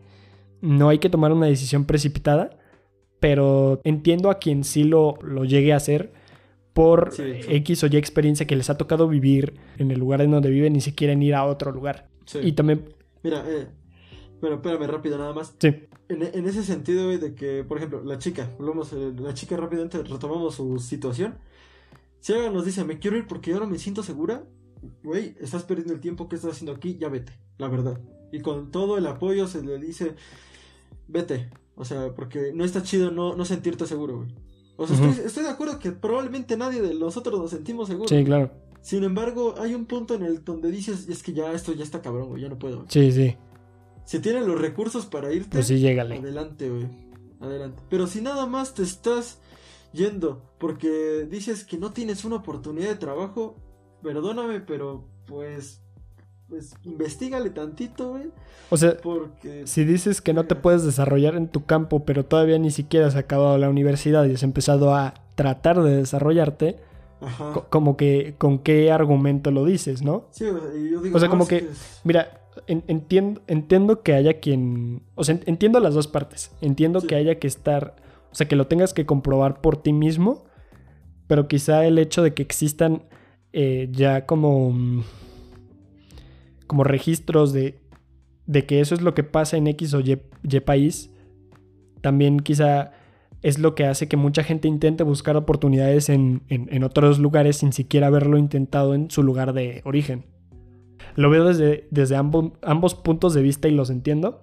no 0.62 0.90
hay 0.90 1.00
que 1.00 1.10
tomar 1.10 1.32
una 1.32 1.48
decisión 1.48 1.86
precipitada, 1.86 2.58
pero 3.20 3.80
entiendo 3.84 4.30
a 4.30 4.40
quien 4.40 4.64
sí 4.64 4.84
lo, 4.84 5.18
lo 5.22 5.46
llegue 5.46 5.74
a 5.74 5.78
hacer 5.78 6.14
por 6.74 7.14
X 7.18 7.84
o 7.84 7.88
Y 7.88 7.98
experiencia 7.98 8.48
que 8.48 8.56
les 8.56 8.70
ha 8.70 8.78
tocado 8.78 9.08
vivir 9.08 9.60
en 9.78 9.92
el 9.92 10.00
lugar 10.00 10.22
en 10.22 10.32
donde 10.32 10.50
viven 10.50 10.76
y 10.76 10.82
si 10.82 10.94
quieren 10.94 11.22
ir 11.22 11.36
a 11.36 11.46
otro 11.46 11.72
lugar. 11.72 12.10
Y 12.42 12.54
también... 12.54 12.86
Mira, 13.22 13.44
eh, 13.48 13.68
bueno, 14.42 14.58
espérame 14.58 14.88
rápido 14.88 15.18
nada 15.18 15.34
más. 15.34 15.56
Sí. 15.60 15.88
En, 16.10 16.46
ese 16.46 16.64
sentido 16.64 17.10
de 17.10 17.34
que, 17.34 17.64
por 17.64 17.78
ejemplo, 17.78 18.04
la 18.04 18.18
chica, 18.18 18.50
volvemos, 18.58 18.92
eh, 18.94 19.14
la 19.18 19.34
chica 19.34 19.56
rápidamente 19.56 20.04
retomamos 20.04 20.56
su 20.56 20.80
situación. 20.80 21.36
Si 22.20 22.34
ella 22.34 22.50
nos 22.50 22.66
dice, 22.66 22.84
me 22.84 23.00
quiero 23.00 23.18
ir 23.18 23.28
porque 23.28 23.52
yo 23.52 23.60
no 23.60 23.68
me 23.68 23.78
siento 23.78 24.04
segura, 24.04 24.44
güey, 25.04 25.36
estás 25.40 25.64
perdiendo 25.64 25.94
el 25.94 26.02
tiempo 26.02 26.28
que 26.28 26.36
estás 26.36 26.52
haciendo 26.52 26.74
aquí, 26.74 26.98
ya 26.98 27.10
vete, 27.10 27.34
la 27.58 27.68
verdad 27.68 28.00
y 28.34 28.42
con 28.42 28.72
todo 28.72 28.98
el 28.98 29.06
apoyo 29.06 29.48
se 29.48 29.62
le 29.62 29.78
dice, 29.78 30.16
vete. 31.08 31.52
O 31.76 31.86
sea, 31.86 32.14
porque 32.16 32.52
no 32.54 32.66
está 32.66 32.82
chido 32.82 33.12
no, 33.12 33.36
no 33.36 33.46
sentirte 33.46 33.86
seguro, 33.86 34.18
güey. 34.18 34.36
O 34.76 34.88
sea, 34.88 35.08
estoy, 35.24 35.44
de 35.44 35.50
acuerdo 35.50 35.78
que 35.78 35.92
probablemente 35.92 36.58
nadie 36.58 36.82
de 36.82 36.96
nosotros 36.96 37.40
nos 37.40 37.52
sentimos 37.52 37.88
seguros. 37.88 38.10
Sí, 38.10 38.24
claro. 38.24 38.52
Sin 38.82 39.04
embargo, 39.04 39.54
hay 39.60 39.76
un 39.76 39.86
punto 39.86 40.16
en 40.16 40.24
el 40.24 40.44
donde 40.44 40.72
dices, 40.72 41.08
es 41.10 41.22
que 41.22 41.34
ya 41.34 41.54
esto 41.54 41.74
ya 41.74 41.84
está 41.84 42.02
cabrón, 42.02 42.30
güey, 42.30 42.42
ya 42.42 42.50
no 42.50 42.58
puedo. 42.58 42.86
Sí, 42.90 43.12
sí. 43.12 43.38
Si 44.04 44.20
tienes 44.20 44.48
los 44.48 44.60
recursos 44.60 45.06
para 45.06 45.32
irte, 45.32 45.50
pues 45.52 45.68
sí, 45.68 45.80
llégale. 45.80 46.18
Adelante, 46.18 46.72
güey. 46.72 46.88
Adelante. 47.40 47.84
Pero 47.88 48.08
si 48.08 48.22
nada 48.22 48.48
más 48.48 48.74
te 48.74 48.82
estás 48.82 49.40
yendo 49.94 50.42
porque 50.58 51.28
dices 51.30 51.66
que 51.66 51.78
no 51.78 51.92
tienes 51.92 52.26
una 52.26 52.38
oportunidad 52.38 52.90
de 52.90 52.96
trabajo, 52.96 53.58
perdóname, 54.02 54.60
pero 54.60 55.08
pues 55.28 55.83
pues 56.54 56.76
investigale 56.84 57.50
tantito, 57.50 58.12
güey. 58.12 58.30
O 58.70 58.78
sea, 58.78 58.96
Porque. 59.02 59.66
si 59.66 59.84
dices 59.86 60.22
que 60.22 60.34
no 60.34 60.46
te 60.46 60.56
puedes 60.56 60.84
desarrollar 60.84 61.36
en 61.36 61.48
tu 61.48 61.66
campo, 61.66 62.06
pero 62.06 62.26
todavía 62.26 62.60
ni 62.60 62.70
siquiera 62.72 63.08
has 63.08 63.16
acabado 63.16 63.58
la 63.58 63.70
universidad 63.70 64.26
y 64.26 64.34
has 64.34 64.44
empezado 64.44 64.94
a 64.96 65.16
tratar 65.36 65.82
de 65.82 65.96
desarrollarte, 65.98 66.78
Ajá. 67.22 67.54
como 67.70 67.98
que 67.98 68.36
con 68.38 68.60
qué 68.60 68.92
argumento 68.92 69.50
lo 69.52 69.66
dices, 69.66 70.04
¿no? 70.04 70.28
Sí, 70.32 70.46
o 70.46 70.60
sea, 70.60 70.70
y 70.80 70.92
yo 70.92 71.02
digo, 71.02 71.16
O 71.18 71.20
sea, 71.20 71.28
no, 71.28 71.32
como 71.32 71.48
que- 71.48 71.58
es- 71.58 72.02
Mira, 72.04 72.42
en- 72.68 72.84
entiendo, 72.88 73.42
entiendo 73.48 74.02
que 74.04 74.14
haya 74.14 74.40
quien. 74.40 75.02
O 75.16 75.24
sea, 75.24 75.36
en- 75.36 75.44
entiendo 75.48 75.80
las 75.80 75.96
dos 75.96 76.08
partes. 76.08 76.52
Entiendo 76.62 77.02
Sí. 77.02 77.08
que 77.08 77.16
haya 77.16 77.40
que 77.40 77.48
estar. 77.48 77.96
O 78.32 78.36
sea, 78.36 78.48
que 78.48 78.56
lo 78.56 78.68
tengas 78.68 78.94
que 78.94 79.06
comprobar 79.08 79.60
por 79.62 79.78
ti 79.78 79.92
mismo. 79.94 80.46
Pero 81.28 81.48
quizá 81.48 81.86
el 81.86 81.98
hecho 81.98 82.22
de 82.22 82.34
que 82.34 82.44
existan 82.44 83.04
eh, 83.54 83.88
ya 83.92 84.26
como. 84.26 85.04
Como 86.68 86.84
registros 86.84 87.54
de. 87.54 87.80
de 88.46 88.66
que 88.66 88.80
eso 88.80 88.96
es 88.96 89.02
lo 89.02 89.14
que 89.14 89.24
pasa 89.24 89.58
en 89.58 89.68
X 89.68 89.94
o 89.94 90.00
Y, 90.00 90.20
Y 90.44 90.60
país. 90.62 91.12
También 92.02 92.40
quizá 92.40 92.92
es 93.42 93.60
lo 93.60 93.76
que 93.76 93.86
hace 93.86 94.08
que 94.08 94.18
mucha 94.18 94.44
gente 94.44 94.68
intente 94.68 95.04
buscar 95.04 95.36
oportunidades 95.38 96.10
en, 96.10 96.44
en- 96.50 96.68
en 96.72 96.84
otros 96.84 97.20
lugares 97.20 97.58
sin 97.58 97.74
siquiera 97.74 98.08
haberlo 98.08 98.38
intentado 98.38 98.94
en 98.96 99.10
su 99.12 99.22
lugar 99.24 99.54
de 99.54 99.82
origen. 99.86 100.26
Lo 101.16 101.30
veo 101.30 101.44
desde, 101.46 101.88
desde 101.92 102.16
ambos, 102.16 102.54
ambos 102.62 102.96
puntos 102.96 103.34
de 103.34 103.42
vista 103.42 103.68
y 103.68 103.72
los 103.72 103.90
entiendo. 103.90 104.40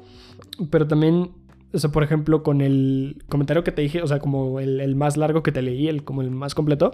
Pero 0.71 0.87
también, 0.87 1.31
o 1.73 1.79
sea, 1.79 1.91
por 1.91 2.03
ejemplo, 2.03 2.43
con 2.43 2.61
el 2.61 3.23
comentario 3.29 3.65
que 3.65 3.73
te 3.73 3.81
dije, 3.83 4.03
o 4.03 4.07
sea, 4.07 4.19
como 4.19 4.61
el, 4.61 4.81
el 4.81 4.95
más 4.97 5.17
largo 5.17 5.43
que 5.43 5.53
te 5.53 5.63
leí, 5.63 5.89
el, 5.89 6.05
como 6.05 6.21
el 6.23 6.31
más 6.31 6.55
completo, 6.55 6.93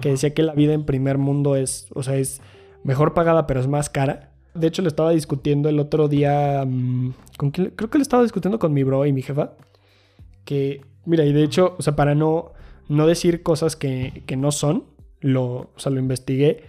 que 0.00 0.10
decía 0.10 0.32
que 0.34 0.44
la 0.44 0.54
vida 0.54 0.72
en 0.72 0.84
primer 0.84 1.18
mundo 1.18 1.56
es, 1.56 1.88
o 1.94 2.02
sea, 2.04 2.16
es 2.16 2.40
mejor 2.84 3.12
pagada, 3.12 3.46
pero 3.48 3.58
es 3.60 3.66
más 3.66 3.90
cara. 3.90 4.29
De 4.54 4.66
hecho, 4.66 4.82
lo 4.82 4.88
estaba 4.88 5.10
discutiendo 5.10 5.68
el 5.68 5.78
otro 5.78 6.08
día. 6.08 6.64
mm, 6.66 7.12
¿con 7.36 7.50
quién? 7.50 7.72
Creo 7.76 7.90
que 7.90 7.98
lo 7.98 8.02
estaba 8.02 8.22
discutiendo 8.22 8.58
con 8.58 8.72
mi 8.72 8.82
bro 8.82 9.06
y 9.06 9.12
mi 9.12 9.22
jefa. 9.22 9.52
Que, 10.44 10.82
mira, 11.04 11.24
y 11.24 11.32
de 11.32 11.44
hecho, 11.44 11.76
o 11.78 11.82
sea, 11.82 11.96
para 11.96 12.14
no, 12.14 12.52
no 12.88 13.06
decir 13.06 13.42
cosas 13.42 13.76
que, 13.76 14.22
que 14.26 14.36
no 14.36 14.52
son, 14.52 14.84
lo, 15.20 15.44
o 15.44 15.72
sea, 15.76 15.92
lo 15.92 16.00
investigué. 16.00 16.64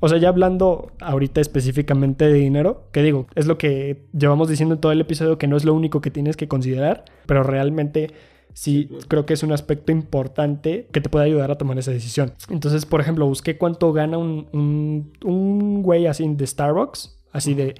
O 0.00 0.08
sea, 0.08 0.18
ya 0.18 0.28
hablando 0.28 0.92
ahorita 1.00 1.40
específicamente 1.40 2.26
de 2.26 2.34
dinero, 2.34 2.88
que 2.92 3.02
digo, 3.02 3.26
es 3.34 3.46
lo 3.46 3.56
que 3.58 4.06
llevamos 4.12 4.48
diciendo 4.48 4.74
en 4.74 4.80
todo 4.80 4.92
el 4.92 5.00
episodio, 5.00 5.38
que 5.38 5.48
no 5.48 5.56
es 5.56 5.64
lo 5.64 5.74
único 5.74 6.00
que 6.00 6.10
tienes 6.10 6.36
que 6.36 6.48
considerar, 6.48 7.04
pero 7.26 7.42
realmente 7.42 8.10
sí, 8.52 8.90
creo 9.08 9.24
que 9.24 9.34
es 9.34 9.42
un 9.42 9.52
aspecto 9.52 9.92
importante 9.92 10.88
que 10.92 11.00
te 11.00 11.08
puede 11.08 11.26
ayudar 11.26 11.50
a 11.50 11.58
tomar 11.58 11.78
esa 11.78 11.92
decisión. 11.92 12.32
Entonces, 12.50 12.84
por 12.84 13.00
ejemplo, 13.00 13.26
busqué 13.26 13.56
cuánto 13.56 13.92
gana 13.92 14.18
un, 14.18 14.48
un, 14.52 15.12
un 15.24 15.82
güey 15.82 16.06
así 16.06 16.26
de 16.26 16.46
Starbucks, 16.46 17.15
así 17.36 17.54
de, 17.54 17.74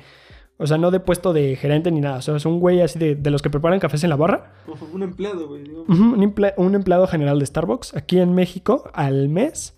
o 0.59 0.67
sea, 0.67 0.79
no 0.79 0.91
de 0.91 1.01
puesto 1.01 1.33
de 1.33 1.57
gerente 1.57 1.91
ni 1.91 2.01
nada, 2.01 2.19
o 2.19 2.23
sea, 2.23 2.37
es 2.37 2.47
un 2.47 2.61
güey 2.61 2.81
así 2.81 2.99
de, 2.99 3.15
de 3.15 3.31
los 3.31 3.43
que 3.43 3.51
preparan 3.51 3.79
cafés 3.81 4.05
en 4.05 4.11
la 4.11 4.17
barra. 4.17 4.53
Un 4.93 5.03
empleado, 5.03 5.49
güey. 5.49 5.65
un, 5.89 6.17
emple- 6.23 6.55
un 6.57 6.75
empleado 6.75 7.07
general 7.07 7.39
de 7.39 7.47
Starbucks 7.47 7.95
aquí 7.97 8.19
en 8.21 8.35
México 8.35 8.91
al 8.95 9.29
mes 9.29 9.75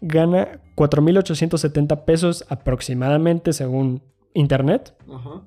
gana 0.00 0.60
4.870 0.76 2.04
pesos 2.04 2.44
aproximadamente 2.48 3.52
según 3.52 4.02
internet 4.32 4.94
Ajá. 5.12 5.42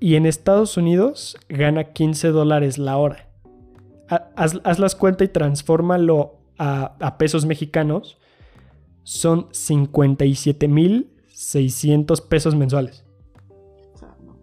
y 0.00 0.16
en 0.16 0.26
Estados 0.26 0.76
Unidos 0.76 1.36
gana 1.48 1.84
15 1.84 2.28
dólares 2.28 2.76
la 2.78 2.96
hora. 2.98 3.28
Ha- 4.08 4.28
Haz, 4.36 4.60
haz 4.64 4.78
las 4.78 4.94
cuentas 4.94 5.26
y 5.26 5.32
transfórmalo 5.32 6.34
a, 6.58 6.96
a 7.00 7.18
pesos 7.18 7.46
mexicanos. 7.46 8.18
Son 9.02 9.46
57.600 11.36 12.28
pesos 12.28 12.54
mensuales. 12.54 13.04
O 13.94 13.98
sea, 13.98 14.16
no. 14.24 14.38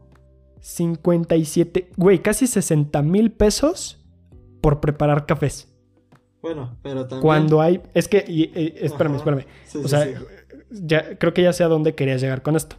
57, 0.60 1.90
güey, 1.98 2.20
casi 2.20 2.48
60 2.48 3.02
mil 3.02 3.32
pesos 3.32 4.00
por 4.62 4.80
preparar 4.80 5.26
cafés. 5.26 5.68
Bueno, 6.42 6.78
pero 6.84 7.02
también. 7.08 7.22
Cuando 7.22 7.62
hay. 7.62 7.82
Es 7.94 8.08
que. 8.08 8.24
y- 8.28 8.44
y- 8.58 8.74
espérame, 8.82 9.14
Ajá. 9.16 9.18
espérame. 9.20 9.46
Sí, 9.66 9.78
O 9.80 9.84
sí, 9.84 9.88
sea, 9.90 10.06
sí. 10.06 10.14
ya, 10.72 11.18
creo 11.18 11.34
que 11.34 11.42
ya 11.44 11.54
sé 11.54 11.64
a 11.64 11.68
dónde 11.68 11.96
querías 11.96 12.22
llegar 12.22 12.42
con 12.42 12.56
esto. 12.56 12.76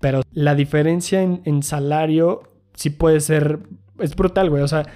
Pero 0.00 0.22
la 0.32 0.54
diferencia 0.54 1.22
en, 1.22 1.42
en 1.44 1.62
salario 1.62 2.42
sí 2.74 2.90
puede 2.90 3.20
ser. 3.20 3.60
Es 3.98 4.16
brutal, 4.16 4.50
güey. 4.50 4.62
O 4.62 4.68
sea, 4.68 4.86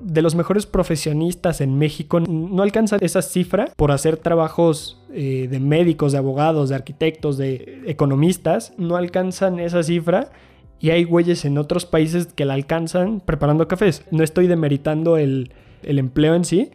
de 0.00 0.22
los 0.22 0.34
mejores 0.34 0.66
profesionistas 0.66 1.60
en 1.60 1.78
México 1.78 2.20
no 2.20 2.62
alcanzan 2.62 2.98
esa 3.02 3.22
cifra 3.22 3.68
por 3.76 3.92
hacer 3.92 4.16
trabajos 4.16 5.00
eh, 5.12 5.48
de 5.50 5.60
médicos, 5.60 6.12
de 6.12 6.18
abogados, 6.18 6.68
de 6.68 6.74
arquitectos, 6.74 7.38
de 7.38 7.82
economistas. 7.86 8.72
No 8.76 8.96
alcanzan 8.96 9.58
esa 9.58 9.82
cifra. 9.82 10.30
Y 10.78 10.90
hay 10.90 11.04
güeyes 11.04 11.44
en 11.44 11.58
otros 11.58 11.84
países 11.84 12.26
que 12.26 12.44
la 12.44 12.54
alcanzan 12.54 13.20
preparando 13.20 13.68
cafés. 13.68 14.04
No 14.10 14.24
estoy 14.24 14.46
demeritando 14.46 15.16
el, 15.18 15.52
el 15.82 15.98
empleo 15.98 16.34
en 16.34 16.44
sí, 16.44 16.70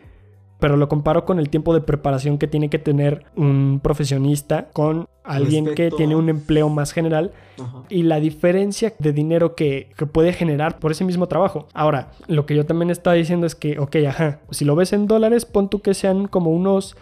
pero 0.59 0.77
lo 0.77 0.87
comparo 0.87 1.25
con 1.25 1.39
el 1.39 1.49
tiempo 1.49 1.73
de 1.73 1.81
preparación 1.81 2.37
que 2.37 2.47
tiene 2.47 2.69
que 2.69 2.79
tener 2.79 3.25
un 3.35 3.79
profesionista 3.83 4.69
con 4.71 5.07
alguien 5.23 5.65
Respecto 5.65 5.95
que 5.95 5.97
tiene 5.97 6.15
un 6.15 6.29
empleo 6.29 6.69
más 6.69 6.91
general 6.91 7.31
Ajá. 7.59 7.83
y 7.89 8.03
la 8.03 8.19
diferencia 8.19 8.93
de 8.99 9.11
dinero 9.11 9.55
que, 9.55 9.91
que 9.97 10.05
puede 10.05 10.33
generar 10.33 10.79
por 10.79 10.91
ese 10.91 11.03
mismo 11.03 11.27
trabajo. 11.27 11.67
Ahora, 11.73 12.11
lo 12.27 12.45
que 12.45 12.55
yo 12.55 12.65
también 12.65 12.89
estaba 12.89 13.15
diciendo 13.15 13.45
es 13.45 13.55
que, 13.55 13.79
ok, 13.79 13.95
ajá, 14.07 14.39
si 14.51 14.65
lo 14.65 14.75
ves 14.75 14.93
en 14.93 15.07
dólares, 15.07 15.45
pon 15.45 15.69
tú 15.69 15.81
que 15.81 15.93
sean 15.93 16.27
como 16.27 16.51
unos 16.51 16.95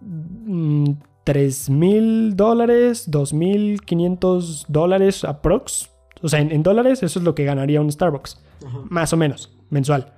mm, 0.00 0.92
3 1.24 1.70
mil 1.70 2.36
dólares, 2.36 3.10
2 3.10 3.32
mil 3.32 3.80
500 3.80 4.66
dólares 4.68 5.24
aprox. 5.24 5.90
O 6.20 6.28
sea, 6.28 6.40
en, 6.40 6.52
en 6.52 6.62
dólares 6.62 7.02
eso 7.02 7.18
es 7.18 7.24
lo 7.24 7.34
que 7.34 7.44
ganaría 7.44 7.80
un 7.80 7.90
Starbucks 7.90 8.40
Ajá. 8.66 8.78
más 8.88 9.12
o 9.12 9.16
menos, 9.16 9.56
mensual. 9.70 10.12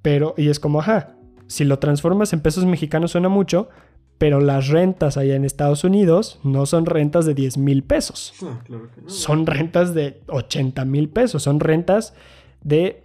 Pero, 0.00 0.34
y 0.36 0.48
es 0.48 0.60
como, 0.60 0.80
ajá, 0.80 1.17
si 1.48 1.64
lo 1.64 1.78
transformas 1.80 2.32
en 2.32 2.40
pesos 2.40 2.64
mexicanos 2.64 3.10
suena 3.10 3.28
mucho, 3.28 3.68
pero 4.18 4.40
las 4.40 4.68
rentas 4.68 5.16
allá 5.16 5.34
en 5.36 5.44
Estados 5.44 5.82
Unidos 5.84 6.38
no 6.44 6.66
son 6.66 6.86
rentas 6.86 7.26
de 7.26 7.34
10 7.34 7.58
mil 7.58 7.82
pesos. 7.84 8.32
Ah, 8.42 8.60
claro 8.64 8.88
que 8.94 9.02
no. 9.02 9.10
Son 9.10 9.46
rentas 9.46 9.94
de 9.94 10.20
80 10.28 10.84
mil 10.84 11.08
pesos. 11.08 11.42
Son 11.42 11.58
rentas 11.60 12.14
de 12.62 13.04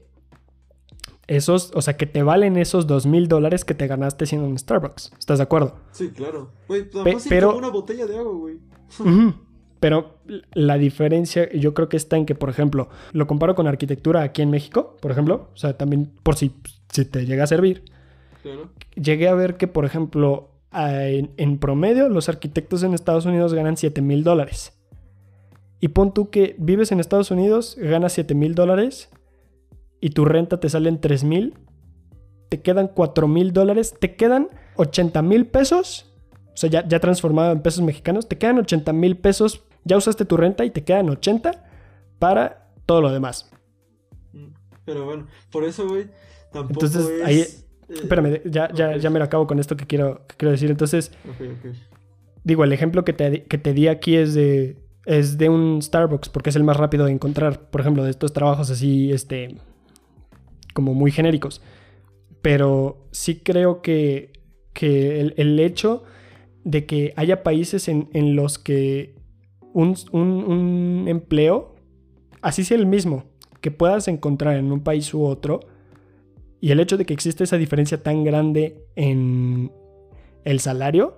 esos, 1.28 1.72
o 1.74 1.82
sea, 1.82 1.96
que 1.96 2.06
te 2.06 2.22
valen 2.24 2.58
esos 2.58 2.86
2 2.88 3.06
mil 3.06 3.28
dólares 3.28 3.64
que 3.64 3.74
te 3.74 3.88
ganaste 3.88 4.26
siendo 4.26 4.48
un 4.48 4.58
Starbucks. 4.58 5.12
¿Estás 5.18 5.38
de 5.40 5.44
acuerdo? 5.44 5.76
Sí, 5.92 6.10
claro. 6.10 6.52
Güey, 6.68 6.90
Pe- 6.90 7.18
pero- 7.30 7.56
una 7.58 7.70
botella 7.70 8.06
de 8.06 8.18
agua, 8.18 8.34
güey. 8.34 8.58
Pero 9.80 10.20
la 10.54 10.78
diferencia 10.78 11.50
yo 11.52 11.74
creo 11.74 11.90
que 11.90 11.98
está 11.98 12.16
en 12.16 12.26
que, 12.26 12.36
por 12.36 12.50
ejemplo, 12.50 12.88
lo 13.12 13.28
comparo 13.28 13.54
con 13.54 13.68
arquitectura 13.68 14.22
aquí 14.22 14.42
en 14.42 14.50
México, 14.50 14.96
por 15.02 15.12
ejemplo, 15.12 15.50
o 15.54 15.58
sea, 15.58 15.78
también 15.78 16.10
por 16.24 16.38
si, 16.38 16.54
si 16.90 17.04
te 17.04 17.26
llega 17.26 17.44
a 17.44 17.48
servir. 17.48 17.84
Claro. 18.44 18.70
Llegué 18.96 19.28
a 19.28 19.34
ver 19.34 19.58
que, 19.58 19.68
por 19.68 19.86
ejemplo, 19.86 20.52
en, 20.72 21.32
en 21.38 21.58
promedio 21.58 22.10
los 22.10 22.30
arquitectos 22.30 22.84
en 22.84 22.94
Estados 22.94 23.26
Unidos 23.26 23.54
ganan 23.54 23.78
7 23.78 24.02
mil 24.02 24.24
dólares. 24.24 24.74
Y 25.80 25.90
pon 25.90 26.14
tú 26.14 26.30
que 26.30 26.56
vives 26.60 26.92
en 26.92 27.00
Estados 27.00 27.32
Unidos, 27.32 27.76
ganas 27.80 28.14
7 28.14 28.36
mil 28.36 28.54
dólares 28.56 29.10
y 30.00 30.12
tu 30.12 30.26
renta 30.26 30.60
te 30.60 30.70
sale 30.70 30.90
en 30.90 31.00
3 31.02 31.24
mil, 31.24 31.54
te 32.50 32.62
quedan 32.62 32.88
4 32.88 33.28
mil 33.28 33.52
dólares, 33.54 33.96
te 34.00 34.16
quedan 34.16 34.48
80 34.76 35.22
mil 35.22 35.46
pesos, 35.46 36.14
o 36.54 36.58
sea, 36.58 36.70
ya, 36.70 36.88
ya 36.88 37.00
transformado 37.00 37.52
en 37.52 37.62
pesos 37.62 37.84
mexicanos, 37.84 38.28
te 38.28 38.38
quedan 38.38 38.60
80 38.60 38.94
mil 38.94 39.18
pesos, 39.18 39.64
ya 39.84 39.98
usaste 39.98 40.26
tu 40.26 40.38
renta 40.38 40.64
y 40.66 40.70
te 40.70 40.84
quedan 40.84 41.10
80 41.10 41.64
para 42.20 42.70
todo 42.86 43.02
lo 43.02 43.12
demás. 43.12 43.50
Mm. 44.32 44.48
Pero 44.86 45.06
bueno, 45.06 45.28
por 45.52 45.64
eso, 45.66 45.88
güey, 45.88 46.08
tampoco 46.52 46.86
Entonces, 46.86 47.08
es... 47.10 47.26
ahí- 47.26 47.46
Espérame, 47.89 48.41
ya, 48.46 48.72
ya, 48.74 48.98
ya 48.98 49.10
me 49.10 49.19
lo 49.19 49.26
acabo 49.26 49.48
con 49.48 49.60
esto 49.60 49.76
que 49.78 49.86
quiero, 49.86 50.26
que 50.28 50.36
quiero 50.38 50.52
decir. 50.52 50.69
Entonces, 50.72 51.12
digo, 52.43 52.63
el 52.63 52.74
ejemplo 52.74 53.04
que 53.06 53.13
te, 53.13 53.43
que 53.43 53.58
te 53.58 53.74
di 53.74 53.88
aquí 53.88 54.15
es 54.15 54.34
de, 54.34 54.78
es 55.05 55.38
de 55.38 55.49
un 55.49 55.82
Starbucks, 55.82 56.30
porque 56.30 56.49
es 56.49 56.55
el 56.55 56.64
más 56.64 56.78
rápido 56.78 57.05
de 57.05 57.12
encontrar, 57.12 57.70
por 57.70 57.82
ejemplo, 57.82 58.03
de 58.03 58.10
estos 58.12 58.34
trabajos 58.34 58.70
así, 58.70 59.12
este, 59.12 59.55
como 60.74 60.93
muy 60.93 61.12
genéricos. 61.12 61.62
Pero 62.41 63.08
sí 63.12 63.39
creo 63.39 63.82
que, 63.82 64.34
que 64.74 65.20
el, 65.22 65.34
el 65.38 65.60
hecho 65.60 66.03
de 66.66 66.86
que 66.86 67.14
haya 67.16 67.43
países 67.43 67.88
en, 67.88 68.10
en 68.14 68.36
los 68.36 68.58
que 68.60 69.16
un, 69.74 69.95
un- 70.12 70.43
un 70.43 71.05
empleo, 71.08 71.76
así 72.41 72.64
sea 72.64 72.78
el 72.78 72.86
mismo, 72.86 73.24
que 73.62 73.72
puedas 73.72 74.08
encontrar 74.08 74.58
en 74.58 74.72
un 74.72 74.82
país 74.84 75.14
u 75.14 75.24
otro, 75.24 75.62
y 76.64 76.72
el 76.72 76.80
hecho 76.80 76.95
de 76.95 77.05
que 77.05 77.14
existe 77.14 77.43
esa 77.43 77.57
diferencia 77.57 78.01
tan 78.01 78.24
grande 78.24 78.88
en 78.95 79.70
el 80.45 80.61
salario, 80.61 81.18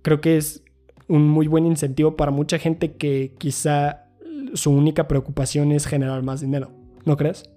creo 0.00 0.22
que 0.22 0.38
es 0.38 0.64
un 1.06 1.28
muy 1.28 1.48
buen 1.48 1.66
incentivo 1.66 2.16
para 2.16 2.30
mucha 2.30 2.58
gente 2.58 2.96
que 2.96 3.34
quizá 3.36 4.06
su 4.54 4.70
única 4.70 5.06
preocupación 5.06 5.70
es 5.70 5.84
generar 5.84 6.22
más 6.22 6.40
dinero. 6.40 6.70
¿No 7.04 7.18
crees? 7.18 7.50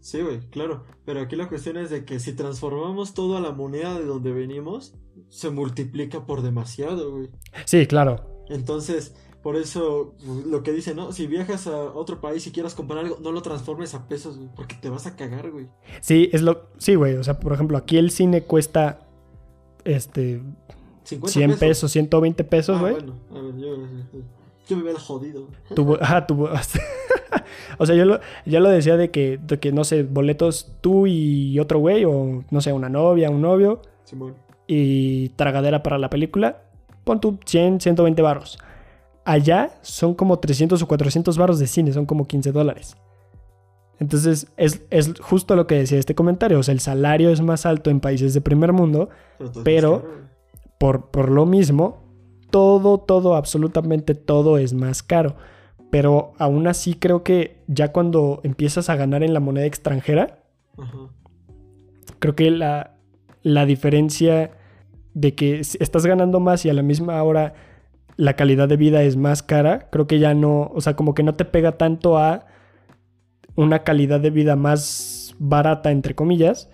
Sí, 0.00 0.22
güey, 0.22 0.40
claro. 0.48 0.86
Pero 1.04 1.20
aquí 1.20 1.36
la 1.36 1.50
cuestión 1.50 1.76
es 1.76 1.90
de 1.90 2.06
que 2.06 2.18
si 2.18 2.32
transformamos 2.32 3.12
todo 3.12 3.36
a 3.36 3.40
la 3.42 3.52
moneda 3.52 3.98
de 3.98 4.06
donde 4.06 4.32
venimos, 4.32 4.94
se 5.28 5.50
multiplica 5.50 6.24
por 6.24 6.40
demasiado, 6.40 7.12
güey. 7.12 7.28
Sí, 7.66 7.86
claro. 7.86 8.46
Entonces, 8.48 9.14
Por 9.42 9.56
eso, 9.56 10.14
lo 10.46 10.62
que 10.62 10.72
dice, 10.72 10.94
¿no? 10.94 11.12
Si 11.12 11.26
viajas 11.26 11.66
a 11.66 11.76
otro 11.94 12.20
país 12.20 12.46
y 12.46 12.52
quieras 12.52 12.74
comprar 12.74 13.04
algo, 13.04 13.16
no 13.22 13.32
lo 13.32 13.40
transformes 13.40 13.94
a 13.94 14.06
pesos, 14.06 14.36
güey, 14.36 14.50
porque 14.54 14.76
te 14.80 14.90
vas 14.90 15.06
a 15.06 15.16
cagar, 15.16 15.50
güey. 15.50 15.66
Sí, 16.02 16.28
es 16.32 16.42
lo. 16.42 16.66
Sí, 16.76 16.94
güey. 16.94 17.14
O 17.16 17.24
sea, 17.24 17.40
por 17.40 17.52
ejemplo, 17.54 17.78
aquí 17.78 17.96
el 17.96 18.10
cine 18.10 18.42
cuesta. 18.42 19.00
Este. 19.84 20.42
50 21.04 21.32
100 21.32 21.58
pesos, 21.58 21.90
120 21.90 22.44
pesos, 22.44 22.76
Ah, 22.76 22.80
güey. 22.80 22.92
bueno, 22.92 23.14
a 23.30 23.40
ver, 23.40 23.56
yo, 23.56 23.76
yo 24.68 24.76
me 24.76 24.82
veo 24.82 24.92
el 24.92 24.98
jodido. 24.98 25.48
Tu- 25.74 25.94
ajá, 26.00 26.26
tu- 26.26 26.44
o 27.78 27.86
sea, 27.86 27.94
yo 27.96 28.04
lo, 28.04 28.20
ya 28.44 28.60
lo 28.60 28.68
decía 28.68 28.96
de 28.96 29.10
que, 29.10 29.38
de 29.42 29.58
que, 29.58 29.72
no 29.72 29.84
sé, 29.84 30.02
boletos 30.02 30.72
tú 30.82 31.06
y 31.06 31.58
otro 31.58 31.78
güey, 31.78 32.04
o 32.04 32.44
no 32.50 32.60
sé, 32.60 32.72
una 32.72 32.88
novia, 32.90 33.30
un 33.30 33.40
novio, 33.40 33.80
Simón. 34.04 34.34
y 34.66 35.30
tragadera 35.30 35.82
para 35.82 35.98
la 35.98 36.10
película, 36.10 36.62
pon 37.04 37.20
tu 37.20 37.38
100, 37.44 37.80
120 37.80 38.20
barros. 38.22 38.58
Allá 39.24 39.70
son 39.82 40.14
como 40.14 40.38
300 40.38 40.80
o 40.82 40.88
400 40.88 41.36
barros 41.36 41.58
de 41.58 41.66
cine, 41.66 41.92
son 41.92 42.06
como 42.06 42.26
15 42.26 42.52
dólares. 42.52 42.96
Entonces, 43.98 44.50
es, 44.56 44.82
es 44.90 45.12
justo 45.20 45.54
lo 45.54 45.66
que 45.66 45.76
decía 45.76 45.98
este 45.98 46.14
comentario. 46.14 46.58
O 46.58 46.62
sea, 46.62 46.72
el 46.72 46.80
salario 46.80 47.30
es 47.30 47.42
más 47.42 47.66
alto 47.66 47.90
en 47.90 48.00
países 48.00 48.32
de 48.32 48.40
primer 48.40 48.72
mundo, 48.72 49.10
Pero, 49.62 50.04
por, 50.78 51.10
por 51.10 51.30
lo 51.30 51.44
mismo, 51.44 52.02
todo, 52.50 52.98
todo, 52.98 53.36
absolutamente 53.36 54.14
todo 54.14 54.56
es 54.56 54.72
más 54.72 55.02
caro. 55.02 55.36
Pero 55.90 56.32
aún 56.38 56.66
así 56.66 56.94
creo 56.94 57.22
que 57.22 57.62
ya 57.66 57.92
cuando 57.92 58.40
empiezas 58.42 58.88
a 58.88 58.96
ganar 58.96 59.22
en 59.22 59.34
la 59.34 59.40
moneda 59.40 59.66
extranjera, 59.66 60.44
creo 62.18 62.34
que 62.34 62.50
la, 62.50 62.96
la 63.42 63.66
diferencia 63.66 64.52
de 65.12 65.34
que 65.34 65.60
estás 65.60 66.06
ganando 66.06 66.40
más 66.40 66.64
y 66.64 66.70
a 66.70 66.74
la 66.74 66.82
misma 66.82 67.22
hora 67.22 67.54
la 68.20 68.36
calidad 68.36 68.68
de 68.68 68.76
vida 68.76 69.02
es 69.02 69.16
más 69.16 69.42
cara, 69.42 69.88
creo 69.90 70.06
que 70.06 70.18
ya 70.18 70.34
no, 70.34 70.70
o 70.74 70.80
sea, 70.82 70.94
como 70.94 71.14
que 71.14 71.22
no 71.22 71.36
te 71.36 71.46
pega 71.46 71.78
tanto 71.78 72.18
a 72.18 72.44
una 73.56 73.82
calidad 73.82 74.20
de 74.20 74.28
vida 74.28 74.56
más 74.56 75.34
barata, 75.38 75.90
entre 75.90 76.14
comillas, 76.14 76.68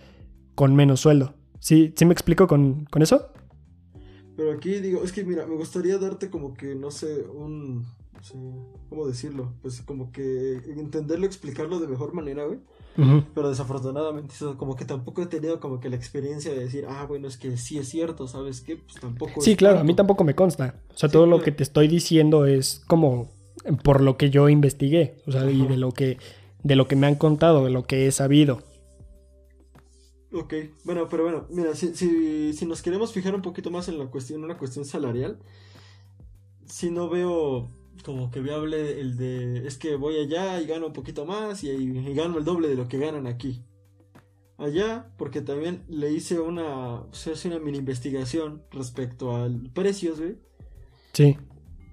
con 0.57 0.75
menos 0.75 1.01
sueldo. 1.01 1.35
¿Sí, 1.61 1.95
sí 1.97 2.05
me 2.05 2.13
explico 2.13 2.49
con, 2.49 2.87
con 2.87 3.01
eso? 3.01 3.31
Pero 4.37 4.53
aquí 4.53 4.81
digo, 4.81 5.05
es 5.05 5.13
que 5.13 5.25
mira, 5.25 5.47
me 5.47 5.55
gustaría 5.55 5.99
darte 5.99 6.31
como 6.31 6.53
que, 6.53 6.75
no 6.75 6.91
sé, 6.91 7.23
un... 7.23 7.83
no 8.13 8.23
sé, 8.23 8.35
¿Cómo 8.89 9.07
decirlo? 9.07 9.53
Pues 9.63 9.83
como 9.83 10.11
que 10.11 10.57
entenderlo, 10.77 11.27
explicarlo 11.27 11.79
de 11.79 11.87
mejor 11.87 12.13
manera, 12.13 12.45
güey. 12.45 12.59
Pero 13.35 13.51
desafortunadamente, 13.51 14.35
eso 14.35 14.57
como 14.57 14.75
que 14.75 14.85
tampoco 14.85 15.23
he 15.23 15.27
tenido 15.27 15.61
como 15.61 15.81
que 15.81 15.91
la 15.91 15.97
experiencia 15.97 16.53
de 16.53 16.61
decir, 16.61 16.87
ah, 16.89 17.05
bueno, 17.07 17.29
es 17.29 17.37
que 17.37 17.57
sí 17.57 17.79
es 17.79 17.89
cierto, 17.89 18.27
¿sabes 18.27 18.61
qué? 18.63 18.77
Pues 18.77 18.99
tampoco 19.01 19.41
Sí, 19.41 19.55
claro, 19.57 19.81
a 19.81 19.85
mí 19.85 19.95
tampoco 19.95 20.25
me 20.25 20.35
consta. 20.35 20.77
O 20.95 20.97
sea, 20.97 21.09
Sí, 21.09 21.13
todo 21.13 21.27
lo 21.27 21.43
que 21.43 21.53
te 21.53 21.63
estoy 21.63 21.89
diciendo 21.89 22.47
es 22.47 22.83
como 22.87 23.29
por 23.83 24.01
lo 24.01 24.17
que 24.17 24.31
yo 24.31 24.49
investigué, 24.49 25.23
o 25.27 25.33
sea, 25.33 25.51
y 25.51 25.67
de 25.67 25.77
lo 25.77 25.93
que 25.93 26.19
de 26.63 26.77
lo 26.77 26.89
que 26.89 26.97
me 26.97 27.07
han 27.07 27.15
contado, 27.15 27.65
de 27.65 27.71
lo 27.71 27.87
que 27.87 28.07
he 28.07 28.13
sabido. 28.13 28.63
Ok, 30.33 30.55
bueno, 30.85 31.09
pero 31.09 31.23
bueno, 31.23 31.47
mira, 31.51 31.75
si, 31.75 31.95
si, 31.95 32.53
si 32.53 32.67
nos 32.67 32.83
queremos 32.83 33.13
fijar 33.13 33.35
un 33.35 33.43
poquito 33.43 33.71
más 33.71 33.89
en 33.89 33.99
la 33.99 34.07
cuestión, 34.07 34.43
una 34.43 34.59
cuestión 34.59 34.85
salarial, 34.85 35.39
si 36.67 36.91
no 36.91 37.09
veo 37.09 37.71
como 38.05 38.31
que 38.31 38.41
viable 38.41 39.01
el 39.01 39.17
de, 39.17 39.67
es 39.67 39.79
que 39.79 39.97
voy 39.97 40.19
allá 40.19 40.61
y 40.61 40.67
gano 40.67 40.87
un 40.89 40.93
poquito 40.93 41.25
más 41.25 41.65
y, 41.65 41.71
y 41.71 42.15
gano 42.15 42.39
el 42.39 42.45
doble 42.45 42.69
de 42.69 42.77
lo 42.77 42.89
que 42.89 42.99
ganan 42.99 43.27
aquí. 43.27 43.65
Allá, 44.59 45.13
porque 45.19 45.43
también 45.43 45.85
le 45.89 46.11
hice 46.13 46.41
una, 46.41 47.03
o 47.03 47.13
sea, 47.13 47.35
hice 47.35 47.49
una 47.49 47.59
mini 47.59 47.79
investigación 47.79 48.63
respecto 48.71 49.37
al 49.37 49.71
precios, 49.75 50.19
güey. 50.19 50.37
Sí. 51.13 51.37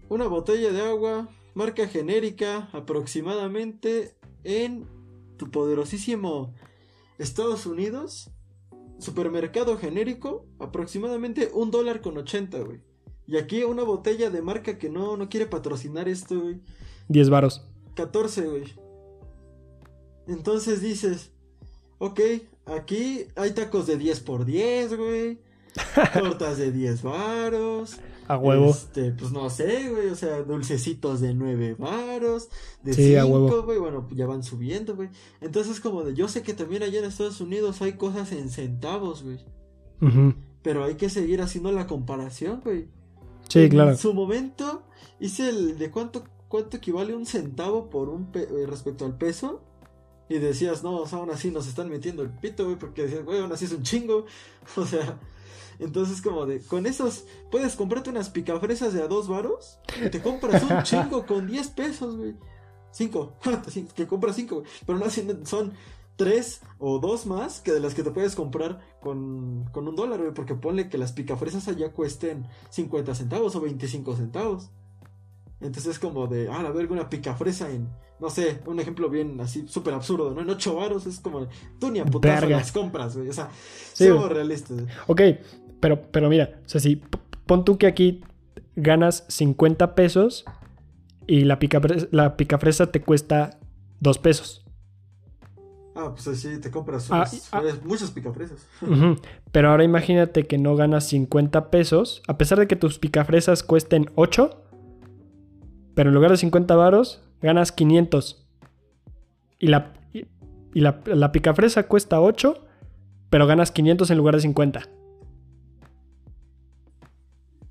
Una 0.07 0.27
botella 0.27 0.71
de 0.71 0.81
agua, 0.81 1.29
marca 1.55 1.87
genérica, 1.87 2.69
aproximadamente 2.71 4.15
en 4.43 4.87
tu 5.37 5.51
poderosísimo 5.51 6.53
Estados 7.17 7.65
Unidos, 7.65 8.31
supermercado 8.99 9.77
genérico, 9.77 10.45
aproximadamente 10.59 11.51
un 11.53 11.69
dólar 11.69 12.01
con 12.01 12.17
80, 12.17 12.59
güey. 12.59 12.81
Y 13.33 13.37
aquí 13.37 13.63
una 13.63 13.81
botella 13.81 14.29
de 14.29 14.43
marca 14.43 14.77
que 14.77 14.91
no, 14.91 15.17
no 15.17 15.27
quiere 15.27 15.47
patrocinar 15.47 16.07
esto, 16.07 16.39
güey. 16.39 16.59
10 17.07 17.31
varos. 17.31 17.65
14, 17.95 18.41
güey. 18.43 18.65
Entonces 20.27 20.81
dices, 20.81 21.31
ok, 21.97 22.19
aquí 22.67 23.25
hay 23.35 23.53
tacos 23.53 23.87
de 23.87 23.97
10 23.97 24.19
por 24.19 24.45
10, 24.45 24.95
güey. 24.95 25.39
Tortas 26.13 26.59
de 26.59 26.71
10 26.71 27.01
varos. 27.01 27.97
A 28.27 28.37
huevo. 28.37 28.69
Este, 28.69 29.11
pues 29.13 29.31
no 29.31 29.49
sé, 29.49 29.89
güey, 29.89 30.09
o 30.09 30.15
sea, 30.15 30.43
dulcecitos 30.43 31.19
de 31.19 31.33
9 31.33 31.75
varos, 31.79 32.49
de 32.83 32.93
Sí, 32.93 33.15
a 33.15 33.23
5, 33.23 33.35
huevo. 33.35 33.63
güey, 33.63 33.79
bueno, 33.79 34.07
ya 34.11 34.27
van 34.27 34.43
subiendo, 34.43 34.95
güey. 34.95 35.09
Entonces 35.41 35.79
como 35.79 36.03
de, 36.03 36.13
yo 36.13 36.27
sé 36.27 36.43
que 36.43 36.53
también 36.53 36.83
allá 36.83 36.99
en 36.99 37.05
Estados 37.05 37.41
Unidos 37.41 37.81
hay 37.81 37.93
cosas 37.93 38.31
en 38.31 38.51
centavos, 38.51 39.23
güey. 39.23 39.39
Pero 40.61 40.83
hay 40.83 40.95
que 40.97 41.09
seguir 41.09 41.41
haciendo 41.41 41.71
la 41.71 41.87
comparación, 41.87 42.61
güey. 42.63 42.89
Sí, 43.53 43.59
en 43.65 43.69
claro. 43.69 43.95
su 43.97 44.13
momento 44.13 44.83
hice 45.19 45.49
el 45.49 45.77
de 45.77 45.91
cuánto, 45.91 46.23
cuánto 46.47 46.77
equivale 46.77 47.15
un 47.15 47.25
centavo 47.25 47.89
por 47.89 48.09
un 48.09 48.31
pe- 48.31 48.47
eh, 48.49 48.65
respecto 48.65 49.05
al 49.05 49.17
peso. 49.17 49.61
Y 50.29 50.39
decías, 50.39 50.83
no, 50.83 50.95
o 50.95 51.07
sea, 51.07 51.19
aún 51.19 51.29
así 51.29 51.51
nos 51.51 51.67
están 51.67 51.89
metiendo 51.89 52.23
el 52.23 52.29
pito, 52.29 52.63
güey, 52.65 52.77
porque 52.77 53.03
decías, 53.03 53.23
güey, 53.25 53.39
aún 53.39 53.51
así 53.51 53.65
es 53.65 53.71
un 53.73 53.83
chingo. 53.83 54.25
O 54.77 54.85
sea, 54.85 55.19
entonces 55.79 56.21
como 56.21 56.45
de, 56.45 56.61
con 56.61 56.85
esos, 56.85 57.25
puedes 57.51 57.75
comprarte 57.75 58.09
unas 58.09 58.29
picafresas 58.29 58.93
de 58.93 59.01
a 59.01 59.07
dos 59.07 59.27
varos 59.27 59.79
y 60.03 60.09
te 60.09 60.21
compras 60.21 60.63
un 60.63 60.81
chingo 60.83 61.25
con 61.25 61.45
10 61.47 61.67
pesos, 61.69 62.15
güey. 62.15 62.35
Cinco, 62.91 63.33
que 63.95 64.07
compras 64.07 64.35
cinco, 64.35 64.55
güey. 64.61 64.67
Pero 64.85 64.97
no 64.99 65.05
son 65.45 65.73
tres 66.15 66.61
o 66.79 66.99
dos 66.99 67.25
más 67.25 67.59
que 67.61 67.71
de 67.71 67.79
las 67.79 67.93
que 67.95 68.03
te 68.03 68.11
puedes 68.11 68.35
comprar 68.35 68.79
con, 69.01 69.65
con 69.71 69.87
un 69.87 69.95
dólar, 69.95 70.19
güey. 70.19 70.33
Porque 70.33 70.55
ponle 70.55 70.89
que 70.89 70.97
las 70.97 71.11
picafresas 71.11 71.67
allá 71.67 71.91
cuesten 71.91 72.45
50 72.69 73.15
centavos 73.15 73.55
o 73.55 73.61
25 73.61 74.15
centavos. 74.15 74.69
Entonces 75.61 75.91
es 75.91 75.99
como 75.99 76.27
de, 76.27 76.49
ah, 76.49 76.59
a 76.59 76.71
ver, 76.71 76.91
una 76.91 77.09
picafresa 77.09 77.71
en, 77.71 77.87
no 78.19 78.29
sé, 78.29 78.59
un 78.65 78.79
ejemplo 78.81 79.09
bien 79.09 79.39
así, 79.39 79.65
súper 79.67 79.93
absurdo, 79.93 80.33
¿no? 80.33 80.41
En 80.41 80.49
8 80.49 80.75
varos 80.75 81.05
es 81.05 81.19
como, 81.19 81.47
tú 81.79 81.89
ni 81.89 81.99
a 81.99 82.05
putazo 82.05 82.41
Verga. 82.41 82.57
las 82.57 82.71
compras, 82.73 83.15
güey. 83.15 83.29
O 83.29 83.33
sea, 83.33 83.49
Sí, 83.93 84.09
realistas. 84.09 84.77
güey. 84.81 84.93
Ok, 85.07 85.39
pero, 85.79 86.01
pero 86.11 86.29
mira, 86.29 86.59
o 86.65 86.69
sea, 86.69 86.81
si 86.81 87.01
pon 87.45 87.63
tú 87.63 87.77
que 87.77 87.87
aquí 87.87 88.21
ganas 88.75 89.23
50 89.29 89.95
pesos 89.95 90.43
y 91.27 91.45
la 91.45 91.59
picafresa, 91.59 92.07
la 92.11 92.35
picafresa 92.35 92.91
te 92.91 93.01
cuesta 93.01 93.57
2 94.01 94.17
pesos. 94.17 94.62
Ah, 95.95 96.11
pues 96.13 96.27
así 96.27 96.59
te 96.59 96.71
compras 96.71 97.07
Ah, 97.11 97.17
unas- 97.17 97.49
ah. 97.51 97.61
muchas 97.83 98.09
picafresas. 98.11 98.65
Pero 99.51 99.69
ahora 99.69 99.83
imagínate 99.83 100.47
que 100.47 100.57
no 100.57 100.75
ganas 100.75 101.05
50 101.07 101.69
pesos, 101.69 102.23
a 102.27 102.37
pesar 102.37 102.57
de 102.59 102.67
que 102.67 102.75
tus 102.75 102.97
picafresas 102.99 103.61
cuesten 103.63 104.09
8, 104.15 104.59
pero 105.95 106.09
en 106.09 106.15
lugar 106.15 106.31
de 106.31 106.37
50 106.37 106.75
varos, 106.75 107.21
ganas 107.41 107.71
500. 107.71 108.47
Y 109.59 109.67
la, 109.67 109.93
y, 110.13 110.25
y 110.73 110.81
la, 110.81 111.01
la 111.05 111.31
picafresa 111.31 111.83
cuesta 111.87 112.19
8, 112.19 112.65
pero 113.29 113.45
ganas 113.45 113.69
500 113.71 114.09
en 114.09 114.17
lugar 114.17 114.33
de 114.35 114.41
50. 114.41 114.89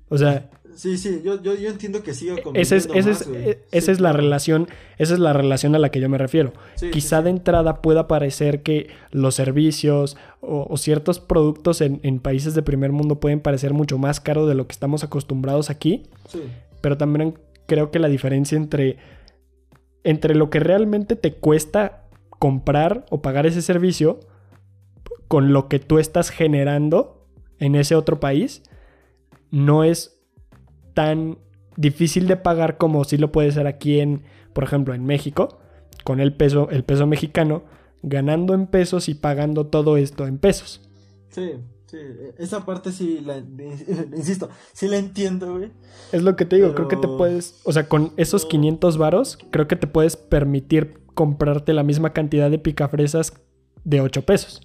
O 0.09 0.17
sea, 0.17 0.49
Sí, 0.75 0.97
sí, 0.97 1.21
yo, 1.23 1.41
yo, 1.41 1.55
yo 1.55 1.69
entiendo 1.69 2.01
que 2.03 2.13
siga 2.13 2.35
esa 2.55 2.75
es, 2.75 2.87
esa 2.93 3.09
es, 3.11 3.27
más, 3.27 3.35
e- 3.35 3.63
esa 3.71 3.85
Sí, 3.85 3.91
es 3.91 3.99
la 3.99 4.09
claro. 4.09 4.17
relación, 4.23 4.67
esa 4.97 5.13
es 5.13 5.19
la 5.19 5.33
relación 5.33 5.75
a 5.75 5.79
la 5.79 5.89
que 5.89 5.99
yo 5.99 6.09
me 6.09 6.17
refiero. 6.17 6.53
Sí, 6.75 6.89
Quizá 6.91 7.19
sí. 7.19 7.23
de 7.25 7.29
entrada 7.31 7.81
pueda 7.81 8.07
parecer 8.07 8.63
que 8.63 8.87
los 9.11 9.35
servicios 9.35 10.17
o, 10.41 10.65
o 10.69 10.77
ciertos 10.77 11.19
productos 11.19 11.81
en, 11.81 11.99
en 12.03 12.19
países 12.19 12.55
de 12.55 12.61
primer 12.63 12.91
mundo 12.91 13.19
pueden 13.19 13.39
parecer 13.39 13.73
mucho 13.73 13.97
más 13.97 14.19
caros 14.19 14.47
de 14.47 14.55
lo 14.55 14.67
que 14.67 14.73
estamos 14.73 15.03
acostumbrados 15.03 15.69
aquí, 15.69 16.03
Sí, 16.27 16.41
pero 16.81 16.97
también 16.97 17.37
creo 17.65 17.91
que 17.91 17.99
la 17.99 18.07
diferencia 18.09 18.57
entre, 18.57 18.97
entre 20.03 20.35
lo 20.35 20.49
que 20.49 20.59
realmente 20.59 21.15
te 21.15 21.33
cuesta 21.33 22.07
comprar 22.39 23.05
o 23.09 23.21
pagar 23.21 23.45
ese 23.45 23.61
servicio 23.61 24.19
con 25.27 25.53
lo 25.53 25.69
que 25.69 25.79
tú 25.79 25.97
estás 25.99 26.29
generando 26.29 27.25
en 27.59 27.75
ese 27.75 27.95
otro 27.95 28.19
país 28.19 28.63
no 29.51 29.83
es 29.83 30.12
tan 30.93 31.37
difícil 31.75 32.27
de 32.27 32.37
pagar 32.37 32.77
como 32.77 33.03
si 33.03 33.17
lo 33.17 33.31
puede 33.31 33.51
ser 33.51 33.67
aquí 33.67 33.99
en, 33.99 34.23
por 34.53 34.63
ejemplo, 34.63 34.93
en 34.93 35.05
México, 35.05 35.59
con 36.03 36.19
el 36.19 36.33
peso, 36.35 36.69
el 36.69 36.83
peso 36.83 37.07
mexicano, 37.07 37.63
ganando 38.01 38.53
en 38.53 38.67
pesos 38.67 39.09
y 39.09 39.15
pagando 39.15 39.67
todo 39.67 39.97
esto 39.97 40.27
en 40.27 40.37
pesos. 40.37 40.81
sí, 41.29 41.53
sí. 41.85 41.97
Esa 42.37 42.65
parte 42.65 42.91
sí 42.91 43.21
la, 43.23 43.37
insisto, 44.17 44.49
sí 44.73 44.87
la 44.87 44.97
entiendo, 44.97 45.57
güey. 45.57 45.71
Es 46.11 46.23
lo 46.23 46.35
que 46.35 46.45
te 46.45 46.55
digo, 46.57 46.73
creo 46.73 46.87
que 46.87 46.97
te 46.97 47.07
puedes, 47.07 47.61
o 47.65 47.71
sea, 47.71 47.87
con 47.87 48.13
esos 48.17 48.43
No. 48.43 48.49
500 48.49 48.97
varos, 48.97 49.37
creo 49.51 49.67
que 49.67 49.75
te 49.75 49.87
puedes 49.87 50.17
permitir 50.17 50.99
comprarte 51.13 51.73
la 51.73 51.83
misma 51.83 52.11
cantidad 52.13 52.49
de 52.49 52.59
picafresas 52.59 53.33
de 53.83 54.01
8 54.01 54.23
pesos. 54.23 54.61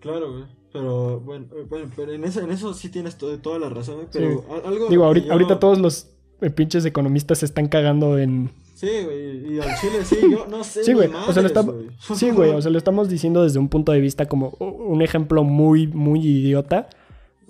Claro, 0.00 0.32
güey. 0.32 0.55
Pero 0.80 1.20
bueno, 1.20 1.46
eh, 1.56 1.66
bueno, 1.68 1.90
pero 1.96 2.12
en 2.12 2.24
eso, 2.24 2.40
en 2.40 2.50
eso 2.50 2.74
sí 2.74 2.88
tienes 2.88 3.16
to- 3.18 3.38
toda 3.38 3.58
la 3.58 3.68
razón. 3.68 4.06
Pero 4.12 4.40
Sí. 4.40 4.60
algo 4.64 4.88
Digo, 4.88 5.04
ahorita, 5.04 5.26
yo- 5.26 5.32
ahorita 5.32 5.58
todos 5.58 5.78
los 5.78 6.10
eh, 6.40 6.50
pinches 6.50 6.84
economistas 6.84 7.38
se 7.38 7.46
están 7.46 7.68
cagando 7.68 8.18
en... 8.18 8.50
Sí, 8.74 8.88
güey, 9.04 9.54
y 9.54 9.58
al 9.58 9.74
chile 9.80 10.04
sí, 10.04 10.16
yo 10.30 10.46
no 10.48 10.62
sé. 10.62 10.84
Sí, 10.84 10.92
güey, 10.92 11.08
o 11.10 11.32
sea, 11.32 11.40
lo 11.42 11.48
estamos... 11.48 11.74
güey. 11.74 11.86
Sí, 12.14 12.30
güey, 12.30 12.50
o 12.50 12.60
sea, 12.60 12.70
lo 12.70 12.76
estamos 12.76 13.08
diciendo 13.08 13.42
desde 13.42 13.58
un 13.58 13.68
punto 13.70 13.92
de 13.92 14.00
vista 14.00 14.26
como 14.26 14.50
un 14.60 15.00
ejemplo 15.00 15.44
muy, 15.44 15.86
muy 15.86 16.20
idiota, 16.20 16.90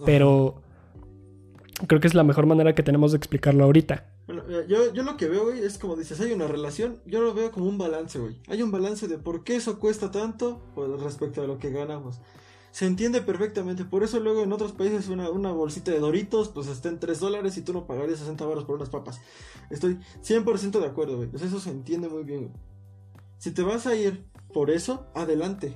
pero 0.04 0.62
creo 1.88 2.00
que 2.00 2.06
es 2.06 2.14
la 2.14 2.22
mejor 2.22 2.46
manera 2.46 2.74
que 2.74 2.82
tenemos 2.84 3.10
de 3.12 3.18
explicarlo 3.18 3.64
ahorita. 3.64 4.04
Bueno, 4.28 4.42
mira, 4.48 4.66
yo, 4.66 4.92
yo 4.92 5.02
lo 5.02 5.16
que 5.16 5.26
veo, 5.26 5.44
güey, 5.44 5.60
es 5.64 5.78
como 5.78 5.96
dices, 5.96 6.20
hay 6.20 6.32
una 6.32 6.46
relación, 6.48 6.98
yo 7.06 7.20
lo 7.20 7.34
veo 7.34 7.50
como 7.50 7.66
un 7.68 7.78
balance, 7.78 8.18
güey. 8.18 8.36
Hay 8.48 8.62
un 8.62 8.70
balance 8.70 9.06
de 9.08 9.18
por 9.18 9.44
qué 9.44 9.56
eso 9.56 9.78
cuesta 9.78 10.10
tanto 10.10 10.60
pues, 10.74 10.88
respecto 11.00 11.42
a 11.42 11.46
lo 11.46 11.58
que 11.58 11.70
ganamos. 11.70 12.18
Se 12.76 12.84
entiende 12.84 13.22
perfectamente, 13.22 13.86
por 13.86 14.02
eso 14.02 14.20
luego 14.20 14.42
en 14.42 14.52
otros 14.52 14.72
países 14.72 15.08
una, 15.08 15.30
una 15.30 15.50
bolsita 15.50 15.92
de 15.92 15.98
Doritos 15.98 16.50
pues 16.50 16.66
está 16.66 16.90
en 16.90 17.00
3 17.00 17.18
dólares 17.20 17.56
y 17.56 17.62
tú 17.62 17.72
no 17.72 17.86
pagarías 17.86 18.18
60 18.18 18.44
baros 18.44 18.64
por 18.64 18.74
unas 18.74 18.90
papas. 18.90 19.18
Estoy 19.70 19.98
100% 20.22 20.78
de 20.80 20.84
acuerdo, 20.84 21.16
güey. 21.16 21.30
Sea, 21.36 21.46
eso 21.48 21.58
se 21.58 21.70
entiende 21.70 22.10
muy 22.10 22.22
bien, 22.24 22.48
güey. 22.48 22.52
Si 23.38 23.52
te 23.52 23.62
vas 23.62 23.86
a 23.86 23.96
ir 23.96 24.26
por 24.52 24.68
eso, 24.70 25.06
adelante. 25.14 25.74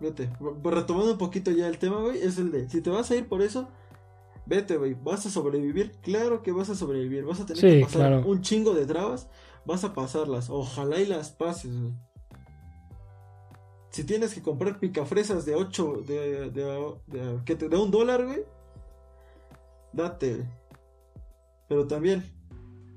Vete. 0.00 0.32
Pues 0.40 0.74
retomando 0.74 1.12
un 1.12 1.18
poquito 1.18 1.50
ya 1.50 1.68
el 1.68 1.76
tema, 1.76 2.00
güey, 2.00 2.22
es 2.22 2.38
el 2.38 2.50
de, 2.50 2.66
si 2.70 2.80
te 2.80 2.88
vas 2.88 3.10
a 3.10 3.16
ir 3.16 3.28
por 3.28 3.42
eso, 3.42 3.68
vete, 4.46 4.78
güey. 4.78 4.94
¿Vas 4.94 5.26
a 5.26 5.30
sobrevivir? 5.30 5.92
Claro 6.00 6.42
que 6.42 6.52
vas 6.52 6.70
a 6.70 6.74
sobrevivir. 6.74 7.26
Vas 7.26 7.40
a 7.40 7.44
tener 7.44 7.60
Sí, 7.60 7.78
que 7.80 7.84
pasar 7.84 8.08
claro. 8.08 8.26
un 8.26 8.40
chingo 8.40 8.72
de 8.72 8.86
trabas. 8.86 9.28
Vas 9.66 9.84
a 9.84 9.92
pasarlas. 9.92 10.48
Ojalá 10.48 10.98
y 10.98 11.04
las 11.04 11.28
pases, 11.28 11.78
güey. 11.78 11.92
Si 13.92 14.04
tienes 14.04 14.32
que 14.32 14.40
comprar 14.40 14.80
picafresas 14.80 15.44
de 15.44 15.54
8, 15.54 16.04
de, 16.06 16.50
de, 16.50 16.94
de, 17.06 17.44
que 17.44 17.56
te 17.56 17.66
un 17.66 17.90
dólar, 17.90 18.24
güey. 18.24 18.40
Date. 19.92 20.48
Pero 21.68 21.86
también, 21.86 22.24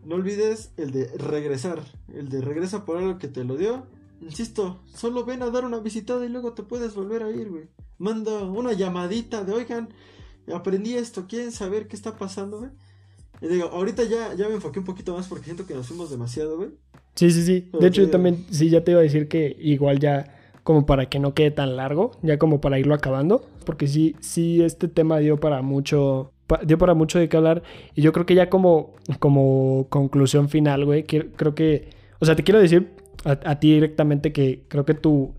no 0.05 0.15
olvides 0.15 0.71
el 0.77 0.91
de 0.91 1.07
regresar. 1.17 1.83
El 2.13 2.29
de 2.29 2.39
regresa 2.39 2.85
por 2.85 2.95
algo 2.95 3.17
que 3.17 3.27
te 3.27 3.43
lo 3.43 3.57
dio. 3.57 3.87
Insisto, 4.21 4.81
solo 4.85 5.25
ven 5.25 5.43
a 5.43 5.49
dar 5.49 5.65
una 5.65 5.79
visitada 5.79 6.25
y 6.25 6.29
luego 6.29 6.53
te 6.53 6.63
puedes 6.63 6.95
volver 6.95 7.23
a 7.23 7.29
ir, 7.29 7.49
güey. 7.49 7.67
Manda 7.97 8.43
una 8.43 8.71
llamadita 8.71 9.43
de, 9.43 9.51
oigan, 9.51 9.89
aprendí 10.53 10.93
esto, 10.93 11.27
¿quieren 11.27 11.51
saber 11.51 11.89
qué 11.89 11.97
está 11.97 12.17
pasando, 12.17 12.59
güey? 12.59 12.71
Y 13.41 13.47
digo, 13.47 13.67
ahorita 13.67 14.03
ya, 14.05 14.33
ya 14.33 14.47
me 14.47 14.55
enfoqué 14.55 14.79
un 14.79 14.85
poquito 14.85 15.13
más 15.13 15.27
porque 15.27 15.43
siento 15.43 15.65
que 15.65 15.73
nos 15.73 15.87
fuimos 15.87 16.09
demasiado, 16.09 16.55
güey. 16.55 16.69
Sí, 17.15 17.31
sí, 17.31 17.45
sí. 17.45 17.67
Pero 17.69 17.81
De 17.81 17.87
hecho, 17.89 18.01
yo 18.01 18.09
también, 18.09 18.45
sí, 18.49 18.69
ya 18.69 18.81
te 18.81 18.91
iba 18.91 19.01
a 19.01 19.03
decir 19.03 19.27
que 19.27 19.57
igual 19.59 19.99
ya 19.99 20.34
como 20.65 20.87
para 20.87 21.05
que 21.05 21.19
no 21.19 21.35
quede 21.35 21.51
tan 21.51 21.77
largo, 21.77 22.09
ya 22.23 22.39
como 22.39 22.59
para 22.59 22.79
irlo 22.79 22.95
acabando, 22.95 23.45
porque 23.67 23.85
sí, 23.85 24.15
sí, 24.19 24.63
este 24.63 24.87
tema 24.87 25.19
dio 25.19 25.39
para 25.39 25.61
mucho, 25.61 26.33
dio 26.65 26.79
para 26.79 26.95
mucho 26.95 27.19
de 27.19 27.29
qué 27.29 27.37
hablar, 27.37 27.61
y 27.93 28.01
yo 28.01 28.11
creo 28.11 28.25
que 28.25 28.33
ya 28.33 28.49
como, 28.49 28.95
como 29.19 29.85
conclusión 29.89 30.49
final, 30.49 30.83
güey, 30.83 31.03
creo 31.03 31.53
que, 31.53 31.91
o 32.19 32.25
sea, 32.25 32.35
te 32.35 32.43
quiero 32.43 32.59
decir 32.59 32.93
a, 33.25 33.59
ti 33.59 33.73
directamente 33.75 34.33
que 34.33 34.63
creo 34.67 34.85
que 34.85 34.95
tu, 34.95 35.35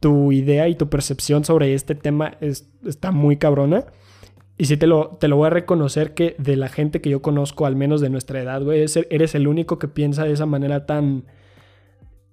tu, 0.00 0.32
idea 0.32 0.68
y 0.68 0.74
tu 0.74 0.88
percepción 0.88 1.44
sobre 1.44 1.74
este 1.74 1.94
tema 1.94 2.38
es, 2.40 2.66
está 2.86 3.10
muy 3.10 3.36
cabrona. 3.36 3.84
Y 4.56 4.64
sí 4.64 4.76
te 4.78 4.86
lo, 4.86 5.18
te 5.20 5.28
lo 5.28 5.36
voy 5.36 5.48
a 5.48 5.50
reconocer 5.50 6.14
que 6.14 6.34
de 6.38 6.56
la 6.56 6.68
gente 6.68 7.02
que 7.02 7.10
yo 7.10 7.20
conozco, 7.20 7.66
al 7.66 7.76
menos 7.76 8.00
de 8.00 8.08
nuestra 8.08 8.40
edad, 8.40 8.62
güey, 8.62 8.82
es- 8.82 8.98
eres 9.10 9.34
el 9.34 9.46
único 9.48 9.78
que 9.78 9.86
piensa 9.86 10.24
de 10.24 10.32
esa 10.32 10.46
manera 10.46 10.86
tan 10.86 11.24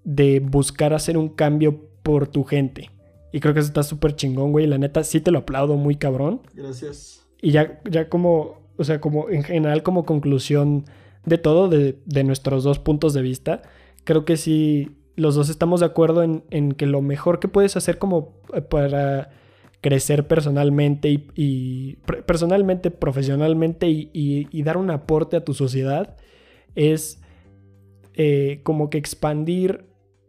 de 0.05 0.39
buscar 0.39 0.93
hacer 0.93 1.17
un 1.17 1.27
cambio 1.27 1.89
por 2.03 2.27
tu 2.29 2.43
gente. 2.45 2.89
Y 3.33 3.41
creo 3.41 3.53
que 3.53 3.59
eso 3.59 3.67
está 3.67 3.83
súper 3.83 4.15
chingón, 4.15 4.53
güey. 4.53 4.65
La 4.67 4.77
neta, 4.77 5.03
sí 5.03 5.19
te 5.19 5.31
lo 5.31 5.39
aplaudo 5.39 5.75
muy 5.75 5.97
cabrón. 5.97 6.39
Gracias. 6.53 7.27
Y 7.41 7.51
ya, 7.51 7.81
ya 7.89 8.07
como, 8.07 8.61
o 8.77 8.83
sea, 8.85 9.01
como 9.01 9.29
en 9.29 9.43
general, 9.43 9.83
como 9.83 10.05
conclusión 10.05 10.85
de 11.25 11.37
todo, 11.37 11.67
de, 11.67 11.99
de 12.05 12.23
nuestros 12.23 12.63
dos 12.63 12.79
puntos 12.79 13.13
de 13.13 13.21
vista, 13.21 13.61
creo 14.05 14.23
que 14.23 14.37
sí, 14.37 14.95
los 15.15 15.35
dos 15.35 15.49
estamos 15.49 15.81
de 15.81 15.87
acuerdo 15.87 16.23
en, 16.23 16.43
en 16.49 16.71
que 16.71 16.85
lo 16.85 17.01
mejor 17.01 17.39
que 17.39 17.47
puedes 17.47 17.75
hacer 17.75 17.97
como 17.97 18.39
eh, 18.53 18.61
para 18.61 19.31
crecer 19.81 20.27
personalmente 20.27 21.09
y, 21.35 21.97
personalmente, 22.25 22.89
profesionalmente 22.89 23.87
y, 23.89 24.09
y- 24.13 24.47
y 24.51 24.63
dar 24.63 24.77
un 24.77 24.89
aporte 24.91 25.35
a 25.35 25.43
tu 25.43 25.53
sociedad 25.53 26.15
es 26.75 27.21
eh, 28.13 28.61
como 28.63 28.89
que 28.89 28.97
expandir 28.97 29.85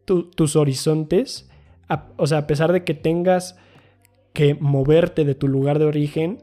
tu- 0.07 0.31
tus 0.31 0.57
horizontes, 0.57 1.51
a- 1.89 2.07
o 2.17 2.27
sea, 2.27 2.39
a 2.39 2.47
pesar 2.47 2.73
de 2.73 2.83
que 2.85 2.95
tengas 2.95 3.57
que 4.33 4.55
moverte 4.55 5.25
de 5.27 5.35
tu 5.35 5.49
lugar 5.49 5.79
de 5.79 5.85
origen, 5.85 6.39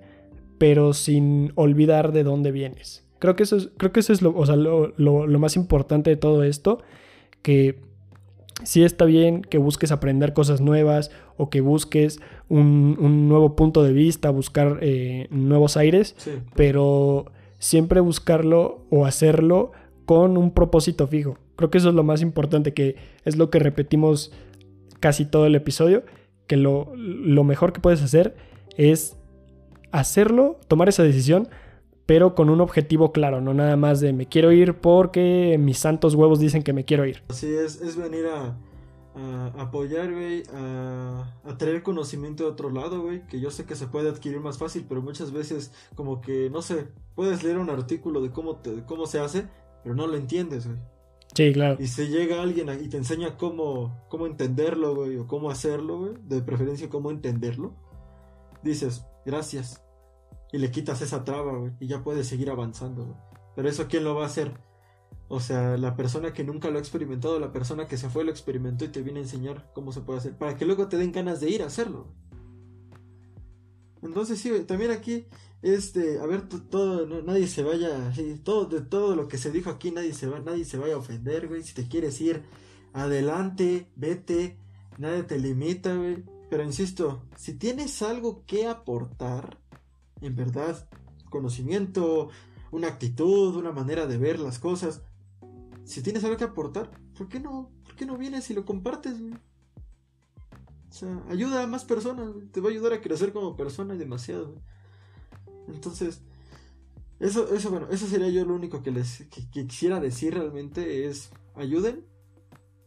pero 0.59 0.93
sin 0.93 1.51
olvidar 1.55 2.11
de 2.11 2.23
dónde 2.23 2.51
vienes. 2.51 3.03
Creo 3.19 3.35
que 3.35 3.43
eso 3.43 3.55
es, 3.57 3.69
creo 3.77 3.91
que 3.91 4.01
eso 4.01 4.13
es 4.13 4.21
lo, 4.21 4.35
o 4.37 4.45
sea, 4.45 4.55
lo, 4.55 4.93
lo- 4.97 5.25
lo 5.27 5.39
más 5.39 5.55
importante 5.55 6.09
de 6.11 6.17
todo 6.17 6.43
esto, 6.43 6.79
que 7.41 7.79
sí 8.63 8.83
está 8.83 9.05
bien 9.05 9.41
que 9.41 9.57
busques 9.57 9.91
aprender 9.91 10.33
cosas 10.33 10.61
nuevas 10.61 11.11
o 11.37 11.49
que 11.49 11.61
busques 11.61 12.19
un, 12.49 12.97
un 12.99 13.27
nuevo 13.27 13.55
punto 13.55 13.83
de 13.83 13.91
vista, 13.93 14.29
buscar 14.29 14.79
eh, 14.81 15.27
nuevos 15.31 15.75
aires, 15.77 16.15
Sí. 16.17 16.31
pero 16.55 17.25
siempre 17.59 17.99
buscarlo 17.99 18.85
o 18.89 19.05
hacerlo 19.05 19.71
con 20.05 20.37
un 20.37 20.51
propósito 20.51 21.07
fijo. 21.07 21.37
Creo 21.55 21.69
que 21.69 21.77
eso 21.77 21.89
es 21.89 21.95
lo 21.95 22.03
más 22.03 22.21
importante, 22.21 22.73
que 22.73 22.95
es 23.25 23.37
lo 23.37 23.49
que 23.49 23.59
repetimos 23.59 24.31
casi 24.99 25.25
todo 25.25 25.45
el 25.45 25.55
episodio, 25.55 26.03
que 26.47 26.57
lo, 26.57 26.93
mejor 27.43 27.73
que 27.73 27.81
puedes 27.81 28.01
hacer 28.01 28.35
es 28.77 29.15
hacerlo, 29.91 30.59
tomar 30.67 30.89
esa 30.89 31.03
decisión, 31.03 31.47
pero 32.05 32.35
con 32.35 32.49
un 32.49 32.59
objetivo 32.61 33.11
claro, 33.11 33.39
no 33.39 33.53
nada 33.53 33.77
más 33.77 33.99
de 34.01 34.13
me 34.13 34.27
quiero 34.27 34.51
ir 34.51 34.75
porque 34.75 35.57
mis 35.59 35.77
santos 35.77 36.15
huevos 36.15 36.39
dicen 36.39 36.63
que 36.63 36.73
me 36.73 36.85
quiero 36.85 37.05
ir. 37.05 37.23
Así 37.29 37.53
es, 37.53 37.81
es 37.81 37.95
venir 37.95 38.25
a, 38.27 38.57
apoyar, 39.57 40.11
güey, 40.11 40.43
a, 40.53 41.37
a 41.45 41.57
traer 41.57 41.83
conocimiento 41.83 42.43
de 42.43 42.49
otro 42.49 42.71
lado, 42.71 43.01
güey, 43.01 43.25
que 43.27 43.39
yo 43.39 43.51
sé 43.51 43.65
que 43.65 43.75
se 43.75 43.87
puede 43.87 44.09
adquirir 44.09 44.39
más 44.39 44.57
fácil, 44.57 44.85
pero 44.89 45.01
muchas 45.01 45.31
veces 45.31 45.71
como 45.95 46.19
que, 46.19 46.49
no 46.49 46.61
sé, 46.61 46.87
puedes 47.15 47.43
leer 47.43 47.59
un 47.59 47.69
artículo 47.69 48.21
de 48.21 48.31
cómo, 48.31 48.55
te- 48.57 48.75
de 48.75 48.83
cómo 48.85 49.05
se 49.05 49.19
hace, 49.19 49.47
pero 49.83 49.93
no 49.95 50.07
lo 50.07 50.17
entiendes, 50.17 50.65
güey. 50.65 50.79
Sí, 51.35 51.51
claro. 51.51 51.77
Y 51.79 51.87
si 51.87 52.07
llega 52.07 52.41
alguien 52.41 52.69
y 52.81 52.87
te 52.89 52.97
enseña 52.97 53.37
cómo, 53.37 54.05
cómo 54.09 54.27
entenderlo, 54.27 54.95
güey, 54.95 55.17
o 55.17 55.27
cómo 55.27 55.49
hacerlo, 55.49 55.99
güey, 55.99 56.13
de 56.25 56.41
preferencia 56.41 56.89
cómo 56.89 57.09
entenderlo, 57.11 57.73
dices, 58.61 59.05
gracias. 59.25 59.83
Y 60.51 60.59
le 60.59 60.69
quitas 60.69 61.01
esa 61.01 61.23
traba, 61.23 61.57
güey, 61.57 61.71
y 61.79 61.87
ya 61.87 62.03
puedes 62.03 62.27
seguir 62.27 62.51
avanzando, 62.51 63.05
güey. 63.05 63.17
Pero 63.55 63.69
eso, 63.69 63.87
¿quién 63.87 64.03
lo 64.03 64.15
va 64.15 64.23
a 64.23 64.27
hacer? 64.27 64.53
O 65.27 65.39
sea, 65.39 65.77
la 65.77 65.95
persona 65.95 66.33
que 66.33 66.43
nunca 66.43 66.69
lo 66.69 66.77
ha 66.77 66.81
experimentado, 66.81 67.39
la 67.39 67.51
persona 67.51 67.87
que 67.87 67.97
se 67.97 68.09
fue, 68.09 68.23
lo 68.23 68.31
experimentó 68.31 68.85
y 68.85 68.89
te 68.89 69.01
viene 69.01 69.19
a 69.19 69.23
enseñar 69.23 69.71
cómo 69.73 69.91
se 69.91 70.01
puede 70.01 70.19
hacer, 70.19 70.37
para 70.37 70.55
que 70.55 70.65
luego 70.65 70.87
te 70.87 70.97
den 70.97 71.11
ganas 71.11 71.39
de 71.39 71.49
ir 71.49 71.63
a 71.63 71.67
hacerlo. 71.67 72.13
Entonces, 74.03 74.39
sí, 74.39 74.51
también 74.67 74.91
aquí, 74.91 75.25
este, 75.63 76.19
a 76.19 76.25
ver, 76.25 76.47
todo, 76.47 77.07
no- 77.07 77.21
nadie 77.21 77.47
se 77.47 77.63
vaya, 77.63 78.13
todo, 78.43 78.65
de 78.65 78.81
todo 78.81 79.15
lo 79.15 79.27
que 79.27 79.37
se 79.37 79.49
dijo 79.49 79.69
aquí, 79.69 79.91
nadie 79.91 80.13
se 80.13 80.27
va, 80.27 80.39
nadie 80.39 80.65
se 80.65 80.77
vaya 80.77 80.95
a 80.95 80.97
ofender, 80.97 81.47
güey. 81.47 81.63
Si 81.63 81.73
te 81.73 81.87
quieres 81.87 82.19
ir, 82.21 82.43
adelante, 82.91 83.89
vete, 83.95 84.57
nadie 84.97 85.23
te 85.23 85.39
limita, 85.39 85.95
güey. 85.95 86.23
Pero 86.49 86.63
insisto, 86.63 87.23
si 87.37 87.53
tienes 87.53 88.01
algo 88.01 88.43
que 88.45 88.67
aportar, 88.67 89.57
en 90.21 90.35
verdad, 90.35 90.87
conocimiento, 91.29 92.29
una 92.71 92.89
actitud, 92.89 93.55
una 93.55 93.71
manera 93.71 94.05
de 94.05 94.17
ver 94.17 94.39
las 94.39 94.59
cosas, 94.59 95.01
si 95.85 96.01
tienes 96.01 96.23
algo 96.25 96.37
que 96.37 96.43
aportar, 96.43 96.91
¿por 97.17 97.27
qué 97.29 97.39
no, 97.39 97.71
por 97.85 97.95
qué 97.95 98.05
no 98.05 98.17
vienes 98.17 98.49
y 98.49 98.53
lo 98.53 98.65
compartes, 98.65 99.19
güey? 99.19 99.33
O 99.33 100.93
sea, 100.95 101.23
ayuda 101.29 101.63
a 101.63 101.67
más 101.67 101.85
personas. 101.85 102.29
Te 102.51 102.61
va 102.61 102.67
a 102.67 102.71
ayudar 102.71 102.93
a 102.93 103.01
crecer 103.01 103.33
como 103.33 103.55
persona 103.55 103.95
demasiado, 103.95 104.51
güey. 104.51 104.72
Entonces, 105.67 106.21
eso, 107.19 107.53
eso, 107.53 107.69
bueno, 107.71 107.87
eso 107.91 108.07
sería 108.07 108.29
yo 108.29 108.45
lo 108.45 108.55
único 108.55 108.81
que 108.83 108.91
les 108.91 109.25
que- 109.29 109.49
quisiera 109.49 109.99
decir 109.99 110.33
realmente 110.33 111.07
es 111.07 111.31
ayuden, 111.55 112.05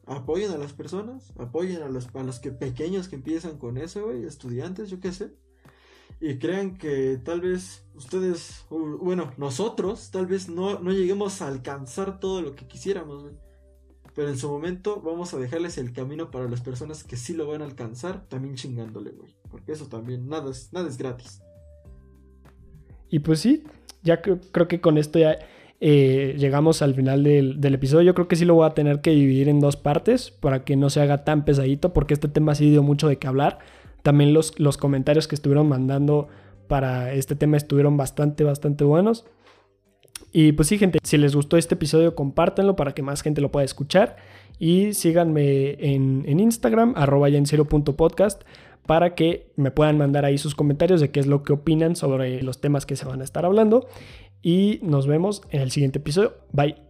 apoyen 0.07 0.51
a 0.53 0.59
las 0.59 0.73
personas, 0.73 1.33
apoyen 1.39 1.83
a 1.83 1.89
los, 1.89 2.15
a 2.15 2.23
los 2.23 2.39
que 2.41 2.53
pequeños 2.53 3.09
que 3.09 3.17
empiezan 3.17 3.59
con 3.59 3.77
eso, 3.79 4.07
güey, 4.07 4.25
estudiantes, 4.25 4.91
yo 4.91 5.01
qué 5.01 5.13
sé. 5.13 5.35
Y 6.21 6.39
crean 6.39 6.79
que 6.79 7.19
tal 7.23 7.41
vez 7.43 7.85
ustedes, 7.95 8.65
bueno, 8.71 9.33
nosotros, 9.37 10.11
tal 10.11 10.27
vez 10.27 10.49
no, 10.49 10.79
no 10.79 10.93
lleguemos 10.93 11.43
a 11.43 11.49
alcanzar 11.49 12.21
todo 12.21 12.41
lo 12.43 12.55
que 12.55 12.67
quisiéramos. 12.67 13.27
Pero 14.15 14.31
en 14.31 14.39
su 14.39 14.49
momento 14.49 15.03
vamos 15.03 15.35
a 15.35 15.39
dejarles 15.39 15.77
el 15.77 15.93
camino 15.93 16.31
para 16.31 16.49
las 16.49 16.63
personas 16.63 17.05
que 17.05 17.19
sí 17.19 17.35
lo 17.35 17.47
van 17.49 17.61
a 17.61 17.67
alcanzar, 17.67 18.27
también 18.29 18.55
chingándole, 18.55 19.11
güey. 19.11 19.37
Porque 19.51 19.73
eso 19.73 19.89
también, 19.89 20.27
nada 20.29 20.51
es, 20.51 20.73
nada 20.73 20.89
es 20.89 20.97
gratis. 20.97 21.43
Y 23.11 23.21
pues 23.21 23.41
sí, 23.41 23.65
ya 24.03 24.21
creo, 24.21 24.69
que 24.69 24.81
con 24.81 24.99
esto 24.99 25.19
ya 25.19 25.39
eh, 25.81 26.35
llegamos 26.39 26.83
al 26.83 26.95
final 26.95 27.23
del, 27.23 27.61
del 27.61 27.75
episodio. 27.75 28.03
Yo 28.03 28.15
creo 28.15 28.29
que 28.29 28.37
sí 28.37 28.45
lo 28.45 28.55
voy 28.55 28.67
a 28.67 28.75
tener 28.75 29.01
que 29.01 29.11
dividir 29.11 29.49
en 29.49 29.61
dos 29.61 29.77
partes 29.77 30.31
para 30.31 30.65
que 30.65 30.77
no 30.77 30.91
se 30.91 31.01
haga 31.01 31.25
tan 31.25 31.45
pesadito, 31.45 31.93
porque 31.93 32.15
este 32.15 32.29
tema 32.29 32.55
sí 32.55 32.71
dio 32.71 32.83
mucho 32.83 33.09
de 33.09 33.19
qué 33.19 33.27
hablar. 33.27 33.59
También 34.03 34.33
los, 34.33 34.59
los 34.59 34.77
comentarios 34.77 35.29
que 35.29 35.35
estuvieron 35.35 35.69
mandando 35.69 36.29
para 36.69 37.13
este 37.13 37.37
tema 37.37 37.57
estuvieron 37.57 37.97
bastante, 37.97 38.45
bastante 38.45 38.85
buenos. 38.85 39.25
Y 40.33 40.53
pues 40.53 40.69
sí, 40.69 40.79
gente, 40.79 40.99
si 41.03 41.17
les 41.17 41.35
gustó 41.35 41.57
este 41.57 41.75
episodio, 41.75 42.15
compártanlo 42.15 42.77
para 42.77 42.93
que 42.93 43.03
más 43.03 43.23
gente 43.23 43.41
lo 43.41 43.51
pueda 43.51 43.65
escuchar. 43.65 44.17
Y 44.59 44.95
síganme 44.95 45.77
en, 45.85 46.25
en 46.27 46.41
Instagram, 46.41 46.95
arroba 46.97 47.29
podcast 47.97 48.43
para 48.87 49.15
que 49.15 49.53
me 49.57 49.71
puedan 49.71 49.99
mandar 49.99 50.25
ahí 50.25 50.39
sus 50.39 50.55
comentarios 50.55 51.01
de 51.01 51.11
qué 51.11 51.21
es 51.21 51.27
lo 51.27 51.43
que 51.43 51.53
opinan 51.53 51.97
sobre 51.97 52.43
los 52.43 52.61
temas 52.61 52.87
que 52.87 52.97
se 52.97 53.05
van 53.05 53.21
a 53.21 53.25
estar 53.25 53.45
hablando. 53.45 53.89
Y 54.43 54.79
nos 54.83 55.07
vemos 55.07 55.43
en 55.51 55.63
el 55.63 55.71
siguiente 55.71 55.99
episodio. 55.99 56.35
Bye. 56.53 56.86